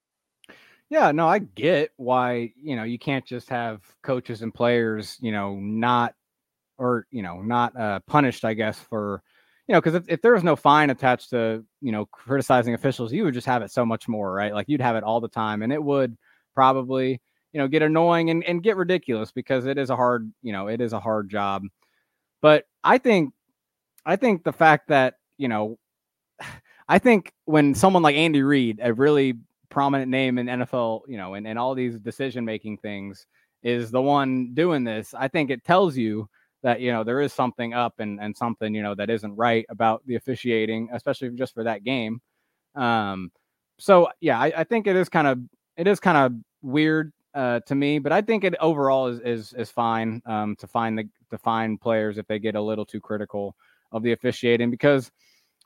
Yeah, 0.90 1.12
no, 1.12 1.28
I 1.28 1.40
get 1.40 1.92
why 1.98 2.52
you 2.56 2.76
know 2.76 2.84
you 2.84 2.98
can't 2.98 3.26
just 3.26 3.50
have 3.50 3.82
coaches 4.02 4.42
and 4.42 4.54
players, 4.54 5.18
you 5.22 5.32
know, 5.32 5.56
not 5.56 6.16
or 6.80 7.08
you 7.12 7.24
know 7.24 7.42
not 7.42 7.76
uh, 7.80 8.00
punished, 8.08 8.46
I 8.46 8.54
guess, 8.56 8.80
for 8.80 9.24
you 9.68 9.74
know, 9.74 9.82
because 9.82 9.96
if, 9.96 10.06
if 10.10 10.22
there 10.22 10.34
was 10.34 10.44
no 10.44 10.56
fine 10.56 10.90
attached 10.92 11.32
to 11.32 11.66
you 11.82 11.92
know 11.94 12.06
criticizing 12.08 12.74
officials, 12.76 13.14
you 13.14 13.24
would 13.26 13.34
just 13.36 13.48
have 13.48 13.64
it 13.64 13.72
so 13.72 13.86
much 13.86 14.08
more, 14.10 14.34
right? 14.34 14.54
Like 14.54 14.68
you'd 14.70 14.82
have 14.82 14.96
it 14.98 15.04
all 15.04 15.22
the 15.22 15.30
time, 15.30 15.64
and 15.64 15.74
it 15.74 15.84
would 15.84 16.18
probably 16.56 17.22
you 17.54 17.60
know 17.62 17.68
get 17.68 17.84
annoying 17.84 18.30
and, 18.32 18.44
and 18.46 18.64
get 18.64 18.78
ridiculous 18.78 19.32
because 19.32 19.66
it 19.68 19.78
is 19.78 19.90
a 19.92 19.96
hard 19.98 20.32
you 20.44 20.54
know 20.54 20.68
it 20.68 20.82
is 20.82 20.94
a 20.94 21.00
hard 21.00 21.30
job 21.30 21.64
but 22.42 22.66
i 22.84 22.98
think 22.98 23.34
i 24.06 24.16
think 24.16 24.44
the 24.44 24.54
fact 24.54 24.88
that 24.90 25.16
you 25.38 25.48
know 25.48 25.78
i 26.90 27.00
think 27.00 27.34
when 27.46 27.76
someone 27.76 28.04
like 28.04 28.16
andy 28.16 28.44
reid 28.44 28.80
a 28.84 28.94
really 28.94 29.36
prominent 29.70 30.10
name 30.10 30.38
in 30.38 30.48
nfl 30.48 31.02
you 31.08 31.18
know 31.18 31.36
and, 31.36 31.48
and 31.48 31.60
all 31.60 31.76
these 31.76 31.98
decision 32.00 32.44
making 32.44 32.78
things 32.78 33.26
is 33.64 33.92
the 33.92 34.02
one 34.02 34.54
doing 34.54 34.84
this 34.84 35.14
i 35.14 35.28
think 35.28 35.50
it 35.50 35.64
tells 35.64 35.96
you 35.96 36.28
that 36.62 36.82
you 36.82 36.92
know 36.92 37.04
there 37.04 37.22
is 37.22 37.34
something 37.34 37.74
up 37.74 38.00
and 38.00 38.20
and 38.20 38.36
something 38.36 38.74
you 38.74 38.84
know 38.84 38.96
that 38.96 39.10
isn't 39.10 39.36
right 39.36 39.66
about 39.70 40.02
the 40.06 40.16
officiating 40.16 40.90
especially 40.94 41.30
just 41.30 41.54
for 41.54 41.64
that 41.64 41.84
game. 41.84 42.22
Um 42.76 43.32
so 43.78 44.10
yeah 44.20 44.38
i, 44.40 44.52
I 44.58 44.64
think 44.66 44.88
it 44.88 44.96
is 44.96 45.08
kind 45.08 45.28
of 45.28 45.40
it 45.78 45.88
is 45.88 46.00
kind 46.00 46.18
of 46.18 46.34
weird 46.62 47.14
uh, 47.34 47.60
to 47.62 47.76
me, 47.76 48.00
but 48.00 48.12
I 48.12 48.22
think 48.22 48.44
it 48.44 48.56
overall 48.60 49.08
is 49.08 49.20
is 49.20 49.54
is 49.54 49.70
fine 49.70 50.22
um, 50.26 50.56
to 50.58 50.68
find 50.68 50.98
the 50.98 51.08
to 51.30 51.38
find 51.38 51.80
players 51.80 52.18
if 52.18 52.28
they 52.28 52.40
get 52.40 52.56
a 52.56 52.62
little 52.62 52.86
too 52.86 53.00
critical 53.00 53.56
of 53.92 54.04
the 54.04 54.12
officiating 54.12 54.70
because 54.72 55.12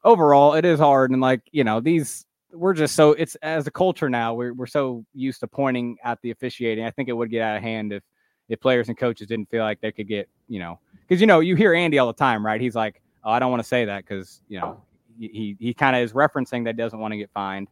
overall 0.04 0.54
it 0.54 0.66
is 0.66 0.80
hard 0.80 1.12
and 1.12 1.22
like 1.22 1.42
you 1.52 1.64
know 1.64 1.80
these 1.80 2.26
we're 2.54 2.74
just 2.74 2.96
so 2.96 3.12
it's 3.14 3.36
as 3.36 3.68
a 3.68 3.72
culture 3.72 4.10
now 4.10 4.34
we're 4.34 4.54
we're 4.54 4.68
so 4.68 5.04
used 5.14 5.40
to 5.40 5.48
pointing 5.48 5.98
at 6.04 6.22
the 6.22 6.32
officiating. 6.32 6.86
I 6.86 6.92
think 6.92 7.10
it 7.10 7.14
would 7.14 7.30
get 7.30 7.42
out 7.42 7.58
of 7.58 7.64
hand 7.64 7.94
if 7.94 8.04
if 8.50 8.60
players 8.60 8.90
and 8.90 8.98
coaches 8.98 9.28
didn't 9.28 9.50
feel 9.50 9.64
like 9.64 9.82
they 9.82 9.92
could 9.92 10.08
get 10.08 10.30
you 10.48 10.60
know 10.60 10.80
because 11.08 11.20
you 11.20 11.28
know 11.28 11.40
you 11.40 11.56
hear 11.56 11.74
Andy 11.74 11.98
all 11.98 12.08
the 12.08 12.14
time, 12.14 12.46
right? 12.46 12.62
He's 12.62 12.76
like, 12.76 13.02
oh, 13.24 13.32
I 13.32 13.40
don't 13.40 13.52
want 13.52 13.62
to 13.64 13.68
say 13.68 13.86
that 13.86 14.06
because 14.06 14.42
you 14.48 14.60
know 14.60 14.82
he 15.20 15.56
he 15.60 15.74
kind 15.74 15.96
of 15.96 16.02
is 16.02 16.14
referencing 16.14 16.64
that 16.66 16.78
doesn't 16.78 17.00
want 17.00 17.12
to 17.12 17.18
get 17.18 17.30
fined. 17.34 17.70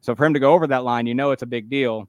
So 0.00 0.14
for 0.14 0.24
him 0.24 0.34
to 0.34 0.40
go 0.40 0.52
over 0.52 0.66
that 0.68 0.84
line, 0.84 1.06
you 1.06 1.14
know 1.14 1.32
it's 1.32 1.42
a 1.42 1.46
big 1.46 1.68
deal 1.68 2.08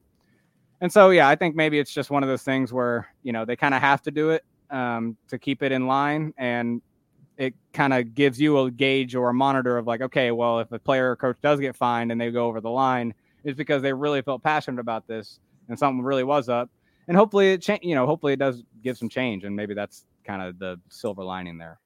and 0.80 0.92
so 0.92 1.10
yeah, 1.10 1.28
I 1.28 1.36
think 1.36 1.54
maybe 1.54 1.78
it's 1.78 1.92
just 1.92 2.10
one 2.10 2.22
of 2.22 2.28
those 2.28 2.42
things 2.42 2.72
where 2.72 3.08
you 3.22 3.32
know 3.32 3.44
they 3.44 3.56
kind 3.56 3.74
of 3.74 3.80
have 3.80 4.02
to 4.02 4.10
do 4.10 4.30
it 4.30 4.44
um, 4.70 5.16
to 5.28 5.38
keep 5.38 5.62
it 5.62 5.72
in 5.72 5.86
line, 5.86 6.32
and 6.38 6.80
it 7.40 7.54
kind 7.72 7.94
of 7.94 8.14
gives 8.14 8.38
you 8.38 8.58
a 8.58 8.70
gauge 8.70 9.14
or 9.14 9.30
a 9.30 9.34
monitor 9.34 9.78
of 9.78 9.86
like, 9.86 10.02
okay, 10.02 10.30
well, 10.30 10.60
if 10.60 10.70
a 10.72 10.78
player 10.78 11.10
or 11.10 11.16
coach 11.16 11.38
does 11.42 11.58
get 11.58 11.74
fined 11.74 12.12
and 12.12 12.20
they 12.20 12.30
go 12.30 12.46
over 12.46 12.60
the 12.60 12.68
line, 12.68 13.14
it's 13.44 13.56
because 13.56 13.80
they 13.80 13.94
really 13.94 14.20
felt 14.20 14.42
passionate 14.42 14.78
about 14.78 15.08
this 15.08 15.40
and 15.70 15.78
something 15.78 16.04
really 16.04 16.22
was 16.22 16.50
up, 16.50 16.68
and 17.08 17.16
hopefully 17.16 17.52
it 17.52 17.62
change. 17.62 17.80
You 17.82 17.94
know, 17.94 18.04
hopefully 18.04 18.34
it 18.34 18.38
does 18.38 18.62
give 18.84 18.98
some 18.98 19.08
change, 19.08 19.44
and 19.44 19.56
maybe 19.56 19.72
that's 19.72 20.04
kind 20.22 20.42
of 20.42 20.58
the 20.58 20.78
silver 20.90 21.24
lining 21.24 21.56
there. 21.56 21.80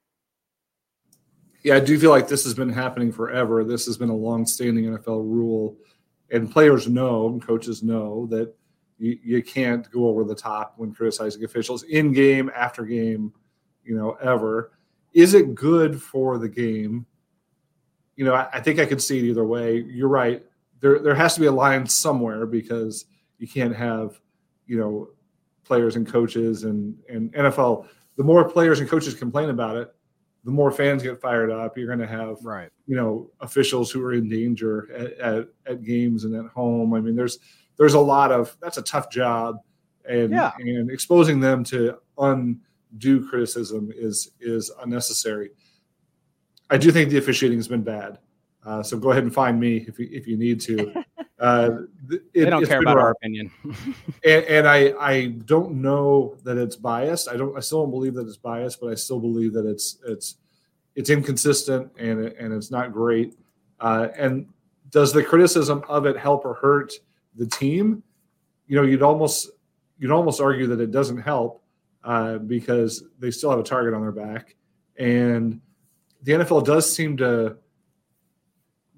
Yeah, 1.63 1.75
I 1.75 1.79
do 1.79 1.97
feel 1.97 2.09
like 2.09 2.27
this 2.27 2.43
has 2.43 2.53
been 2.53 2.69
happening 2.69 3.11
forever. 3.11 3.63
This 3.63 3.85
has 3.85 3.97
been 3.97 4.09
a 4.09 4.15
long-standing 4.15 4.85
NFL 4.85 5.23
rule, 5.23 5.77
and 6.31 6.51
players 6.51 6.89
know 6.89 7.29
and 7.29 7.41
coaches 7.41 7.81
know 7.81 8.27
that 8.27 8.53
you, 8.97 9.17
you 9.23 9.41
can't 9.41 9.89
go 9.89 10.07
over 10.07 10.25
the 10.25 10.35
top 10.35 10.73
when 10.75 10.93
criticizing 10.93 11.45
officials 11.45 11.83
in 11.83 12.11
game 12.11 12.51
after 12.53 12.83
game, 12.83 13.31
you 13.85 13.95
know, 13.95 14.17
ever. 14.21 14.71
Is 15.15 15.33
it 15.33 15.55
good 15.55 15.99
for 15.99 16.37
the 16.37 16.49
game? 16.49 17.07
You 18.17 18.25
know, 18.25 18.35
I, 18.35 18.47
I 18.53 18.59
think 18.59 18.79
I 18.79 18.85
could 18.85 19.01
see 19.01 19.17
it 19.17 19.23
either 19.23 19.45
way. 19.45 19.77
You're 19.77 20.09
right. 20.09 20.43
There, 20.81 20.99
there 20.99 21.15
has 21.15 21.33
to 21.35 21.39
be 21.39 21.47
a 21.47 21.51
line 21.51 21.87
somewhere 21.87 22.45
because 22.45 23.05
you 23.39 23.47
can't 23.47 23.75
have, 23.75 24.19
you 24.67 24.77
know, 24.77 25.09
players 25.63 25.95
and 25.95 26.05
coaches 26.05 26.65
and, 26.65 26.97
and 27.09 27.33
NFL. 27.33 27.87
The 28.17 28.23
more 28.23 28.47
players 28.47 28.81
and 28.81 28.89
coaches 28.89 29.15
complain 29.15 29.49
about 29.49 29.77
it, 29.77 29.95
the 30.43 30.51
more 30.51 30.69
fans 30.69 31.01
get 31.01 31.19
fired 31.19 31.49
up. 31.49 31.77
You're 31.77 31.87
going 31.87 31.99
to 31.99 32.07
have, 32.07 32.37
right. 32.43 32.69
you 32.85 32.95
know, 32.95 33.31
officials 33.39 33.91
who 33.91 34.03
are 34.03 34.13
in 34.13 34.29
danger 34.29 34.93
at, 34.93 35.13
at, 35.13 35.47
at 35.65 35.83
games 35.83 36.25
and 36.25 36.35
at 36.35 36.51
home. 36.51 36.93
I 36.93 36.99
mean, 36.99 37.15
there's 37.15 37.39
there's 37.77 37.95
a 37.95 37.99
lot 37.99 38.31
of 38.31 38.55
that's 38.61 38.77
a 38.77 38.81
tough 38.83 39.09
job, 39.09 39.57
and 40.07 40.31
yeah. 40.31 40.51
and 40.59 40.91
exposing 40.91 41.39
them 41.39 41.63
to 41.65 41.97
undue 42.91 43.27
criticism 43.27 43.91
is 43.95 44.31
is 44.39 44.71
unnecessary. 44.81 45.51
I 46.69 46.77
do 46.77 46.91
think 46.91 47.09
the 47.09 47.17
officiating 47.17 47.57
has 47.57 47.67
been 47.67 47.83
bad. 47.83 48.19
Uh, 48.65 48.81
so 48.81 48.97
go 48.97 49.11
ahead 49.11 49.23
and 49.23 49.33
find 49.33 49.59
me 49.59 49.85
if 49.87 49.99
you, 49.99 50.09
if 50.11 50.27
you 50.27 50.37
need 50.37 50.59
to. 50.61 51.03
Uh, 51.37 51.79
it, 52.09 52.31
they 52.33 52.49
don't 52.49 52.65
care 52.65 52.79
about 52.79 52.97
our 52.97 53.11
opinion. 53.11 53.51
and, 54.23 54.45
and, 54.45 54.65
I 54.65 54.93
I 54.97 55.25
don't 55.43 55.81
know 55.81 56.37
that 56.43 56.57
it's 56.57 56.77
biased. 56.77 57.27
I 57.27 57.35
don't 57.35 57.55
I 57.57 57.59
still 57.59 57.81
don't 57.81 57.91
believe 57.91 58.13
that 58.13 58.25
it's 58.25 58.37
biased, 58.37 58.79
but 58.79 58.87
I 58.87 58.95
still 58.95 59.19
believe 59.19 59.51
that 59.51 59.65
it's 59.65 59.97
it's 60.07 60.37
it's 60.95 61.09
inconsistent 61.09 61.91
and 61.99 62.27
and 62.27 62.53
it's 62.53 62.71
not 62.71 62.93
great. 62.93 63.37
Uh, 63.81 64.07
and 64.17 64.47
does 64.91 65.11
the 65.11 65.21
criticism 65.21 65.83
of 65.89 66.05
it 66.05 66.17
help 66.17 66.45
or 66.45 66.53
hurt 66.53 66.93
the 67.35 67.45
team, 67.45 68.01
you 68.67 68.77
know, 68.77 68.83
you'd 68.83 69.03
almost 69.03 69.49
you'd 69.99 70.11
almost 70.11 70.39
argue 70.39 70.67
that 70.67 70.79
it 70.79 70.91
doesn't 70.91 71.17
help 71.17 71.64
uh, 72.05 72.37
because 72.37 73.03
they 73.19 73.31
still 73.31 73.49
have 73.49 73.59
a 73.59 73.63
target 73.63 73.93
on 73.93 74.01
their 74.01 74.11
back, 74.11 74.55
and 74.97 75.59
the 76.23 76.33
NFL 76.33 76.65
does 76.65 76.91
seem 76.91 77.17
to 77.17 77.57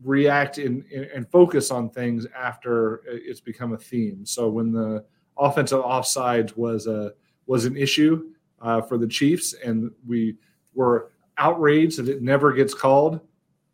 react 0.03 0.59
and 0.59 0.85
focus 1.31 1.71
on 1.71 1.89
things 1.89 2.27
after 2.37 3.01
it's 3.07 3.39
become 3.39 3.73
a 3.73 3.77
theme. 3.77 4.25
So 4.25 4.49
when 4.49 4.71
the 4.71 5.03
offensive 5.37 5.81
offsides 5.81 6.55
was 6.55 6.87
a 6.87 7.13
was 7.45 7.65
an 7.65 7.77
issue 7.77 8.29
uh, 8.61 8.81
for 8.81 8.97
the 8.97 9.07
Chiefs, 9.07 9.53
and 9.53 9.91
we 10.05 10.35
were 10.73 11.11
outraged 11.37 11.97
that 11.97 12.09
it 12.09 12.21
never 12.21 12.51
gets 12.51 12.73
called. 12.73 13.19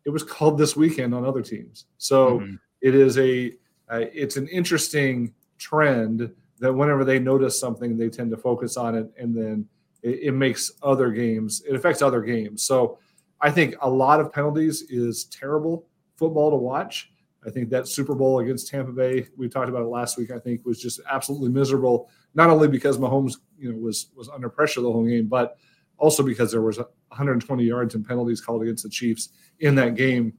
It 0.04 0.10
was 0.10 0.22
called 0.22 0.58
this 0.58 0.76
weekend 0.76 1.14
on 1.14 1.24
other 1.24 1.42
teams. 1.42 1.86
So 1.98 2.40
mm-hmm. 2.40 2.54
it 2.80 2.94
is 2.94 3.18
a 3.18 3.52
uh, 3.88 4.04
it's 4.12 4.36
an 4.36 4.48
interesting 4.48 5.34
trend 5.58 6.32
that 6.60 6.72
whenever 6.72 7.04
they 7.04 7.18
notice 7.18 7.58
something, 7.58 7.96
they 7.96 8.08
tend 8.08 8.30
to 8.30 8.36
focus 8.36 8.76
on 8.76 8.94
it, 8.94 9.10
and 9.18 9.36
then 9.36 9.66
it, 10.02 10.20
it 10.22 10.32
makes 10.32 10.72
other 10.82 11.10
games. 11.10 11.62
It 11.68 11.74
affects 11.74 12.02
other 12.02 12.22
games. 12.22 12.62
So 12.62 12.98
I 13.40 13.50
think 13.50 13.74
a 13.80 13.90
lot 13.90 14.20
of 14.20 14.32
penalties 14.32 14.82
is 14.82 15.24
terrible 15.24 15.86
football 16.16 16.50
to 16.50 16.56
watch. 16.56 17.10
I 17.46 17.50
think 17.50 17.68
that 17.70 17.88
Super 17.88 18.14
Bowl 18.14 18.38
against 18.38 18.68
Tampa 18.68 18.92
Bay, 18.92 19.26
we 19.36 19.48
talked 19.48 19.68
about 19.68 19.82
it 19.82 19.88
last 19.88 20.16
week. 20.16 20.30
I 20.30 20.38
think 20.38 20.64
was 20.64 20.80
just 20.80 21.00
absolutely 21.10 21.50
miserable. 21.50 22.08
Not 22.34 22.48
only 22.48 22.68
because 22.68 22.96
Mahomes, 22.98 23.34
you 23.58 23.72
know, 23.72 23.78
was 23.78 24.08
was 24.16 24.28
under 24.28 24.48
pressure 24.48 24.80
the 24.80 24.90
whole 24.90 25.04
game, 25.04 25.26
but 25.26 25.56
also 25.98 26.22
because 26.22 26.50
there 26.50 26.62
was 26.62 26.78
120 26.78 27.64
yards 27.64 27.94
and 27.94 28.06
penalties 28.06 28.40
called 28.40 28.62
against 28.62 28.82
the 28.82 28.88
Chiefs 28.88 29.30
in 29.60 29.74
that 29.74 29.94
game. 29.94 30.32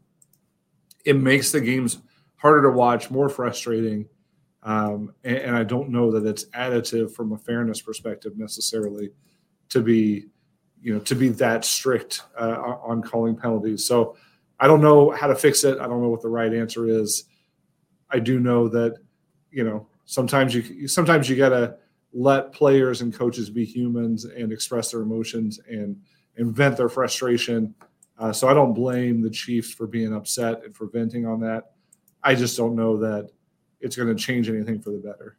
It 1.06 1.18
makes 1.18 1.52
the 1.52 1.62
games 1.62 2.00
harder 2.38 2.64
to 2.64 2.72
watch, 2.72 3.12
more 3.12 3.30
frustrating, 3.30 4.08
um, 4.66 5.14
and, 5.24 5.38
and, 5.38 5.56
I 5.56 5.64
don't 5.64 5.90
know 5.90 6.12
that 6.12 6.26
it's 6.26 6.46
additive 6.46 7.12
from 7.12 7.34
a 7.34 7.38
fairness 7.38 7.82
perspective 7.82 8.36
necessarily 8.36 9.12
to 9.70 9.80
be, 9.80 10.26
you 10.82 10.92
know, 10.92 11.00
to 11.02 11.14
be 11.14 11.30
that 11.30 11.64
strict 11.64 12.24
uh, 12.36 12.76
on 12.84 13.04
calling 13.04 13.36
penalties. 13.36 13.86
So 13.86 14.18
I 14.60 14.66
don't 14.66 14.82
know 14.82 15.12
how 15.12 15.28
to 15.28 15.36
fix 15.36 15.64
it. 15.64 15.78
I 15.78 15.88
don't 15.88 16.02
know 16.02 16.10
what 16.10 16.24
the 16.24 16.30
right 16.30 16.52
answer 16.52 16.88
is. 16.88 17.26
I 18.10 18.18
do 18.18 18.40
know 18.40 18.68
that, 18.70 18.98
you 19.52 19.64
know, 19.64 19.88
sometimes 20.06 20.56
you 20.56 20.88
sometimes 20.88 21.30
you 21.30 21.36
got 21.36 21.50
to 21.50 21.78
let 22.12 22.52
players 22.52 23.02
and 23.02 23.14
coaches 23.14 23.52
be 23.52 23.66
humans 23.66 24.26
and 24.26 24.52
express 24.52 24.92
their 24.92 25.02
emotions 25.02 25.60
and 25.70 25.96
and 26.38 26.56
vent 26.56 26.76
their 26.78 26.90
frustration. 26.90 27.76
Uh, 28.18 28.34
so 28.34 28.48
I 28.48 28.56
don't 28.56 28.74
blame 28.74 29.22
the 29.22 29.30
Chiefs 29.30 29.72
for 29.72 29.86
being 29.86 30.14
upset 30.14 30.64
and 30.64 30.76
for 30.76 30.88
venting 30.88 31.28
on 31.28 31.40
that. 31.42 31.74
I 32.24 32.34
just 32.34 32.58
don't 32.58 32.76
know 32.76 32.98
that 32.98 33.30
it's 33.86 33.96
going 33.96 34.10
to 34.10 34.16
change 34.16 34.50
anything 34.50 34.82
for 34.82 34.90
the 34.90 34.98
better. 34.98 35.38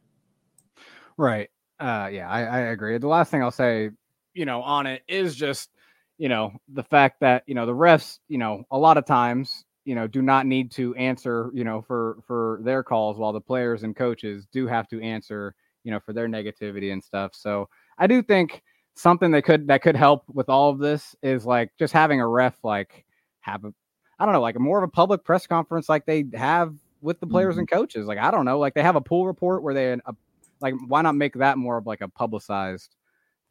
Right. 1.17 1.49
Uh, 1.79 2.09
yeah, 2.11 2.29
I, 2.29 2.43
I 2.43 2.59
agree. 2.59 2.97
The 2.97 3.07
last 3.07 3.29
thing 3.29 3.43
I'll 3.43 3.51
say, 3.51 3.91
you 4.33 4.45
know, 4.45 4.61
on 4.63 4.87
it 4.87 5.03
is 5.07 5.35
just 5.35 5.69
you 6.17 6.29
know, 6.29 6.51
the 6.67 6.83
fact 6.83 7.19
that, 7.19 7.43
you 7.45 7.53
know, 7.53 7.65
the 7.65 7.75
refs, 7.75 8.19
you 8.27 8.37
know, 8.37 8.63
a 8.71 8.77
lot 8.77 8.97
of 8.97 9.05
times, 9.05 9.65
you 9.85 9.95
know, 9.95 10.07
do 10.07 10.21
not 10.21 10.45
need 10.45 10.71
to 10.71 10.95
answer, 10.95 11.51
you 11.53 11.63
know, 11.63 11.81
for 11.81 12.17
for 12.25 12.59
their 12.63 12.83
calls 12.83 13.17
while 13.17 13.31
the 13.31 13.41
players 13.41 13.83
and 13.83 13.95
coaches 13.95 14.47
do 14.51 14.67
have 14.67 14.87
to 14.89 15.01
answer, 15.01 15.55
you 15.83 15.91
know, 15.91 15.99
for 15.99 16.13
their 16.13 16.27
negativity 16.27 16.91
and 16.91 17.03
stuff. 17.03 17.35
So, 17.35 17.69
I 17.97 18.07
do 18.07 18.21
think 18.21 18.63
something 18.95 19.31
that 19.31 19.43
could 19.43 19.67
that 19.67 19.81
could 19.81 19.95
help 19.95 20.23
with 20.33 20.49
all 20.49 20.71
of 20.71 20.79
this 20.79 21.15
is 21.21 21.45
like 21.45 21.71
just 21.77 21.93
having 21.93 22.19
a 22.19 22.27
ref 22.27 22.55
like 22.63 23.05
have 23.41 23.63
a 23.63 23.73
I 24.19 24.25
don't 24.25 24.33
know, 24.33 24.41
like 24.41 24.59
more 24.59 24.79
of 24.79 24.83
a 24.83 24.91
public 24.91 25.23
press 25.23 25.45
conference 25.45 25.87
like 25.87 26.05
they 26.05 26.25
have 26.33 26.73
with 27.01 27.19
the 27.19 27.27
players 27.27 27.53
mm-hmm. 27.53 27.59
and 27.59 27.69
coaches. 27.69 28.07
Like 28.07 28.19
I 28.19 28.31
don't 28.31 28.45
know, 28.45 28.59
like 28.59 28.73
they 28.73 28.83
have 28.83 28.95
a 28.95 29.01
pool 29.01 29.25
report 29.25 29.63
where 29.63 29.73
they 29.73 29.93
uh, 29.93 30.11
like 30.59 30.75
why 30.87 31.01
not 31.01 31.15
make 31.15 31.33
that 31.35 31.57
more 31.57 31.77
of 31.77 31.85
like 31.85 32.01
a 32.01 32.07
publicized 32.07 32.95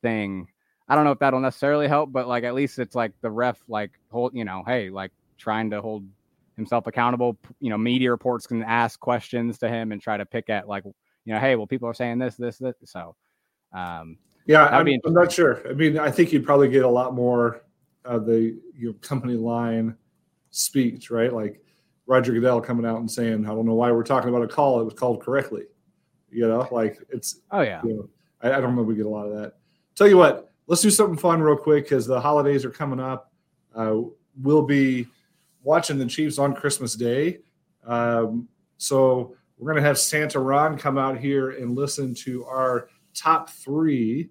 thing 0.03 0.49
I 0.89 0.95
don't 0.95 1.05
know 1.05 1.11
if 1.11 1.19
that'll 1.19 1.41
necessarily 1.41 1.89
help, 1.89 2.13
but 2.13 2.29
like 2.29 2.45
at 2.45 2.55
least 2.55 2.79
it's 2.79 2.95
like 2.95 3.13
the 3.21 3.31
ref 3.31 3.61
like 3.69 3.91
hold 4.11 4.35
you 4.35 4.45
know, 4.45 4.63
hey, 4.67 4.91
like 4.91 5.11
trying 5.37 5.71
to 5.71 5.81
hold 5.81 6.07
himself 6.57 6.87
accountable. 6.87 7.37
You 7.61 7.71
know, 7.71 7.79
media 7.79 8.11
reports 8.11 8.47
can 8.47 8.63
ask 8.63 9.01
questions 9.01 9.59
to 9.59 9.69
him 9.69 9.91
and 9.91 10.01
try 10.01 10.17
to 10.17 10.25
pick 10.25 10.49
at 10.49 10.69
like 10.69 10.85
you 10.85 11.35
know, 11.35 11.41
hey, 11.41 11.57
well, 11.57 11.67
people 11.67 11.89
are 11.89 11.95
saying 11.95 12.19
this, 12.19 12.37
this, 12.37 12.59
this. 12.59 12.77
So, 12.85 13.17
um, 13.73 14.17
yeah, 14.47 14.67
I'm, 14.67 14.87
I'm, 14.87 15.13
not 15.13 15.33
sure. 15.33 15.69
I 15.69 15.73
mean, 15.73 15.99
I 15.99 16.09
think 16.09 16.33
you'd 16.33 16.47
probably 16.47 16.69
get 16.69 16.85
a 16.85 16.89
lot 16.89 17.15
more 17.15 17.63
of 18.05 18.27
the 18.27 18.57
you 18.77 18.91
know, 18.91 18.93
company 19.01 19.35
line 19.35 19.97
speech, 20.51 21.11
right? 21.11 21.33
Like 21.33 21.61
Roger 22.07 22.33
Goodell 22.33 22.61
coming 22.61 22.87
out 22.87 22.99
and 22.99 23.11
saying, 23.11 23.47
"I 23.47 23.49
don't 23.49 23.67
know 23.67 23.75
why 23.75 23.91
we're 23.91 24.05
talking 24.05 24.29
about 24.29 24.43
a 24.43 24.49
call; 24.49 24.81
it 24.81 24.85
was 24.85 24.95
called 24.95 25.23
correctly." 25.23 25.65
You 26.31 26.49
know, 26.49 26.69
like 26.71 26.99
it's. 27.11 27.41
Oh 27.51 27.63
yeah. 27.63 27.81
You 27.85 27.95
know, 27.95 28.09
I, 28.43 28.59
I 28.59 28.61
don't 28.61 28.75
know. 28.75 28.83
If 28.83 28.89
we 28.89 28.95
get 28.95 29.07
a 29.07 29.11
lot 29.11 29.27
of 29.27 29.37
that. 29.37 29.55
Tell 29.95 30.09
you 30.09 30.19
what, 30.19 30.51
let's 30.67 30.83
do 30.83 30.91
something 30.91 31.17
fun 31.17 31.41
real 31.41 31.57
quick 31.57 31.85
because 31.85 32.07
the 32.07 32.21
holidays 32.21 32.65
are 32.65 32.71
coming 32.71 33.01
up. 33.01 33.33
Uh, 33.75 34.03
we'll 34.43 34.63
be 34.63 35.07
watching 35.63 35.99
the 35.99 36.07
Chiefs 36.07 36.39
on 36.39 36.55
Christmas 36.55 36.95
Day. 36.95 37.39
Um, 37.87 38.49
so 38.77 39.35
we're 39.59 39.73
going 39.73 39.83
to 39.83 39.89
have 39.89 39.99
Santa 39.99 40.39
Ron 40.39 40.77
come 40.77 40.99
out 40.99 41.19
here 41.19 41.51
and 41.51 41.75
listen 41.75 42.15
to 42.15 42.45
our 42.45 42.89
top 43.15 43.51
three. 43.51 44.31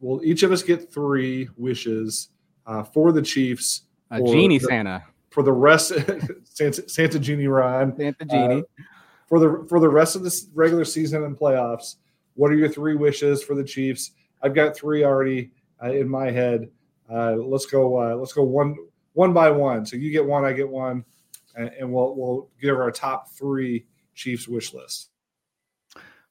Well, 0.00 0.20
each 0.24 0.42
of 0.42 0.52
us 0.52 0.62
get 0.62 0.92
three 0.92 1.48
wishes 1.56 2.30
uh, 2.66 2.82
for 2.82 3.12
the 3.12 3.22
Chiefs. 3.22 3.82
A 4.10 4.20
genie 4.20 4.58
the, 4.58 4.66
Santa. 4.66 5.04
For 5.34 5.42
the 5.42 5.52
rest, 5.52 5.88
Santa, 6.44 6.88
Santa 6.88 7.18
Genie 7.18 7.48
Ryan. 7.48 7.96
Santa 7.96 8.24
Genie. 8.24 8.60
Uh, 8.60 8.82
for 9.28 9.40
the 9.40 9.66
for 9.68 9.80
the 9.80 9.88
rest 9.88 10.14
of 10.14 10.22
the 10.22 10.32
regular 10.54 10.84
season 10.84 11.24
and 11.24 11.36
playoffs, 11.36 11.96
what 12.34 12.52
are 12.52 12.54
your 12.54 12.68
three 12.68 12.94
wishes 12.94 13.42
for 13.42 13.56
the 13.56 13.64
Chiefs? 13.64 14.12
I've 14.44 14.54
got 14.54 14.76
three 14.76 15.02
already 15.02 15.50
uh, 15.82 15.90
in 15.90 16.08
my 16.08 16.30
head. 16.30 16.70
Uh, 17.12 17.32
let's 17.32 17.66
go. 17.66 18.00
Uh, 18.00 18.14
let's 18.14 18.32
go 18.32 18.44
one 18.44 18.76
one 19.14 19.32
by 19.32 19.50
one. 19.50 19.84
So 19.84 19.96
you 19.96 20.12
get 20.12 20.24
one, 20.24 20.44
I 20.44 20.52
get 20.52 20.68
one, 20.68 21.04
and, 21.56 21.68
and 21.80 21.92
we'll 21.92 22.14
we'll 22.14 22.48
give 22.60 22.76
our 22.76 22.92
top 22.92 23.32
three 23.32 23.86
Chiefs 24.14 24.46
wish 24.46 24.72
list. 24.72 25.10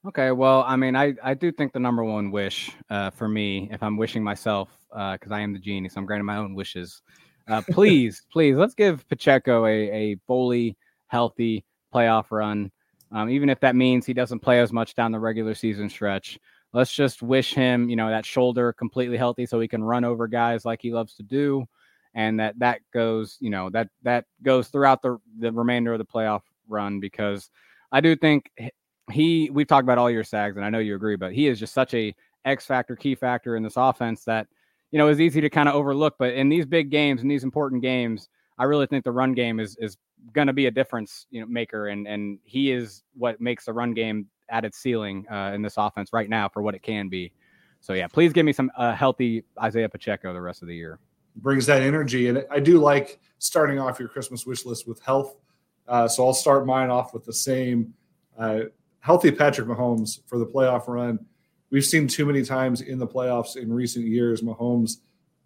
Okay, 0.08 0.32
well, 0.32 0.64
I 0.66 0.78
mean, 0.78 0.96
I, 0.96 1.14
I 1.22 1.34
do 1.34 1.52
think 1.52 1.74
the 1.74 1.80
number 1.80 2.06
one 2.06 2.32
wish 2.32 2.72
uh, 2.90 3.10
for 3.10 3.28
me, 3.28 3.68
if 3.70 3.84
I'm 3.84 3.98
wishing 3.98 4.24
myself, 4.24 4.70
because 4.90 5.32
uh, 5.32 5.36
I 5.36 5.42
am 5.42 5.52
the 5.52 5.60
genie, 5.60 5.90
so 5.90 6.00
I'm 6.00 6.06
granting 6.06 6.26
my 6.26 6.38
own 6.38 6.56
wishes. 6.56 7.02
Uh, 7.48 7.62
please, 7.72 8.24
please, 8.32 8.56
let's 8.58 8.74
give 8.74 9.08
Pacheco 9.10 9.66
a, 9.66 9.90
a 9.92 10.16
fully 10.28 10.78
healthy 11.08 11.66
playoff 11.94 12.32
run, 12.32 12.72
um, 13.12 13.30
even 13.30 13.50
if 13.50 13.60
that 13.60 13.76
means 13.76 14.06
he 14.06 14.14
doesn't 14.14 14.40
play 14.40 14.60
as 14.60 14.72
much 14.72 14.96
down 14.96 15.12
the 15.12 15.20
regular 15.20 15.54
season 15.54 15.90
stretch 15.90 16.40
let's 16.74 16.92
just 16.92 17.22
wish 17.22 17.54
him, 17.54 17.90
you 17.90 17.96
know, 17.96 18.10
that 18.10 18.26
shoulder 18.26 18.74
completely 18.74 19.16
healthy 19.16 19.46
so 19.46 19.60
he 19.60 19.68
can 19.68 19.84
run 19.84 20.04
over 20.04 20.28
guys 20.28 20.66
like 20.66 20.82
he 20.82 20.92
loves 20.92 21.16
to 21.16 21.24
do. 21.24 21.66
And 22.16 22.40
that 22.40 22.60
that 22.60 22.82
goes, 22.92 23.38
you 23.40 23.50
know, 23.50 23.70
that 23.70 23.90
that 24.04 24.26
goes 24.42 24.68
throughout 24.68 25.02
the 25.02 25.18
the 25.40 25.52
remainder 25.52 25.94
of 25.94 26.00
the 26.00 26.06
playoff 26.06 26.42
run 26.68 27.00
because 27.00 27.50
I 27.92 28.02
do 28.02 28.16
think 28.16 28.52
he 29.12 29.50
we've 29.52 29.68
talked 29.68 29.84
about 29.84 29.98
all 29.98 30.12
your 30.12 30.24
Stags 30.24 30.58
and 30.58 30.66
I 30.66 30.70
know 30.70 30.80
you 30.80 30.96
agree, 30.96 31.16
but 31.16 31.34
he 31.34 31.48
is 31.48 31.60
just 31.60 31.74
such 31.74 31.94
a 31.94 32.14
X 32.46 32.66
factor, 32.66 32.96
key 32.96 33.16
factor 33.16 33.56
in 33.56 33.64
this 33.64 33.78
offense 33.78 34.26
that 34.26 34.48
you 34.94 35.00
know 35.00 35.08
is 35.10 35.20
easy 35.20 35.42
to 35.42 35.50
kind 35.50 35.68
of 35.68 35.74
overlook. 35.74 36.16
But 36.20 36.36
in 36.36 36.48
these 36.48 36.68
big 36.68 36.92
games, 36.92 37.24
in 37.24 37.28
these 37.28 37.44
important 37.44 37.82
games, 37.82 38.30
I 38.60 38.66
really 38.66 38.86
think 38.86 39.04
the 39.04 39.12
run 39.12 39.34
game 39.34 39.60
is 39.60 39.76
is 39.78 39.98
going 40.32 40.48
to 40.48 40.54
be 40.54 40.68
a 40.68 40.72
difference, 40.72 41.26
you 41.32 41.42
know, 41.42 41.48
maker, 41.48 41.88
and 41.88 42.08
and 42.08 42.38
he 42.44 42.72
is 42.72 43.04
what 43.16 43.42
makes 43.42 43.66
the 43.66 43.74
run 43.74 43.96
game 43.96 44.28
at 44.50 44.64
its 44.64 44.78
ceiling 44.78 45.26
uh, 45.32 45.52
in 45.56 45.64
this 45.64 45.76
offense 45.78 46.14
right 46.14 46.30
now 46.30 46.48
for 46.48 46.62
what 46.62 46.76
it 46.76 46.84
can 46.84 47.10
be. 47.10 47.34
So 47.82 47.94
yeah, 47.94 48.08
please 48.08 48.32
give 48.32 48.46
me 48.46 48.54
some 48.54 48.72
uh, 48.78 48.94
healthy 48.94 49.44
Isaiah 49.62 49.90
Pacheco 49.90 50.32
the 50.32 50.40
rest 50.40 50.62
of 50.62 50.68
the 50.68 50.76
year. 50.76 51.00
Brings 51.38 51.66
that 51.66 51.82
energy, 51.82 52.28
and 52.28 52.46
I 52.52 52.60
do 52.60 52.78
like 52.78 53.20
starting 53.40 53.80
off 53.80 54.00
your 54.00 54.10
Christmas 54.10 54.46
wish 54.46 54.64
list 54.64 54.88
with 54.88 55.02
health. 55.02 55.38
Uh, 55.88 56.08
so 56.08 56.24
I'll 56.26 56.36
start 56.36 56.68
mine 56.68 56.92
off 56.92 57.16
with 57.16 57.26
the 57.26 57.34
same 57.34 57.96
uh, 58.38 58.60
healthy 59.00 59.32
Patrick 59.32 59.68
Mahomes 59.68 60.20
for 60.28 60.38
the 60.38 60.46
playoff 60.46 60.88
run. 60.88 61.26
We've 61.74 61.84
seen 61.84 62.08
too 62.08 62.28
many 62.28 62.44
times 62.44 62.82
in 62.82 63.00
the 63.00 63.08
playoffs 63.08 63.56
in 63.56 63.74
recent 63.74 64.06
years 64.06 64.44
Mahomes 64.44 64.98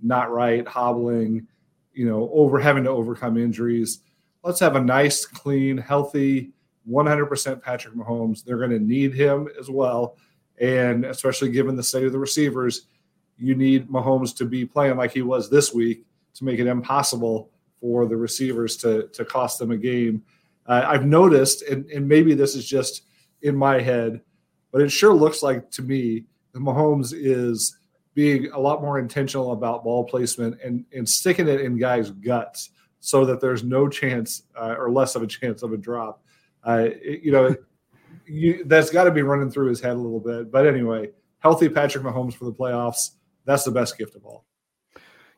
not 0.01 0.29
right, 0.29 0.67
hobbling, 0.67 1.47
you 1.93 2.05
know, 2.05 2.29
over 2.33 2.59
having 2.59 2.83
to 2.83 2.89
overcome 2.89 3.37
injuries. 3.37 4.01
Let's 4.43 4.59
have 4.59 4.75
a 4.75 4.81
nice, 4.81 5.25
clean, 5.25 5.77
healthy 5.77 6.51
100% 6.91 7.61
Patrick 7.61 7.95
Mahomes. 7.95 8.43
They're 8.43 8.57
going 8.57 8.71
to 8.71 8.79
need 8.79 9.13
him 9.13 9.47
as 9.57 9.69
well. 9.69 10.17
And 10.59 11.05
especially 11.05 11.49
given 11.49 11.77
the 11.77 11.83
state 11.83 12.03
of 12.03 12.11
the 12.11 12.19
receivers, 12.19 12.87
you 13.37 13.55
need 13.55 13.87
Mahomes 13.87 14.35
to 14.35 14.43
be 14.43 14.65
playing 14.65 14.97
like 14.97 15.13
he 15.13 15.21
was 15.21 15.49
this 15.49 15.73
week 15.73 16.03
to 16.33 16.43
make 16.43 16.59
it 16.59 16.67
impossible 16.67 17.51
for 17.79 18.05
the 18.05 18.17
receivers 18.17 18.75
to, 18.77 19.07
to 19.13 19.23
cost 19.23 19.59
them 19.59 19.71
a 19.71 19.77
game. 19.77 20.21
Uh, 20.65 20.83
I've 20.85 21.05
noticed, 21.05 21.61
and, 21.61 21.85
and 21.89 22.05
maybe 22.05 22.33
this 22.33 22.53
is 22.53 22.67
just 22.67 23.03
in 23.43 23.55
my 23.55 23.79
head, 23.79 24.19
but 24.71 24.81
it 24.81 24.89
sure 24.91 25.13
looks 25.13 25.43
like 25.43 25.69
to 25.71 25.81
me 25.81 26.25
that 26.53 26.59
Mahomes 26.59 27.13
is 27.13 27.77
being 28.13 28.49
a 28.51 28.59
lot 28.59 28.81
more 28.81 28.97
intentional 28.97 29.51
about 29.51 29.83
ball 29.83 30.03
placement 30.03 30.59
and, 30.63 30.83
and 30.91 31.07
sticking 31.07 31.47
it 31.47 31.61
in 31.61 31.77
guys' 31.77 32.09
guts 32.09 32.71
so 32.99 33.25
that 33.25 33.39
there's 33.39 33.63
no 33.63 33.87
chance 33.87 34.43
uh, 34.59 34.75
or 34.77 34.91
less 34.91 35.15
of 35.15 35.21
a 35.21 35.27
chance 35.27 35.61
of 35.61 35.71
a 35.71 35.77
drop. 35.77 36.23
Uh, 36.63 36.87
you 37.03 37.31
know, 37.31 37.55
you, 38.25 38.63
that's 38.65 38.89
got 38.89 39.03
to 39.03 39.11
be 39.11 39.21
running 39.21 39.51
through 39.51 39.69
his 39.69 39.79
head 39.79 39.93
a 39.93 39.99
little 39.99 40.19
bit. 40.19 40.51
But 40.51 40.65
anyway, 40.65 41.11
healthy 41.39 41.69
Patrick 41.69 42.03
Mahomes 42.03 42.33
for 42.33 42.45
the 42.45 42.53
playoffs. 42.53 43.11
That's 43.45 43.63
the 43.63 43.71
best 43.71 43.97
gift 43.97 44.15
of 44.15 44.25
all. 44.25 44.45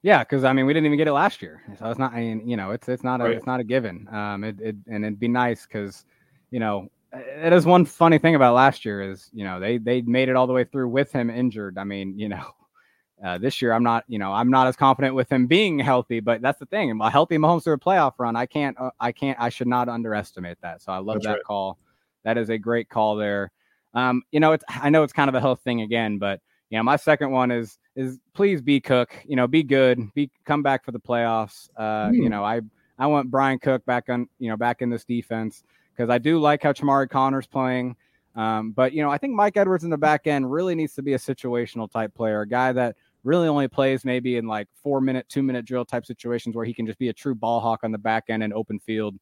Yeah, 0.01 0.23
because 0.23 0.45
I 0.45 0.53
mean, 0.53 0.65
we 0.65 0.73
didn't 0.73 0.86
even 0.86 0.97
get 0.97 1.09
it 1.09 1.13
last 1.13 1.41
year, 1.41 1.61
so 1.77 1.89
it's 1.89 1.99
not. 1.99 2.13
I 2.13 2.21
mean, 2.21 2.47
you 2.47 2.55
know, 2.55 2.71
it's 2.71 2.88
it's 2.88 3.03
not 3.03 3.19
a 3.19 3.25
Right. 3.25 3.36
it's 3.36 3.45
not 3.45 3.59
a 3.59 3.65
given. 3.65 4.07
Um, 4.07 4.45
it, 4.45 4.59
it 4.61 4.75
and 4.88 5.03
it'd 5.03 5.19
be 5.19 5.27
nice 5.27 5.65
because, 5.65 6.05
you 6.51 6.61
know, 6.61 6.88
it 7.14 7.53
is 7.53 7.66
one 7.66 7.86
funny 7.86 8.18
thing 8.18 8.36
about 8.36 8.53
last 8.53 8.86
year 8.86 9.01
is 9.01 9.30
you 9.34 9.43
know 9.43 9.60
they 9.60 9.78
they 9.78 10.01
made 10.01 10.30
it 10.30 10.36
all 10.36 10.47
the 10.47 10.53
way 10.53 10.64
through 10.64 10.89
with 10.89 11.12
him 11.12 11.30
injured. 11.30 11.78
I 11.78 11.84
mean, 11.84 12.18
you 12.18 12.30
know, 12.30 12.43
uh, 13.26 13.38
this 13.38 13.62
year 13.62 13.74
I'm 13.74 13.84
not 13.84 14.03
you 14.07 14.20
know 14.20 14.32
I'm 14.32 14.49
not 14.49 14.68
as 14.68 14.76
confident 14.76 15.16
with 15.16 15.32
him 15.32 15.47
being 15.47 15.80
healthy, 15.80 16.20
but 16.20 16.41
that's 16.41 16.60
the 16.60 16.66
thing. 16.68 16.99
A 17.01 17.10
healthy 17.10 17.38
Mahomes 17.38 17.64
through 17.64 17.74
a 17.74 17.80
playoff 17.80 18.14
run, 18.20 18.36
I 18.36 18.45
can't 18.45 18.78
uh, 18.80 18.91
I 18.99 19.12
can't 19.12 19.39
I 19.39 19.49
should 19.49 19.68
not 19.68 19.89
underestimate 19.89 20.57
that. 20.62 20.82
So 20.82 20.91
I 20.91 20.97
love 20.97 21.16
That's 21.16 21.26
that 21.26 21.34
right. 21.36 21.43
call. 21.43 21.78
That 22.24 22.38
is 22.38 22.49
a 22.49 22.57
great 22.57 22.89
call 22.89 23.16
there. 23.16 23.51
Um, 23.93 24.22
you 24.32 24.39
know, 24.39 24.51
it's 24.51 24.64
I 24.68 24.89
know 24.89 25.03
it's 25.03 25.14
kind 25.14 25.30
of 25.30 25.36
a 25.36 25.41
health 25.41 25.62
thing 25.64 25.82
again, 25.82 26.20
but 26.20 26.41
you 26.70 26.78
know, 26.78 26.84
my 26.84 26.95
second 26.95 27.32
one 27.32 27.49
is 27.49 27.80
is 27.95 28.20
please 28.36 28.62
be 28.62 28.80
Cook. 28.80 29.16
You 29.26 29.36
know, 29.36 29.47
be 29.47 29.64
good. 29.64 29.99
Be 30.14 30.30
come 30.45 30.62
back 30.62 30.86
for 30.86 30.91
the 30.91 30.99
playoffs. 30.99 31.70
Uh, 31.76 32.12
You 32.14 32.26
Hmm. 32.26 32.30
know, 32.30 32.43
I 32.43 32.62
I 32.99 33.07
want 33.07 33.32
Bryan 33.32 33.57
Cook 33.57 33.84
back 33.86 34.10
on. 34.10 34.28
You 34.38 34.49
know, 34.49 34.57
back 34.57 34.84
in 34.84 34.91
this 34.91 35.05
defense 35.05 35.64
because 36.00 36.10
I 36.10 36.18
do 36.18 36.39
like 36.39 36.64
how 36.64 36.72
Chamarri 36.72 37.10
Conner's 37.10 37.45
playing. 37.45 37.97
Um, 38.34 38.72
but 38.72 38.93
you 38.93 39.04
know, 39.04 39.10
I 39.10 39.18
think 39.18 39.34
Mike 39.34 39.58
Edwards 39.58 39.84
in 39.84 39.89
the 39.89 39.97
back 39.97 40.28
end 40.28 40.50
really 40.50 40.74
needs 40.74 40.93
to 40.95 41.02
be 41.02 41.12
a 41.12 41.18
situational 41.18 41.91
type 41.91 42.14
player, 42.14 42.39
a 42.39 42.47
guy 42.47 42.72
that 42.72 42.95
really 43.26 43.50
only 43.50 43.68
plays 43.68 44.06
maybe 44.06 44.38
in 44.38 44.47
like 44.47 44.70
four 44.82 45.02
minute, 45.02 45.28
two 45.28 45.43
minute 45.43 45.66
drill 45.66 45.84
type 45.84 46.06
situations 46.06 46.56
where 46.56 46.64
he 46.64 46.74
can 46.74 46.86
just 46.86 47.00
be 47.00 47.10
a 47.10 47.14
true 47.14 47.36
ball 47.36 47.60
hawk 47.60 47.82
on 47.84 47.91
the 47.91 47.97
back 47.97 48.26
end 48.30 48.43
and 48.43 48.54
open 48.54 48.80
field. 48.80 49.20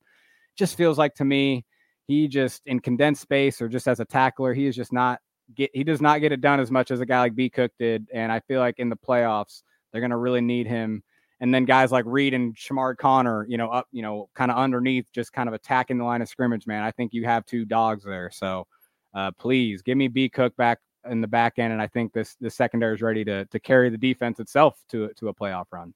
Just 0.55 0.77
feels 0.77 0.99
like 0.99 1.15
to 1.15 1.25
me, 1.25 1.65
he 2.05 2.27
just 2.27 2.61
in 2.67 2.79
condensed 2.79 3.23
space 3.23 3.59
or 3.59 3.67
just 3.67 3.87
as 3.87 3.99
a 3.99 4.05
tackler, 4.05 4.53
he 4.53 4.67
is 4.67 4.75
just 4.75 4.93
not 4.93 5.19
get 5.55 5.71
he 5.73 5.83
does 5.83 5.99
not 5.99 6.21
get 6.21 6.31
it 6.31 6.41
done 6.41 6.59
as 6.59 6.69
much 6.69 6.91
as 6.91 6.99
a 6.99 7.07
guy 7.07 7.21
like 7.21 7.33
B 7.33 7.49
Cook 7.49 7.71
did. 7.79 8.07
And 8.13 8.31
I 8.31 8.39
feel 8.41 8.59
like 8.59 8.77
in 8.77 8.89
the 8.89 8.97
playoffs, 8.97 9.63
they're 9.91 10.01
gonna 10.01 10.15
really 10.15 10.41
need 10.41 10.67
him. 10.67 11.01
And 11.39 11.53
then 11.53 11.65
guys 11.65 11.91
like 11.91 12.05
Reid 12.07 12.33
and 12.33 12.55
Chamarri 12.55 12.97
Conner, 12.97 13.45
you 13.47 13.57
know, 13.57 13.69
up, 13.69 13.87
you 13.91 14.01
know, 14.01 14.29
kind 14.33 14.49
of 14.49 14.57
underneath, 14.57 15.11
just 15.11 15.33
kind 15.33 15.47
of 15.47 15.53
attacking 15.53 15.97
the 15.97 16.03
line 16.03 16.21
of 16.21 16.29
scrimmage, 16.29 16.65
man. 16.65 16.83
I 16.83 16.91
think 16.91 17.13
you 17.13 17.25
have 17.25 17.45
two 17.45 17.63
dogs 17.63 18.03
there. 18.03 18.31
So 18.31 18.65
uh, 19.13 19.31
please 19.37 19.81
give 19.81 19.97
me 19.97 20.07
B 20.07 20.29
Cook 20.29 20.55
back 20.57 20.79
in 21.09 21.21
the 21.21 21.27
back 21.27 21.59
end. 21.59 21.73
And 21.73 21.81
I 21.81 21.87
think 21.87 22.11
this 22.11 22.35
this 22.41 22.55
secondary 22.55 22.95
is 22.95 23.01
ready 23.01 23.23
to 23.25 23.45
to 23.45 23.59
carry 23.59 23.89
the 23.89 23.97
defense 23.97 24.39
itself 24.39 24.81
to 24.89 25.09
to 25.15 25.29
a 25.29 25.33
playoff 25.33 25.65
run. 25.71 25.93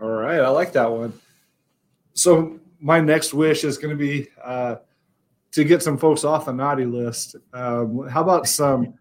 All 0.00 0.10
right, 0.10 0.40
I 0.40 0.48
like 0.48 0.72
that 0.72 0.90
one. 0.90 1.12
So 2.12 2.60
my 2.80 3.00
next 3.00 3.32
wish 3.32 3.64
is 3.64 3.78
going 3.78 3.96
to 3.96 3.98
be 3.98 4.28
uh, 4.42 4.76
to 5.52 5.64
get 5.64 5.82
some 5.82 5.96
folks 5.96 6.24
off 6.24 6.44
the 6.44 6.52
naughty 6.52 6.84
list. 6.84 7.36
Um, 7.54 8.06
how 8.08 8.20
about 8.20 8.46
some? 8.46 8.94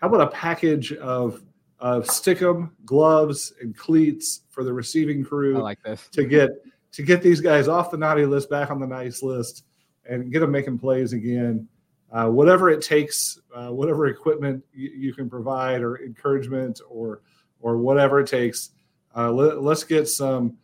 How 0.00 0.08
about 0.08 0.22
a 0.22 0.28
package 0.28 0.92
of 0.94 1.42
of 1.80 2.04
stickum 2.06 2.70
gloves 2.84 3.52
and 3.60 3.76
cleats 3.76 4.42
for 4.50 4.64
the 4.64 4.72
receiving 4.72 5.24
crew 5.24 5.58
I 5.58 5.60
like 5.60 5.82
this. 5.82 6.08
to 6.12 6.24
get 6.24 6.50
to 6.92 7.02
get 7.02 7.22
these 7.22 7.40
guys 7.40 7.68
off 7.68 7.90
the 7.90 7.96
naughty 7.96 8.24
list 8.26 8.50
back 8.50 8.70
on 8.70 8.80
the 8.80 8.86
nice 8.86 9.22
list 9.22 9.64
and 10.08 10.32
get 10.32 10.40
them 10.40 10.50
making 10.50 10.78
plays 10.78 11.12
again. 11.12 11.68
Uh, 12.10 12.26
whatever 12.26 12.70
it 12.70 12.80
takes, 12.80 13.38
uh, 13.54 13.68
whatever 13.68 14.06
equipment 14.06 14.64
you, 14.72 14.90
you 14.90 15.14
can 15.14 15.28
provide, 15.28 15.82
or 15.82 16.02
encouragement, 16.02 16.80
or 16.88 17.20
or 17.60 17.76
whatever 17.76 18.20
it 18.20 18.26
takes. 18.26 18.70
Uh, 19.14 19.30
let, 19.30 19.62
let's 19.62 19.84
get 19.84 20.08
some 20.08 20.56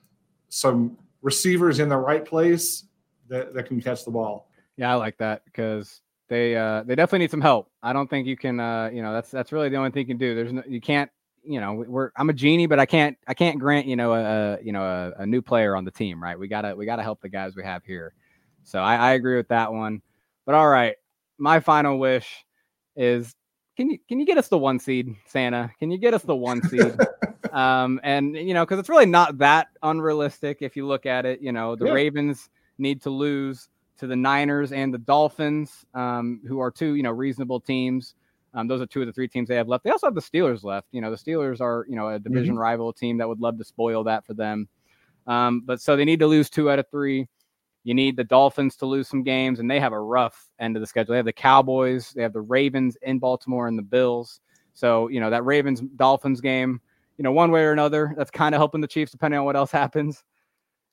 some 0.49 0.97
receivers 1.21 1.81
in 1.81 1.89
the 1.89 1.97
right 1.97 2.25
place 2.25 2.85
that, 3.29 3.55
that 3.55 3.67
can 3.67 3.81
catch 3.81 4.05
the 4.05 4.11
ball. 4.11 4.49
Yeah, 4.77 4.93
I 4.93 4.95
like 4.95 5.19
that 5.19 5.45
because 5.45 6.01
they 6.29 6.57
uh 6.57 6.83
they 6.85 6.95
definitely 6.95 7.21
need 7.21 7.31
some 7.31 7.41
help. 7.41 7.71
I 7.83 7.93
don't 7.93 8.09
think 8.09 8.27
you 8.27 8.37
can 8.37 8.61
uh 8.61 8.91
you 8.93 9.03
know 9.03 9.13
that's 9.13 9.31
that's 9.31 9.53
really 9.53 9.69
the 9.69 9.77
only 9.77 9.91
thing 9.91 10.01
you 10.01 10.07
can 10.07 10.19
do. 10.19 10.35
There's 10.35 10.53
no 10.53 10.63
you 10.67 10.81
can't 10.81 11.11
you 11.43 11.61
know 11.61 11.75
we're 11.75 12.11
I'm 12.17 12.31
a 12.31 12.33
genie, 12.33 12.67
but 12.67 12.79
I 12.79 12.87
can't 12.87 13.17
I 13.27 13.35
can't 13.35 13.59
grant 13.59 13.87
you 13.87 13.97
know 13.97 14.15
a, 14.15 14.59
you 14.63 14.73
know 14.73 14.83
a, 14.85 15.23
a 15.23 15.27
new 15.27 15.43
player 15.43 15.77
on 15.77 15.85
the 15.85 15.91
team, 15.91 16.23
right? 16.23 16.39
We 16.39 16.49
gotta 16.49 16.75
we 16.75 16.87
gotta 16.87 17.03
help 17.03 17.21
the 17.21 17.29
guys 17.29 17.57
we 17.57 17.65
have 17.65 17.85
here. 17.85 18.15
So 18.63 18.81
I, 18.81 18.97
I 18.97 19.13
agree 19.13 19.37
with 19.37 19.49
that 19.49 19.73
one. 19.73 20.01
But 20.47 20.55
all 20.55 20.69
right, 20.69 20.97
my 21.39 21.61
final 21.61 21.99
wish 21.99 22.45
is 22.97 23.35
can 23.77 23.91
you 23.91 23.99
can 24.09 24.19
you 24.21 24.27
get 24.27 24.39
us 24.39 24.49
the 24.49 24.59
one 24.59 24.79
seed, 24.79 25.15
Santa? 25.27 25.71
Can 25.79 25.91
you 25.91 25.99
get 25.99 26.15
us 26.15 26.23
the 26.23 26.37
one 26.37 26.63
seed? 26.63 26.95
um, 27.53 28.01
and 28.03 28.35
you 28.35 28.55
know, 28.55 28.65
because 28.65 28.79
it's 28.79 28.89
really 28.89 29.07
not 29.07 29.39
that 29.39 29.69
unrealistic 29.83 30.59
if 30.61 30.77
you 30.77 30.87
look 30.87 31.07
at 31.07 31.27
it. 31.27 31.41
You 31.41 31.53
know, 31.53 31.77
the 31.77 31.87
Yeah. 31.87 31.93
Ravens 31.93 32.49
need 32.79 33.03
to 33.03 33.11
lose 33.11 33.69
to 33.99 34.07
the 34.07 34.17
Niners 34.17 34.73
and 34.73 34.93
the 34.93 34.99
Dolphins, 34.99 35.85
um, 35.95 36.41
who 36.47 36.61
are 36.61 36.71
two, 36.71 36.95
you 36.95 37.03
know, 37.03 37.11
reasonable 37.11 37.61
teams. 37.61 38.15
Um, 38.55 38.69
those 38.69 38.81
are 38.81 38.87
two 38.87 39.01
of 39.01 39.07
the 39.07 39.13
three 39.13 39.29
teams 39.29 39.49
they 39.49 39.57
have 39.57 39.69
left. 39.69 39.85
They 39.85 39.91
also 39.91 40.07
have 40.07 40.15
the 40.15 40.21
Steelers 40.21 40.63
left. 40.63 40.87
You 40.93 41.01
know, 41.01 41.11
the 41.11 41.17
Steelers 41.17 41.61
are, 41.61 41.85
you 41.89 41.97
know, 41.97 42.09
a 42.09 42.19
division 42.19 42.57
rival 42.57 42.93
team 42.93 43.19
that 43.19 43.29
would 43.29 43.41
love 43.41 43.59
to 43.59 43.65
spoil 43.65 44.05
that 44.05 44.25
for 44.25 44.35
them. 44.35 44.69
Um, 45.27 45.63
but 45.65 45.81
so 45.81 45.97
they 45.97 46.05
need 46.05 46.21
to 46.21 46.27
lose 46.27 46.51
two 46.51 46.71
out 46.71 46.79
of 46.79 46.89
three. 46.91 47.27
You 47.83 47.95
need 47.95 48.17
the 48.17 48.25
Dolphins 48.25 48.77
to 48.77 48.87
lose 48.87 49.09
some 49.09 49.23
games, 49.23 49.61
and 49.61 49.71
they 49.71 49.81
have 49.81 49.93
a 49.93 50.01
rough 50.01 50.49
end 50.59 50.77
of 50.77 50.81
the 50.81 50.87
schedule. 50.87 51.13
They 51.13 51.19
have 51.19 51.27
the 51.27 51.33
Cowboys, 51.33 52.13
they 52.13 52.23
have 52.23 52.33
the 52.33 52.41
Ravens 52.41 52.97
in 53.03 53.19
Baltimore, 53.19 53.69
and 53.69 53.79
the 53.79 53.83
Bills. 53.83 54.41
So 54.73 55.09
you 55.09 55.21
know 55.21 55.31
that 55.31 55.45
Ravens 55.45 55.83
Dolphins 55.97 56.41
game, 56.41 56.81
you 57.19 57.23
know, 57.23 57.33
one 57.33 57.51
way 57.51 57.63
or 57.63 57.73
another, 57.73 58.15
that's 58.17 58.31
kind 58.31 58.55
of 58.55 58.59
helping 58.59 58.81
the 58.81 58.89
Chiefs, 58.89 59.13
depending 59.13 59.39
on 59.39 59.45
what 59.45 59.57
else 59.57 59.71
happens. 59.73 60.25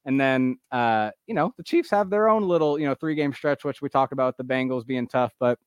And 0.05 0.19
then, 0.19 0.57
uh, 0.71 1.11
you 1.27 1.35
know, 1.35 1.53
the 1.57 1.63
Chiefs 1.63 1.91
have 1.91 2.09
their 2.09 2.27
own 2.27 2.43
little, 2.43 2.79
you 2.79 2.87
know, 2.87 2.95
three 2.95 3.15
game 3.15 3.33
stretch, 3.33 3.63
which 3.63 3.81
we 3.81 3.89
talked 3.89 4.13
about 4.13 4.37
the 4.37 4.43
Bengals 4.43 4.85
being 4.85 5.07
tough. 5.07 5.33
But 5.39 5.59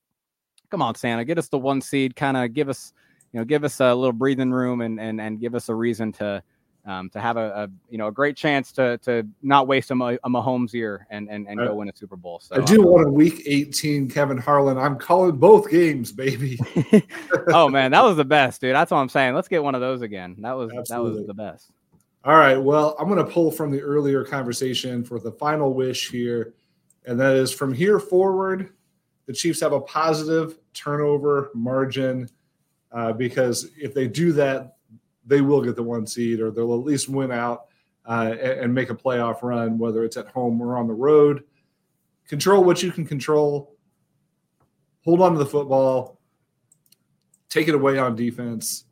come 0.70 0.82
on, 0.82 0.95
Santa, 0.97 1.24
get 1.24 1.39
us 1.39 1.49
the 1.49 1.59
one 1.59 1.80
seed, 1.80 2.16
kind 2.16 2.37
of 2.37 2.53
give 2.53 2.68
us, 2.68 2.93
you 3.32 3.39
know, 3.39 3.45
give 3.45 3.62
us 3.64 3.80
a 3.80 3.95
little 3.95 4.12
breathing 4.12 4.51
room 4.51 4.80
and 4.80 4.99
and 5.01 5.20
and 5.20 5.41
give 5.41 5.55
us 5.55 5.68
a 5.68 5.74
reason 5.74 6.12
to. 6.12 6.43
Um, 6.87 7.09
to 7.14 7.18
have 7.18 7.39
a, 7.39 7.49
a 7.64 7.68
you 7.89 7.97
know 7.97 8.09
a 8.09 8.12
great 8.12 8.37
chance 8.37 8.70
to 8.72 8.99
to 8.99 9.26
not 9.41 9.66
waste 9.66 9.91
a, 9.91 9.95
a 9.95 10.28
Mahomes 10.28 10.74
year 10.74 11.07
and 11.09 11.30
and, 11.30 11.49
and 11.49 11.59
I- 11.59 11.68
go 11.68 11.76
win 11.76 11.89
a 11.89 11.97
Super 11.97 12.14
Bowl. 12.14 12.41
So 12.41 12.57
I 12.57 12.61
do 12.62 12.82
want 12.82 13.07
a 13.09 13.11
Week 13.11 13.43
18 13.47 14.11
Kevin 14.11 14.37
Harlan. 14.37 14.76
I'm 14.76 14.99
calling 14.99 15.35
both 15.39 15.70
games, 15.70 16.12
baby. 16.12 16.59
oh 17.55 17.70
man, 17.70 17.93
that 17.93 18.05
was 18.05 18.18
the 18.18 18.24
best, 18.26 18.61
dude. 18.61 18.74
That's 18.74 18.91
what 18.91 18.99
I'm 18.99 19.09
saying. 19.09 19.35
Let's 19.35 19.49
get 19.49 19.62
one 19.62 19.74
of 19.74 19.80
those 19.80 20.03
again. 20.03 20.37
That 20.41 20.59
was 20.59 20.70
that 20.91 21.03
was 21.03 21.26
the 21.26 21.32
best. 21.32 21.70
All 22.24 22.38
right. 22.38 22.56
Well, 22.56 22.96
I'm 22.98 23.08
going 23.08 23.22
to 23.22 23.30
pull 23.30 23.50
from 23.50 23.70
the 23.70 23.82
earlier 23.82 24.24
conversation 24.24 25.04
for 25.04 25.18
the 25.18 25.32
final 25.32 25.74
wish 25.74 26.08
here. 26.08 26.54
And 27.04 27.20
that 27.20 27.36
is 27.36 27.52
from 27.52 27.74
here 27.74 28.00
forward, 28.00 28.70
the 29.26 29.34
Chiefs 29.34 29.60
have 29.60 29.74
a 29.74 29.80
positive 29.82 30.58
turnover 30.72 31.50
margin 31.54 32.30
uh, 32.92 33.12
because 33.12 33.68
if 33.76 33.92
they 33.92 34.08
do 34.08 34.32
that, 34.32 34.76
they 35.26 35.42
will 35.42 35.60
get 35.60 35.76
the 35.76 35.82
one 35.82 36.06
seed 36.06 36.40
or 36.40 36.50
they'll 36.50 36.72
at 36.72 36.86
least 36.86 37.10
win 37.10 37.30
out 37.30 37.66
uh, 38.06 38.34
and, 38.40 38.60
and 38.60 38.74
make 38.74 38.88
a 38.88 38.94
playoff 38.94 39.42
run, 39.42 39.76
whether 39.76 40.02
it's 40.02 40.16
at 40.16 40.28
home 40.28 40.62
or 40.62 40.78
on 40.78 40.86
the 40.86 40.94
road. 40.94 41.44
Control 42.26 42.64
what 42.64 42.82
you 42.82 42.90
can 42.90 43.04
control, 43.04 43.76
hold 45.04 45.20
on 45.20 45.32
to 45.32 45.38
the 45.38 45.44
football, 45.44 46.18
take 47.50 47.68
it 47.68 47.74
away 47.74 47.98
on 47.98 48.16
defense 48.16 48.84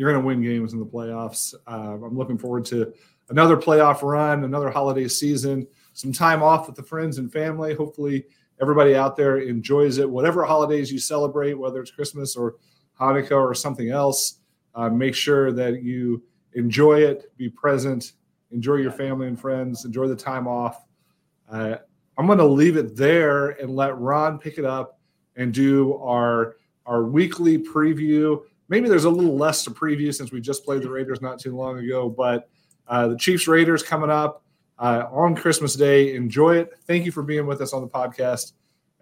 you're 0.00 0.10
going 0.10 0.22
to 0.22 0.26
win 0.26 0.40
games 0.40 0.72
in 0.72 0.78
the 0.78 0.86
playoffs. 0.86 1.52
Uh, 1.66 1.98
I'm 2.02 2.16
looking 2.16 2.38
forward 2.38 2.64
to 2.64 2.90
another 3.28 3.54
playoff 3.54 4.00
run, 4.00 4.44
another 4.44 4.70
holiday 4.70 5.06
season, 5.06 5.66
some 5.92 6.10
time 6.10 6.42
off 6.42 6.66
with 6.66 6.74
the 6.74 6.82
friends 6.82 7.18
and 7.18 7.30
family. 7.30 7.74
Hopefully, 7.74 8.24
everybody 8.62 8.96
out 8.96 9.14
there 9.14 9.40
enjoys 9.40 9.98
it. 9.98 10.08
Whatever 10.08 10.46
holidays 10.46 10.90
you 10.90 10.98
celebrate, 10.98 11.52
whether 11.52 11.82
it's 11.82 11.90
Christmas 11.90 12.34
or 12.34 12.54
Hanukkah 12.98 13.32
or 13.32 13.52
something 13.52 13.90
else, 13.90 14.38
uh, 14.74 14.88
make 14.88 15.14
sure 15.14 15.52
that 15.52 15.82
you 15.82 16.22
enjoy 16.54 17.02
it, 17.02 17.36
be 17.36 17.50
present, 17.50 18.12
enjoy 18.52 18.76
your 18.76 18.92
family 18.92 19.26
and 19.26 19.38
friends, 19.38 19.84
enjoy 19.84 20.08
the 20.08 20.16
time 20.16 20.48
off. 20.48 20.86
Uh, 21.52 21.76
I'm 22.16 22.24
going 22.24 22.38
to 22.38 22.46
leave 22.46 22.78
it 22.78 22.96
there 22.96 23.50
and 23.50 23.76
let 23.76 23.98
Ron 23.98 24.38
pick 24.38 24.56
it 24.56 24.64
up 24.64 24.98
and 25.36 25.52
do 25.52 25.98
our 25.98 26.56
our 26.86 27.04
weekly 27.04 27.58
preview 27.58 28.40
maybe 28.70 28.88
there's 28.88 29.04
a 29.04 29.10
little 29.10 29.36
less 29.36 29.64
to 29.64 29.70
preview 29.70 30.14
since 30.14 30.32
we 30.32 30.40
just 30.40 30.64
played 30.64 30.80
the 30.80 30.88
Raiders 30.88 31.20
not 31.20 31.38
too 31.38 31.54
long 31.54 31.78
ago. 31.78 32.08
But 32.08 32.48
uh, 32.88 33.08
the 33.08 33.16
Chiefs 33.16 33.46
Raiders 33.46 33.82
coming 33.82 34.08
up 34.08 34.42
uh, 34.78 35.06
on 35.10 35.36
Christmas 35.36 35.74
Day. 35.74 36.14
Enjoy 36.14 36.56
it. 36.56 36.72
Thank 36.86 37.04
you 37.04 37.12
for 37.12 37.22
being 37.22 37.46
with 37.46 37.60
us 37.60 37.74
on 37.74 37.82
the 37.82 37.88
podcast, 37.88 38.52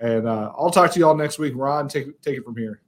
and 0.01 0.27
uh, 0.27 0.51
I'll 0.59 0.71
talk 0.71 0.91
to 0.93 0.99
you 0.99 1.07
all 1.07 1.15
next 1.15 1.39
week. 1.39 1.53
Ron, 1.55 1.87
take 1.87 2.21
take 2.21 2.39
it 2.39 2.45
from 2.45 2.57
here. 2.57 2.81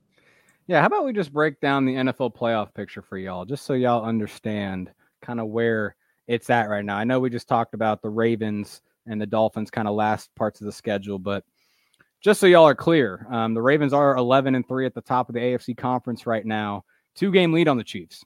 Yeah, 0.66 0.80
how 0.80 0.86
about 0.86 1.04
we 1.04 1.12
just 1.12 1.32
break 1.32 1.60
down 1.60 1.84
the 1.84 1.94
NFL 1.94 2.34
playoff 2.34 2.74
picture 2.74 3.02
for 3.02 3.18
y'all, 3.18 3.44
just 3.44 3.64
so 3.64 3.74
y'all 3.74 4.04
understand 4.04 4.90
kind 5.20 5.40
of 5.40 5.48
where 5.48 5.96
it's 6.26 6.48
at 6.48 6.68
right 6.68 6.84
now. 6.84 6.96
I 6.96 7.04
know 7.04 7.18
we 7.18 7.28
just 7.28 7.48
talked 7.48 7.74
about 7.74 8.02
the 8.02 8.08
Ravens 8.08 8.82
and 9.06 9.20
the 9.20 9.26
Dolphins 9.26 9.70
kind 9.70 9.88
of 9.88 9.94
last 9.94 10.32
parts 10.36 10.60
of 10.60 10.66
the 10.66 10.72
schedule, 10.72 11.18
but 11.18 11.44
just 12.20 12.40
so 12.40 12.46
y'all 12.46 12.68
are 12.68 12.74
clear, 12.74 13.26
um, 13.30 13.54
the 13.54 13.62
Ravens 13.62 13.92
are 13.92 14.16
11 14.16 14.54
and 14.54 14.66
3 14.66 14.86
at 14.86 14.94
the 14.94 15.00
top 15.00 15.28
of 15.28 15.34
the 15.34 15.40
AFC 15.40 15.76
conference 15.76 16.26
right 16.26 16.44
now, 16.44 16.84
two 17.14 17.32
game 17.32 17.52
lead 17.52 17.68
on 17.68 17.78
the 17.78 17.84
Chiefs. 17.84 18.24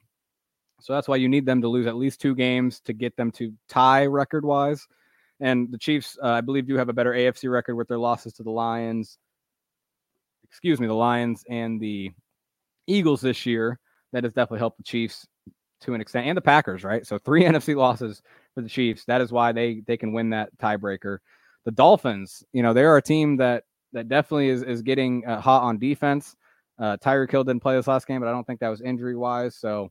So 0.81 0.93
that's 0.93 1.09
why 1.09 1.17
you 1.17 1.29
need 1.29 1.47
them 1.47 1.63
to 1.63 1.69
lose 1.69 1.87
at 1.87 1.97
least 1.97 2.21
two 2.21 2.35
games 2.35 2.81
to 2.81 2.93
get 2.93 3.17
them 3.17 3.31
to 3.33 3.53
tie 3.69 4.07
record 4.07 4.45
wise. 4.45 4.87
And 5.41 5.71
the 5.71 5.79
Chiefs, 5.79 6.19
uh, 6.23 6.29
I 6.29 6.41
believe, 6.41 6.67
do 6.67 6.77
have 6.77 6.89
a 6.89 6.93
better 6.93 7.13
AFC 7.13 7.51
record 7.51 7.77
with 7.77 7.89
their 7.89 7.99
losses 7.99 8.33
to 8.35 8.43
the 8.43 8.51
Lions, 8.51 9.19
excuse 10.45 10.81
me, 10.81 10.87
the 10.87 10.95
Lions 10.95 11.45
and 11.49 11.81
the 11.81 12.11
Eagles 12.87 13.21
this 13.21 13.47
year. 13.47 13.79
That 14.13 14.25
has 14.25 14.33
definitely 14.33 14.61
helped 14.61 14.77
the 14.77 14.85
Chiefs 14.85 15.27
to 15.81 15.95
an 15.95 16.01
extent, 16.01 16.27
and 16.27 16.37
the 16.37 16.43
Packers, 16.43 16.85
right? 16.85 17.07
So 17.07 17.19
three 17.19 17.43
NFC 17.45 17.77
losses 17.77 18.23
for 18.55 18.63
the 18.63 18.69
Chiefs. 18.69 19.05
That 19.07 19.21
is 19.21 19.33
why 19.33 19.53
they 19.53 19.83
they 19.87 19.97
can 19.97 20.13
win 20.13 20.31
that 20.31 20.57
tiebreaker. 20.59 21.19
The 21.65 21.73
Dolphins, 21.73 22.45
you 22.53 22.63
know, 22.63 22.73
they're 22.73 22.97
a 22.97 23.03
team 23.03 23.37
that 23.39 23.65
that 23.95 24.09
definitely 24.09 24.49
is 24.49 24.63
is 24.63 24.83
getting 24.83 25.25
uh, 25.27 25.41
hot 25.41 25.63
on 25.63 25.79
defense. 25.79 26.37
Uh, 26.79 26.97
Tyreek 26.99 27.31
Hill 27.31 27.45
didn't 27.45 27.63
play 27.63 27.77
this 27.77 27.87
last 27.87 28.07
game, 28.07 28.21
but 28.21 28.29
I 28.29 28.33
don't 28.33 28.47
think 28.47 28.61
that 28.61 28.69
was 28.69 28.83
injury 28.83 29.17
wise. 29.17 29.57
So 29.57 29.91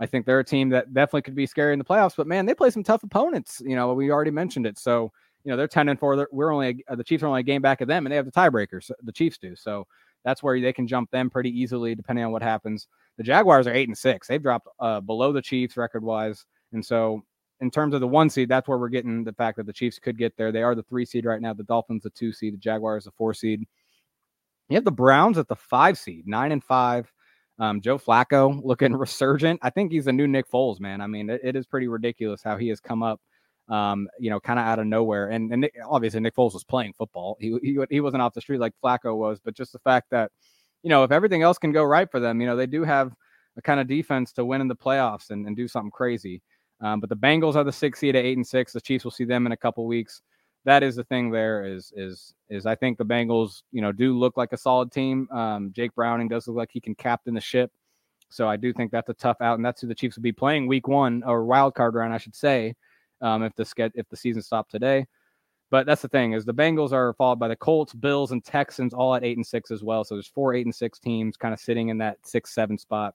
I 0.00 0.06
think 0.06 0.26
they're 0.26 0.40
a 0.40 0.44
team 0.44 0.68
that 0.70 0.92
definitely 0.92 1.22
could 1.22 1.36
be 1.36 1.46
scary 1.46 1.72
in 1.72 1.78
the 1.78 1.84
playoffs. 1.84 2.16
But 2.16 2.26
man, 2.26 2.44
they 2.44 2.54
play 2.54 2.70
some 2.70 2.82
tough 2.82 3.04
opponents. 3.04 3.62
You 3.64 3.76
know, 3.76 3.94
we 3.94 4.10
already 4.10 4.32
mentioned 4.32 4.66
it. 4.66 4.78
So 4.78 5.12
you 5.44 5.50
know 5.50 5.56
they're 5.56 5.68
ten 5.68 5.88
and 5.88 5.98
4 5.98 6.28
we're 6.32 6.52
only 6.52 6.84
uh, 6.88 6.96
the 6.96 7.04
Chiefs 7.04 7.22
are 7.22 7.28
only 7.28 7.40
a 7.40 7.44
game 7.44 7.62
back 7.62 7.80
of 7.80 7.88
them, 7.88 8.04
and 8.04 8.12
they 8.12 8.16
have 8.16 8.26
the 8.26 8.32
tiebreakers. 8.32 8.90
The 9.02 9.12
Chiefs 9.12 9.38
do. 9.38 9.54
So 9.56 9.86
that's 10.24 10.42
where 10.42 10.60
they 10.60 10.72
can 10.72 10.86
jump 10.86 11.10
them 11.10 11.30
pretty 11.30 11.50
easily, 11.50 11.94
depending 11.94 12.24
on 12.24 12.32
what 12.32 12.42
happens. 12.42 12.88
The 13.18 13.22
Jaguars 13.22 13.66
are 13.66 13.74
eight 13.74 13.88
and 13.88 13.96
six. 13.96 14.26
They've 14.26 14.42
dropped 14.42 14.68
uh, 14.80 15.00
below 15.00 15.32
the 15.32 15.42
Chiefs 15.42 15.76
record 15.76 16.02
wise, 16.02 16.44
and 16.72 16.84
so 16.84 17.22
in 17.64 17.70
terms 17.70 17.94
of 17.94 18.00
the 18.00 18.06
one 18.06 18.30
seed, 18.30 18.48
that's 18.48 18.68
where 18.68 18.78
we're 18.78 18.88
getting 18.88 19.24
the 19.24 19.32
fact 19.32 19.56
that 19.56 19.66
the 19.66 19.72
Chiefs 19.72 19.98
could 19.98 20.18
get 20.18 20.36
there. 20.36 20.52
They 20.52 20.62
are 20.62 20.74
the 20.74 20.82
three 20.82 21.04
seed 21.04 21.24
right 21.24 21.40
now. 21.40 21.54
The 21.54 21.64
Dolphins 21.64 22.02
the 22.02 22.10
two 22.10 22.32
seed. 22.32 22.54
The 22.54 22.58
Jaguars 22.58 23.04
the 23.04 23.10
four 23.12 23.34
seed. 23.34 23.66
You 24.68 24.76
have 24.76 24.84
the 24.84 24.92
Browns 24.92 25.38
at 25.38 25.48
the 25.48 25.56
five 25.56 25.98
seed, 25.98 26.26
nine 26.26 26.52
and 26.52 26.62
five. 26.62 27.10
Um, 27.58 27.80
Joe 27.80 27.98
Flacco 27.98 28.60
looking 28.62 28.92
resurgent. 28.96 29.60
I 29.62 29.70
think 29.70 29.92
he's 29.92 30.06
a 30.06 30.12
new 30.12 30.26
Nick 30.26 30.50
Foles, 30.50 30.80
man. 30.80 31.00
I 31.00 31.06
mean, 31.06 31.30
it, 31.30 31.40
it 31.42 31.56
is 31.56 31.66
pretty 31.66 31.88
ridiculous 31.88 32.42
how 32.42 32.56
he 32.56 32.68
has 32.68 32.80
come 32.80 33.02
up 33.02 33.20
um, 33.68 34.08
you 34.18 34.30
know, 34.30 34.40
kind 34.40 34.58
of 34.58 34.66
out 34.66 34.78
of 34.78 34.86
nowhere. 34.86 35.30
And, 35.30 35.50
and 35.50 35.62
Nick, 35.62 35.74
obviously 35.88 36.20
Nick 36.20 36.34
Foles 36.34 36.52
was 36.52 36.64
playing 36.64 36.92
football. 36.92 37.36
He, 37.40 37.58
he 37.62 37.78
he 37.90 38.00
wasn't 38.00 38.22
off 38.22 38.34
the 38.34 38.40
street 38.40 38.60
like 38.60 38.74
Flacco 38.82 39.16
was, 39.16 39.40
but 39.42 39.54
just 39.54 39.72
the 39.72 39.78
fact 39.78 40.10
that, 40.10 40.30
you 40.82 40.90
know, 40.90 41.02
if 41.04 41.10
everything 41.10 41.42
else 41.42 41.58
can 41.58 41.72
go 41.72 41.82
right 41.82 42.10
for 42.10 42.20
them, 42.20 42.40
you 42.40 42.46
know, 42.46 42.56
they 42.56 42.66
do 42.66 42.84
have 42.84 43.14
a 43.56 43.62
kind 43.62 43.80
of 43.80 43.86
defense 43.86 44.32
to 44.32 44.44
win 44.44 44.60
in 44.60 44.68
the 44.68 44.76
playoffs 44.76 45.30
and, 45.30 45.46
and 45.46 45.56
do 45.56 45.68
something 45.68 45.90
crazy. 45.90 46.42
Um, 46.84 47.00
but 47.00 47.08
the 47.08 47.16
Bengals 47.16 47.56
are 47.56 47.64
the 47.64 47.72
six 47.72 47.98
seed 47.98 48.14
at 48.14 48.24
eight 48.24 48.36
and 48.36 48.46
six. 48.46 48.72
The 48.72 48.80
Chiefs 48.80 49.04
will 49.04 49.10
see 49.10 49.24
them 49.24 49.46
in 49.46 49.52
a 49.52 49.56
couple 49.56 49.86
weeks. 49.86 50.20
That 50.66 50.82
is 50.82 50.96
the 50.96 51.04
thing. 51.04 51.30
There 51.30 51.64
is 51.64 51.92
is 51.96 52.34
is 52.50 52.66
I 52.66 52.74
think 52.74 52.98
the 52.98 53.04
Bengals, 53.04 53.62
you 53.72 53.80
know, 53.80 53.90
do 53.90 54.16
look 54.16 54.36
like 54.36 54.52
a 54.52 54.56
solid 54.58 54.92
team. 54.92 55.28
Um, 55.30 55.72
Jake 55.74 55.94
Browning 55.94 56.28
does 56.28 56.46
look 56.46 56.56
like 56.56 56.70
he 56.72 56.80
can 56.80 56.94
captain 56.94 57.34
the 57.34 57.40
ship. 57.40 57.72
So 58.28 58.48
I 58.48 58.56
do 58.56 58.72
think 58.72 58.90
that's 58.90 59.08
a 59.08 59.14
tough 59.14 59.38
out, 59.40 59.56
and 59.56 59.64
that's 59.64 59.80
who 59.80 59.86
the 59.86 59.94
Chiefs 59.94 60.16
will 60.16 60.22
be 60.22 60.32
playing 60.32 60.66
week 60.66 60.86
one 60.86 61.22
or 61.24 61.44
wild 61.44 61.74
card 61.74 61.94
round, 61.94 62.12
I 62.12 62.18
should 62.18 62.34
say 62.34 62.74
um, 63.22 63.42
if 63.42 63.54
the 63.54 63.90
if 63.94 64.08
the 64.08 64.16
season 64.16 64.42
stopped 64.42 64.70
today. 64.70 65.06
But 65.70 65.86
that's 65.86 66.02
the 66.02 66.08
thing 66.08 66.34
is 66.34 66.44
the 66.44 66.54
Bengals 66.54 66.92
are 66.92 67.14
followed 67.14 67.38
by 67.38 67.48
the 67.48 67.56
Colts, 67.56 67.94
Bills, 67.94 68.30
and 68.32 68.44
Texans 68.44 68.92
all 68.92 69.14
at 69.14 69.24
eight 69.24 69.38
and 69.38 69.46
six 69.46 69.70
as 69.70 69.82
well. 69.82 70.04
So 70.04 70.14
there's 70.14 70.28
four 70.28 70.54
eight 70.54 70.66
and 70.66 70.74
six 70.74 70.98
teams 70.98 71.36
kind 71.36 71.54
of 71.54 71.60
sitting 71.60 71.88
in 71.88 71.98
that 71.98 72.18
six 72.24 72.54
seven 72.54 72.76
spot. 72.76 73.14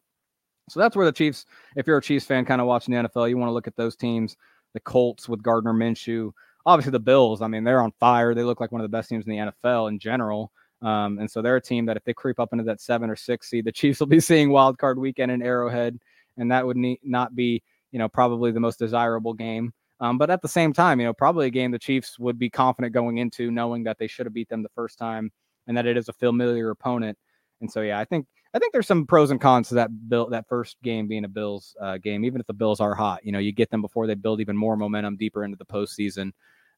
So 0.70 0.80
that's 0.80 0.96
where 0.96 1.06
the 1.06 1.12
Chiefs, 1.12 1.46
if 1.76 1.88
you're 1.88 1.98
a 1.98 2.02
Chiefs 2.02 2.26
fan, 2.26 2.46
kind 2.46 2.62
of 2.62 2.68
watching 2.68 2.94
the 2.94 3.08
NFL, 3.08 3.30
you 3.30 3.38
want 3.38 3.50
to 3.50 3.54
look 3.54 3.68
at 3.68 3.76
those 3.76 3.96
teams. 3.96 4.38
The 4.74 4.80
Colts 4.80 5.28
with 5.28 5.42
Gardner 5.42 5.74
Minshew, 5.74 6.32
obviously 6.66 6.92
the 6.92 7.00
Bills. 7.00 7.42
I 7.42 7.48
mean, 7.48 7.64
they're 7.64 7.82
on 7.82 7.92
fire. 8.00 8.36
They 8.36 8.44
look 8.44 8.62
like 8.62 8.72
one 8.72 8.82
of 8.82 8.84
the 8.84 8.96
best 8.96 9.10
teams 9.10 9.26
in 9.26 9.32
the 9.32 9.52
NFL 9.64 9.90
in 9.90 10.00
general. 10.00 10.52
Um, 10.82 11.20
and 11.20 11.30
so 11.30 11.42
they're 11.42 11.56
a 11.56 11.62
team 11.62 11.86
that 11.88 11.98
if 11.98 12.04
they 12.04 12.14
creep 12.14 12.40
up 12.40 12.54
into 12.54 12.64
that 12.66 12.80
seven 12.82 13.10
or 13.10 13.16
six 13.16 13.50
seed, 13.50 13.66
the 13.66 13.72
Chiefs 13.74 14.00
will 14.00 14.08
be 14.08 14.20
seeing 14.20 14.52
wild 14.52 14.78
card 14.78 15.00
weekend 15.00 15.32
in 15.32 15.42
Arrowhead, 15.42 16.00
and 16.38 16.52
that 16.52 16.66
would 16.66 16.78
ne- 16.78 17.00
not 17.04 17.36
be, 17.36 17.64
you 17.92 18.00
know, 18.00 18.08
probably 18.08 18.52
the 18.52 18.60
most 18.60 18.80
desirable 18.80 19.34
game. 19.34 19.74
Um, 20.02 20.18
but 20.18 20.30
at 20.30 20.42
the 20.42 20.48
same 20.48 20.72
time, 20.72 21.00
you 21.00 21.06
know, 21.06 21.14
probably 21.14 21.48
a 21.48 21.52
game 21.52 21.72
the 21.72 21.80
Chiefs 21.80 22.18
would 22.20 22.40
be 22.40 22.50
confident 22.50 22.94
going 22.94 23.18
into, 23.18 23.52
knowing 23.52 23.84
that 23.84 23.98
they 23.98 24.08
should 24.08 24.26
have 24.26 24.34
beat 24.34 24.48
them 24.48 24.64
the 24.64 24.70
first 24.70 24.98
time 24.98 25.32
and 25.68 25.76
that 25.76 25.86
it 25.86 25.98
is 25.98 26.08
a 26.08 26.14
familiar 26.14 26.70
opponent. 26.70 27.18
And 27.60 27.70
so, 27.70 27.82
yeah, 27.82 28.00
I 28.00 28.06
think 28.06 28.26
I 28.54 28.60
think 28.60 28.74
there's 28.74 28.88
some 28.88 29.06
pros 29.06 29.30
and 29.30 29.40
cons 29.40 29.70
to 29.70 29.76
that 29.76 30.10
bill 30.10 30.28
that 30.30 30.48
first 30.48 30.78
game 30.82 31.08
being 31.08 31.24
a 31.24 31.30
Bills 31.30 31.76
uh, 31.80 31.98
game. 31.98 32.26
Even 32.26 32.42
if 32.42 32.48
the 32.48 32.54
Bills 32.54 32.80
are 32.80 32.96
hot, 32.96 33.24
you 33.24 33.32
know, 33.32 33.40
you 33.40 33.52
get 33.52 33.70
them 33.70 33.82
before 33.82 34.08
they 34.08 34.16
build 34.16 34.42
even 34.42 34.58
more 34.58 34.76
momentum 34.76 35.18
deeper 35.18 35.44
into 35.44 35.58
the 35.58 35.66
postseason. 35.66 36.32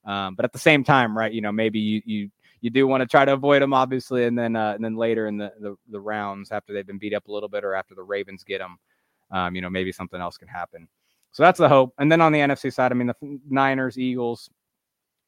Um, 0.03 0.35
but 0.35 0.45
at 0.45 0.51
the 0.51 0.59
same 0.59 0.83
time, 0.83 1.17
right, 1.17 1.31
you 1.31 1.41
know, 1.41 1.51
maybe 1.51 1.79
you 1.79 2.01
you 2.05 2.29
you 2.59 2.69
do 2.69 2.87
want 2.87 3.01
to 3.01 3.07
try 3.07 3.23
to 3.23 3.33
avoid 3.33 3.61
them, 3.61 3.73
obviously, 3.73 4.25
and 4.25 4.37
then 4.37 4.55
uh, 4.55 4.73
and 4.73 4.83
then 4.83 4.95
later 4.95 5.27
in 5.27 5.37
the, 5.37 5.53
the, 5.59 5.75
the 5.89 5.99
rounds 5.99 6.51
after 6.51 6.73
they've 6.73 6.87
been 6.87 6.97
beat 6.97 7.13
up 7.13 7.27
a 7.27 7.31
little 7.31 7.49
bit 7.49 7.63
or 7.63 7.73
after 7.73 7.95
the 7.95 8.03
Ravens 8.03 8.43
get 8.43 8.59
them, 8.59 8.77
um, 9.31 9.55
you 9.55 9.61
know, 9.61 9.69
maybe 9.69 9.91
something 9.91 10.19
else 10.19 10.37
can 10.37 10.47
happen. 10.47 10.87
So 11.31 11.43
that's 11.43 11.59
the 11.59 11.69
hope. 11.69 11.93
And 11.97 12.11
then 12.11 12.19
on 12.19 12.33
the 12.33 12.39
NFC 12.39 12.73
side, 12.73 12.91
I 12.91 12.95
mean, 12.95 13.07
the 13.07 13.39
Niners, 13.49 13.97
Eagles, 13.97 14.49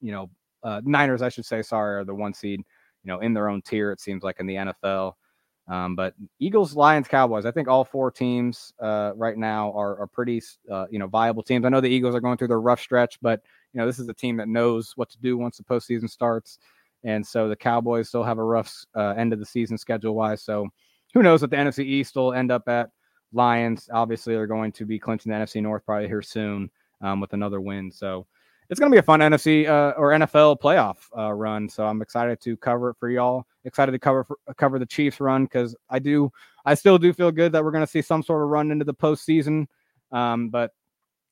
you 0.02 0.12
know, 0.12 0.30
uh, 0.62 0.82
Niners, 0.84 1.22
I 1.22 1.30
should 1.30 1.46
say, 1.46 1.62
sorry, 1.62 2.02
are 2.02 2.04
the 2.04 2.14
one 2.14 2.34
seed, 2.34 2.60
you 2.60 3.08
know, 3.08 3.20
in 3.20 3.34
their 3.34 3.50
own 3.50 3.62
tier, 3.62 3.92
it 3.92 4.02
seems 4.02 4.24
like 4.24 4.40
in 4.40 4.46
the 4.46 4.56
NFL. 4.56 5.14
Um, 5.68 5.96
but 5.96 6.14
Eagles, 6.40 6.76
Lions, 6.76 7.08
Cowboys, 7.08 7.46
I 7.46 7.52
think 7.52 7.68
all 7.68 7.86
four 7.86 8.12
teams 8.12 8.74
uh, 8.82 9.14
right 9.16 9.38
now 9.38 9.72
are, 9.72 9.98
are 9.98 10.08
pretty, 10.08 10.42
uh, 10.70 10.88
you 10.90 11.00
know, 11.00 11.08
viable 11.08 11.42
teams. 11.42 11.66
I 11.66 11.70
know 11.70 11.80
the 11.80 11.88
Eagles 11.88 12.16
are 12.16 12.20
going 12.20 12.38
through 12.38 12.50
their 12.50 12.60
rough 12.60 12.82
stretch, 12.82 13.18
but, 13.22 13.42
you 13.72 13.80
know, 13.80 13.86
this 13.86 14.00
is 14.00 14.10
a 14.10 14.14
team 14.14 14.36
that 14.38 14.50
knows 14.50 14.92
what 14.98 15.10
to 15.12 15.18
do 15.20 15.38
once 15.38 15.58
the 15.58 15.64
postseason 15.64 16.10
starts. 16.10 16.60
And 17.06 17.26
so 17.26 17.48
the 17.48 17.56
Cowboys 17.56 18.10
still 18.10 18.24
have 18.24 18.38
a 18.40 18.44
rough 18.44 18.86
uh, 18.96 19.14
end 19.18 19.32
of 19.34 19.40
the 19.40 19.46
season 19.46 19.78
schedule 19.78 20.16
wise. 20.16 20.42
So 20.42 20.68
who 21.14 21.24
knows 21.24 21.42
what 21.42 21.52
the 21.52 21.58
NFC 21.58 21.80
East 21.80 22.16
will 22.16 22.34
end 22.34 22.52
up 22.52 22.68
at. 22.68 22.90
Lions 23.32 23.90
obviously 23.92 24.36
are 24.36 24.48
going 24.48 24.72
to 24.74 24.86
be 24.86 25.00
clinching 25.00 25.32
the 25.32 25.38
NFC 25.38 25.62
North 25.62 25.86
probably 25.86 26.08
here 26.08 26.22
soon 26.22 26.70
um, 27.02 27.20
with 27.20 27.34
another 27.34 27.62
win. 27.62 27.92
So 27.92 28.28
it's 28.70 28.80
going 28.80 28.92
to 28.92 28.96
be 28.96 29.00
a 29.00 29.04
fun 29.04 29.20
NFC 29.20 29.68
uh, 29.68 29.94
or 29.98 30.12
NFL 30.12 30.60
playoff 30.60 30.98
uh, 31.18 31.32
run. 31.32 31.70
So 31.70 31.86
I'm 31.86 32.02
excited 32.02 32.40
to 32.42 32.58
cover 32.58 32.90
it 32.90 32.98
for 33.00 33.10
y'all. 33.10 33.46
Excited 33.66 33.92
to 33.92 34.00
cover 34.00 34.24
for, 34.24 34.38
cover 34.58 34.80
the 34.80 34.86
Chiefs 34.86 35.20
run 35.20 35.46
because 35.46 35.76
I 35.90 36.00
do, 36.00 36.32
I 36.66 36.74
still 36.74 36.98
do 36.98 37.14
feel 37.14 37.32
good 37.32 37.52
that 37.52 37.64
we're 37.64 37.72
going 37.72 37.86
to 37.86 37.92
see 37.92 38.02
some 38.02 38.24
sort 38.24 38.44
of 38.44 38.50
run 38.50 38.72
into 38.72 38.86
the 38.86 38.94
postseason. 38.94 39.68
Um, 40.12 40.50
but 40.50 40.72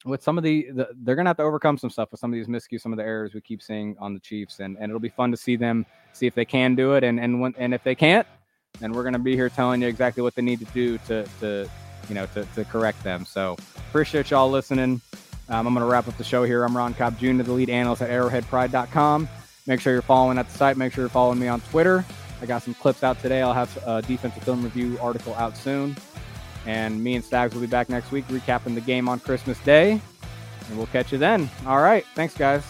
with 0.06 0.24
some 0.24 0.38
of 0.38 0.44
the, 0.44 0.68
the 0.74 0.90
they're 1.04 1.16
going 1.16 1.26
to 1.26 1.30
have 1.30 1.38
to 1.38 1.44
overcome 1.44 1.78
some 1.78 1.90
stuff 1.90 2.10
with 2.12 2.20
some 2.20 2.34
of 2.34 2.38
these 2.38 2.48
miscues, 2.48 2.82
some 2.82 2.92
of 2.92 2.98
the 2.98 3.04
errors 3.04 3.34
we 3.34 3.42
keep 3.42 3.62
seeing 3.62 3.96
on 4.00 4.14
the 4.14 4.20
Chiefs, 4.20 4.60
and, 4.60 4.78
and 4.78 4.90
it'll 4.90 5.00
be 5.00 5.10
fun 5.10 5.32
to 5.32 5.38
see 5.38 5.56
them 5.56 5.86
see 6.14 6.28
if 6.28 6.34
they 6.34 6.46
can 6.46 6.76
do 6.76 6.94
it, 6.94 7.04
and 7.04 7.20
and 7.20 7.40
when 7.40 7.54
and 7.58 7.74
if 7.74 7.84
they 7.84 7.94
can't, 7.94 8.26
then 8.80 8.94
we're 8.94 9.04
going 9.04 9.14
to 9.14 9.20
be 9.20 9.36
here 9.36 9.50
telling 9.50 9.82
you 9.82 9.88
exactly 9.88 10.24
what 10.24 10.34
they 10.34 10.42
need 10.42 10.60
to 10.60 10.66
do 10.74 10.98
to 11.00 11.24
to 11.40 11.70
you 12.10 12.16
know, 12.16 12.26
to, 12.28 12.46
to 12.56 12.66
correct 12.66 13.04
them. 13.04 13.26
So 13.26 13.58
appreciate 13.90 14.32
y'all 14.32 14.50
listening. 14.50 15.02
Um, 15.52 15.68
I'm 15.68 15.74
going 15.74 15.86
to 15.86 15.92
wrap 15.92 16.08
up 16.08 16.16
the 16.16 16.24
show 16.24 16.46
here. 16.46 16.64
I'm 16.64 16.76
Ron 16.76 16.94
Kopp 16.94 17.18
Jr., 17.18 17.44
the 17.44 17.52
lead 17.52 17.70
analyst 17.70 18.02
at 18.02 18.10
arrowheadpride.com. 18.10 19.28
Make 19.68 19.82
sure 19.82 19.92
you're 19.92 20.02
following 20.02 20.38
at 20.38 20.48
the 20.48 20.58
site. 20.58 20.78
Make 20.78 20.94
sure 20.94 21.02
you're 21.02 21.10
following 21.10 21.40
me 21.40 21.50
on 21.50 21.60
Twitter. 21.60 22.06
I 22.42 22.46
got 22.46 22.64
some 22.64 22.74
clips 22.74 23.04
out 23.04 23.20
today. 23.20 23.42
I'll 23.42 23.52
have 23.52 23.78
a 23.86 24.02
defensive 24.02 24.44
film 24.44 24.64
review 24.64 24.98
article 25.02 25.36
out 25.36 25.58
soon. 25.58 25.98
And 26.66 27.04
me 27.04 27.16
and 27.16 27.24
Stags 27.24 27.54
will 27.54 27.60
be 27.60 27.68
back 27.68 27.90
next 27.90 28.12
week 28.12 28.26
recapping 28.30 28.76
the 28.76 28.82
game 28.82 29.10
on 29.10 29.20
Christmas 29.20 29.60
Day. 29.60 30.00
And 30.70 30.78
we'll 30.78 30.88
catch 30.88 31.12
you 31.12 31.18
then. 31.18 31.50
All 31.68 31.82
right. 31.82 32.06
Thanks, 32.16 32.34
guys. 32.34 32.64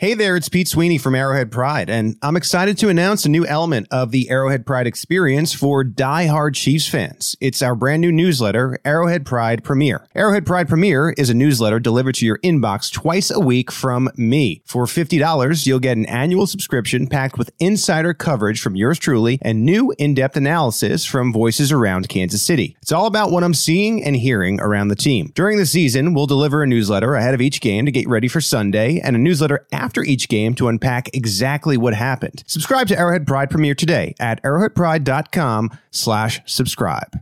Hey 0.00 0.14
there, 0.14 0.36
it's 0.36 0.48
Pete 0.48 0.68
Sweeney 0.68 0.96
from 0.96 1.16
Arrowhead 1.16 1.50
Pride, 1.50 1.90
and 1.90 2.16
I'm 2.22 2.36
excited 2.36 2.78
to 2.78 2.88
announce 2.88 3.24
a 3.24 3.28
new 3.28 3.44
element 3.44 3.88
of 3.90 4.12
the 4.12 4.30
Arrowhead 4.30 4.64
Pride 4.64 4.86
experience 4.86 5.52
for 5.52 5.82
die-hard 5.82 6.54
Chiefs 6.54 6.86
fans. 6.86 7.34
It's 7.40 7.62
our 7.62 7.74
brand 7.74 8.02
new 8.02 8.12
newsletter, 8.12 8.78
Arrowhead 8.84 9.26
Pride 9.26 9.64
Premier. 9.64 10.06
Arrowhead 10.14 10.46
Pride 10.46 10.68
Premier 10.68 11.12
is 11.18 11.30
a 11.30 11.34
newsletter 11.34 11.80
delivered 11.80 12.14
to 12.14 12.26
your 12.26 12.38
inbox 12.44 12.92
twice 12.92 13.32
a 13.32 13.40
week 13.40 13.72
from 13.72 14.08
me. 14.16 14.62
For 14.64 14.84
$50, 14.84 15.66
you'll 15.66 15.80
get 15.80 15.96
an 15.96 16.06
annual 16.06 16.46
subscription 16.46 17.08
packed 17.08 17.36
with 17.36 17.50
insider 17.58 18.14
coverage 18.14 18.60
from 18.60 18.76
yours 18.76 19.00
truly 19.00 19.40
and 19.42 19.64
new 19.64 19.92
in-depth 19.98 20.36
analysis 20.36 21.04
from 21.04 21.32
voices 21.32 21.72
around 21.72 22.08
Kansas 22.08 22.40
City. 22.40 22.76
It's 22.82 22.92
all 22.92 23.06
about 23.06 23.32
what 23.32 23.42
I'm 23.42 23.52
seeing 23.52 24.04
and 24.04 24.14
hearing 24.14 24.60
around 24.60 24.88
the 24.88 24.94
team. 24.94 25.32
During 25.34 25.58
the 25.58 25.66
season, 25.66 26.14
we'll 26.14 26.26
deliver 26.26 26.62
a 26.62 26.68
newsletter 26.68 27.16
ahead 27.16 27.34
of 27.34 27.40
each 27.40 27.60
game 27.60 27.84
to 27.86 27.90
get 27.90 28.08
ready 28.08 28.28
for 28.28 28.40
Sunday 28.40 29.00
and 29.00 29.16
a 29.16 29.18
newsletter 29.18 29.66
after 29.72 29.87
after 29.88 30.04
each 30.04 30.28
game 30.28 30.54
to 30.54 30.68
unpack 30.68 31.08
exactly 31.16 31.78
what 31.78 31.94
happened. 31.94 32.44
Subscribe 32.46 32.88
to 32.88 32.98
Arrowhead 32.98 33.26
Pride 33.26 33.48
Premier 33.48 33.74
today 33.74 34.14
at 34.20 34.42
arrowheadpride.com 34.42 35.70
slash 35.90 36.42
subscribe. 36.44 37.16